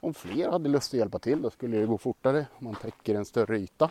om 0.00 0.14
fler 0.14 0.50
hade 0.50 0.68
lust 0.68 0.94
att 0.94 0.98
hjälpa 0.98 1.18
till 1.18 1.42
då 1.42 1.50
skulle 1.50 1.76
det 1.76 1.86
gå 1.86 1.98
fortare 1.98 2.46
om 2.58 2.64
man 2.64 2.74
täcker 2.74 3.14
en 3.14 3.24
större 3.24 3.58
yta. 3.58 3.90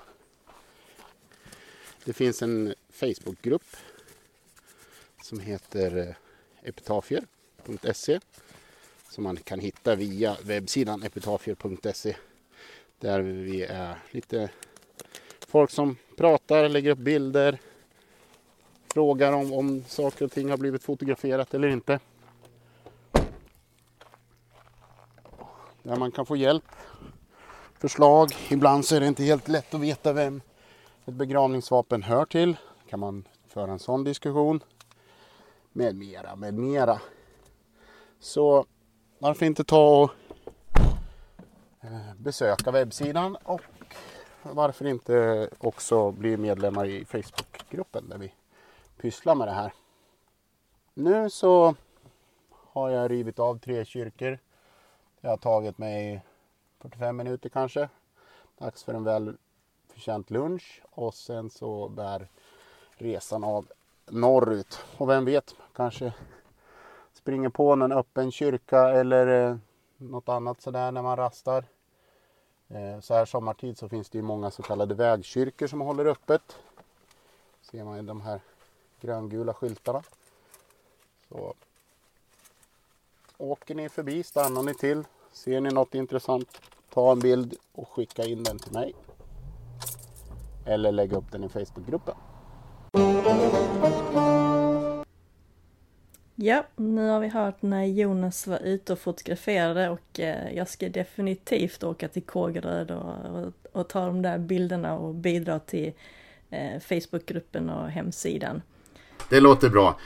Det 2.05 2.13
finns 2.13 2.41
en 2.41 2.73
Facebookgrupp 2.89 3.65
som 5.27 5.39
heter 5.39 5.97
eh, 5.97 6.15
epitafier.se 6.69 8.19
som 9.09 9.23
man 9.23 9.37
kan 9.37 9.59
hitta 9.59 9.95
via 9.95 10.37
webbsidan 10.43 11.03
epitafier.se 11.03 12.15
där 12.99 13.19
vi 13.19 13.63
är 13.63 13.95
lite 14.11 14.49
folk 15.47 15.71
som 15.71 15.95
pratar, 16.17 16.69
lägger 16.69 16.91
upp 16.91 16.99
bilder, 16.99 17.59
frågar 18.93 19.33
om, 19.33 19.53
om 19.53 19.83
saker 19.87 20.25
och 20.25 20.31
ting 20.31 20.49
har 20.49 20.57
blivit 20.57 20.83
fotograferat 20.83 21.53
eller 21.53 21.67
inte. 21.67 21.99
där 25.83 25.95
man 25.95 26.11
kan 26.11 26.25
få 26.25 26.35
hjälp, 26.35 26.71
förslag. 27.79 28.31
Ibland 28.49 28.85
så 28.85 28.95
är 28.95 28.99
det 28.99 29.07
inte 29.07 29.23
helt 29.23 29.47
lätt 29.47 29.73
att 29.73 29.81
veta 29.81 30.13
vem 30.13 30.41
ett 31.05 31.13
begravningsvapen 31.13 32.03
hör 32.03 32.25
till. 32.25 32.57
kan 32.89 32.99
man 32.99 33.27
föra 33.47 33.71
en 33.71 33.79
sån 33.79 34.03
diskussion. 34.03 34.63
Med 35.77 35.95
mera, 35.95 36.35
med 36.35 36.53
mera. 36.53 37.01
Så 38.19 38.65
varför 39.19 39.45
inte 39.45 39.63
ta 39.63 40.03
och 40.03 40.11
eh, 41.81 42.15
besöka 42.17 42.71
webbsidan 42.71 43.35
och 43.35 43.61
varför 44.41 44.85
inte 44.85 45.49
också 45.57 46.11
bli 46.11 46.37
medlemmar 46.37 46.85
i 46.85 47.05
Facebookgruppen 47.05 48.09
där 48.09 48.17
vi 48.17 48.33
pysslar 48.97 49.35
med 49.35 49.47
det 49.47 49.53
här. 49.53 49.73
Nu 50.93 51.29
så 51.29 51.75
har 52.49 52.89
jag 52.89 53.11
rivit 53.11 53.39
av 53.39 53.59
tre 53.59 53.85
kyrkor 53.85 54.39
det 55.21 55.27
har 55.27 55.37
tagit 55.37 55.77
mig 55.77 56.21
45 56.79 57.17
minuter 57.17 57.49
kanske. 57.49 57.89
Dags 58.57 58.83
för 58.83 58.93
en 58.93 59.03
välförtjänt 59.03 60.29
lunch 60.29 60.81
och 60.91 61.13
sen 61.13 61.49
så 61.49 61.89
bär 61.89 62.27
resan 62.91 63.43
av 63.43 63.67
norrut. 64.11 64.79
Och 64.97 65.09
vem 65.09 65.25
vet, 65.25 65.55
kanske 65.77 66.13
springer 67.13 67.49
på 67.49 67.75
någon 67.75 67.91
öppen 67.91 68.31
kyrka 68.31 68.89
eller 68.89 69.49
eh, 69.49 69.57
något 69.97 70.29
annat 70.29 70.61
sådär 70.61 70.91
när 70.91 71.01
man 71.01 71.17
rastar. 71.17 71.65
Eh, 72.67 72.99
så 72.99 73.13
här 73.13 73.25
sommartid 73.25 73.77
så 73.77 73.89
finns 73.89 74.09
det 74.09 74.17
ju 74.17 74.21
många 74.21 74.51
så 74.51 74.63
kallade 74.63 74.95
vägkyrkor 74.95 75.67
som 75.67 75.81
håller 75.81 76.05
öppet. 76.05 76.59
Ser 77.61 77.83
man 77.83 77.97
ju 77.97 78.03
de 78.03 78.21
här 78.21 78.41
gröngula 79.01 79.53
skyltarna. 79.53 80.01
Så 81.29 81.53
Åker 83.37 83.75
ni 83.75 83.89
förbi 83.89 84.23
stannar 84.23 84.63
ni 84.63 84.73
till 84.73 85.03
Ser 85.31 85.61
ni 85.61 85.69
något 85.69 85.95
intressant, 85.95 86.61
ta 86.93 87.11
en 87.11 87.19
bild 87.19 87.55
och 87.71 87.89
skicka 87.89 88.23
in 88.23 88.43
den 88.43 88.59
till 88.59 88.73
mig. 88.73 88.95
Eller 90.65 90.91
lägg 90.91 91.13
upp 91.13 91.31
den 91.31 91.43
i 91.43 91.49
Facebookgruppen. 91.49 92.15
Ja, 96.39 96.63
nu 96.75 97.09
har 97.09 97.19
vi 97.19 97.27
hört 97.27 97.61
när 97.61 97.85
Jonas 97.85 98.47
var 98.47 98.59
ute 98.59 98.93
och 98.93 98.99
fotograferade 98.99 99.89
och 99.89 100.19
eh, 100.19 100.55
jag 100.55 100.69
ska 100.69 100.89
definitivt 100.89 101.83
åka 101.83 102.07
till 102.07 102.23
Kågeröd 102.23 102.91
och, 102.91 103.15
och, 103.25 103.53
och, 103.71 103.87
ta 103.87 104.05
de 104.05 104.21
där 104.21 104.37
bilderna 104.37 104.97
och 104.97 105.15
bidra 105.15 105.59
till 105.59 105.93
eh, 106.49 106.79
Facebookgruppen 106.79 107.69
och 107.69 107.89
hemsidan. 107.89 108.61
Det 109.29 109.39
låter 109.39 109.69
bra. 109.69 109.99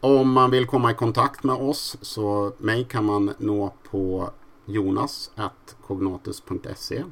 Om 0.00 0.32
man 0.32 0.50
vill 0.50 0.66
komma 0.66 0.90
i 0.90 0.94
kontakt 0.94 1.44
med 1.44 1.56
oss 1.56 1.96
så 2.00 2.52
mig 2.58 2.84
kan 2.84 3.04
man 3.04 3.34
nå 3.38 3.74
på 3.90 4.30
jonas.cognatus.se 4.66 7.04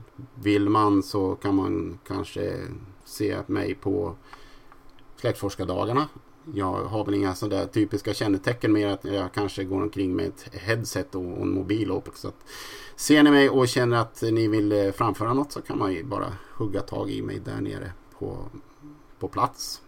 Vill 0.43 0.69
man 0.69 1.03
så 1.03 1.35
kan 1.35 1.55
man 1.55 1.99
kanske 2.07 2.57
se 3.05 3.37
mig 3.47 3.75
på 3.75 4.15
Släktforskardagarna. 5.17 6.09
Jag 6.55 6.85
har 6.85 7.05
väl 7.05 7.15
inga 7.15 7.35
sådär 7.35 7.67
typiska 7.67 8.15
kännetecken 8.15 8.73
mer 8.73 8.89
att 8.89 9.05
jag 9.05 9.33
kanske 9.33 9.65
går 9.65 9.83
omkring 9.83 10.17
med 10.17 10.27
ett 10.27 10.55
headset 10.55 11.15
och 11.15 11.23
en 11.23 11.51
mobil 11.51 11.91
också. 11.91 12.33
Så 12.97 13.05
ser 13.05 13.23
ni 13.23 13.31
mig 13.31 13.51
och 13.51 13.69
känner 13.69 13.97
att 13.97 14.23
ni 14.23 14.49
vill 14.49 14.73
eh, 14.73 14.93
framföra 14.93 15.35
något 15.35 15.53
så 15.53 15.61
kan 15.61 15.79
man 15.79 15.93
ju 15.93 16.05
bara 16.05 16.33
hugga 16.57 16.81
tag 16.81 17.11
i 17.11 17.23
mig 17.23 17.41
där 17.45 17.61
nere 17.61 17.93
på, 18.19 18.37
på 19.19 19.29
plats. 19.29 19.83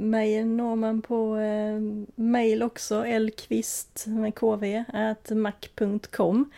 Mig 0.00 0.44
når 0.44 0.76
man 0.76 1.02
på 1.02 1.36
eh, 1.36 1.80
mail 2.14 2.62
också, 2.62 3.04
lkvist 3.04 4.04
med 4.06 4.34
kv, 4.34 4.84
mac.com. 5.34 6.50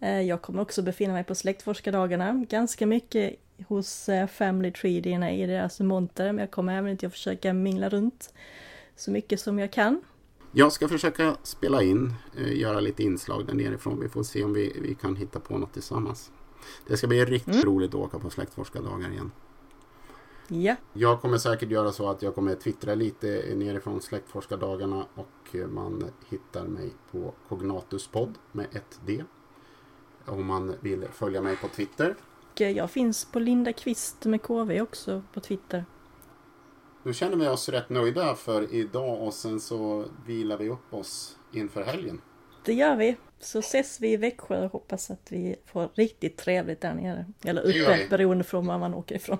Eh, 0.00 0.20
jag 0.20 0.42
kommer 0.42 0.62
också 0.62 0.82
befinna 0.82 1.12
mig 1.12 1.24
på 1.24 1.34
släktforskardagarna 1.34 2.44
ganska 2.48 2.86
mycket 2.86 3.34
hos 3.68 4.08
eh, 4.08 4.26
Family 4.26 4.72
Tree 4.72 4.98
i 5.42 5.46
deras 5.46 5.80
monter, 5.80 6.32
men 6.32 6.38
jag 6.38 6.50
kommer 6.50 6.78
även 6.78 6.92
att 6.92 7.12
försöka 7.12 7.52
mingla 7.52 7.88
runt 7.88 8.34
så 8.96 9.10
mycket 9.10 9.40
som 9.40 9.58
jag 9.58 9.72
kan. 9.72 10.02
Jag 10.52 10.72
ska 10.72 10.88
försöka 10.88 11.36
spela 11.42 11.82
in, 11.82 12.14
eh, 12.36 12.58
göra 12.58 12.80
lite 12.80 13.02
inslag 13.02 13.46
där 13.46 13.54
nerifrån. 13.54 14.00
Vi 14.00 14.08
får 14.08 14.22
se 14.22 14.44
om 14.44 14.52
vi, 14.52 14.78
vi 14.82 14.94
kan 14.94 15.16
hitta 15.16 15.40
på 15.40 15.58
något 15.58 15.72
tillsammans. 15.72 16.30
Det 16.86 16.96
ska 16.96 17.06
bli 17.06 17.24
riktigt 17.24 17.54
mm. 17.54 17.66
roligt 17.66 17.90
att 17.90 18.00
åka 18.00 18.18
på 18.18 18.30
släktforskardagar 18.30 19.10
igen. 19.10 19.30
Ja. 20.48 20.76
Jag 20.92 21.20
kommer 21.20 21.38
säkert 21.38 21.70
göra 21.70 21.92
så 21.92 22.10
att 22.10 22.22
jag 22.22 22.34
kommer 22.34 22.54
twittra 22.54 22.94
lite 22.94 23.54
nerifrån 23.56 24.00
släktforskardagarna 24.00 25.06
och 25.14 25.56
man 25.68 26.04
hittar 26.28 26.66
mig 26.66 26.90
på 27.10 27.34
Cognatuspodd 27.48 28.38
med 28.52 28.66
ett 28.72 29.00
D. 29.06 29.24
Om 30.26 30.46
man 30.46 30.74
vill 30.80 31.06
följa 31.12 31.42
mig 31.42 31.56
på 31.56 31.68
Twitter. 31.68 32.14
Och 32.52 32.60
jag 32.60 32.90
finns 32.90 33.24
på 33.24 33.38
Linda 33.38 33.72
Kvist 33.72 34.24
med 34.24 34.42
KV 34.42 34.80
också 34.80 35.22
på 35.32 35.40
Twitter. 35.40 35.84
Nu 37.02 37.14
känner 37.14 37.36
vi 37.36 37.48
oss 37.48 37.68
rätt 37.68 37.90
nöjda 37.90 38.34
för 38.34 38.74
idag 38.74 39.22
och 39.22 39.34
sen 39.34 39.60
så 39.60 40.04
vilar 40.26 40.56
vi 40.56 40.68
upp 40.68 40.94
oss 40.94 41.38
inför 41.52 41.82
helgen. 41.82 42.20
Det 42.64 42.72
gör 42.74 42.96
vi. 42.96 43.16
Så 43.40 43.58
ses 43.58 44.00
vi 44.00 44.12
i 44.12 44.16
Växjö 44.16 44.64
och 44.64 44.72
hoppas 44.72 45.10
att 45.10 45.32
vi 45.32 45.56
får 45.66 45.88
riktigt 45.94 46.36
trevligt 46.36 46.80
där 46.80 46.94
nere. 46.94 47.26
Eller 47.44 47.62
uppe 47.62 48.06
beroende 48.10 48.44
på 48.44 48.60
var 48.60 48.78
man 48.78 48.94
åker 48.94 49.14
ifrån. 49.14 49.38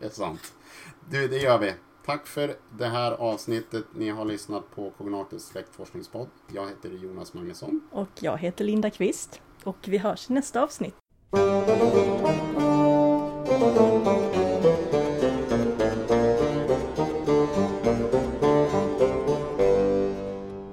Det 0.00 0.06
är 0.06 0.10
sant. 0.10 0.52
Du, 1.10 1.28
det 1.28 1.38
gör 1.38 1.58
vi. 1.58 1.74
Tack 2.06 2.26
för 2.26 2.56
det 2.78 2.86
här 2.86 3.12
avsnittet. 3.12 3.84
Ni 3.94 4.08
har 4.08 4.24
lyssnat 4.24 4.70
på 4.74 4.90
Cognatus 4.90 5.46
släktforskningspodd. 5.46 6.28
Jag 6.54 6.68
heter 6.68 6.90
Jonas 6.90 7.34
Magnusson. 7.34 7.88
Och 7.90 8.08
jag 8.20 8.38
heter 8.38 8.64
Linda 8.64 8.90
Kvist. 8.90 9.40
Och 9.64 9.78
vi 9.88 9.98
hörs 9.98 10.30
i 10.30 10.32
nästa 10.32 10.62
avsnitt. 10.62 10.94
Thank 11.30 11.68
you. 14.64 14.87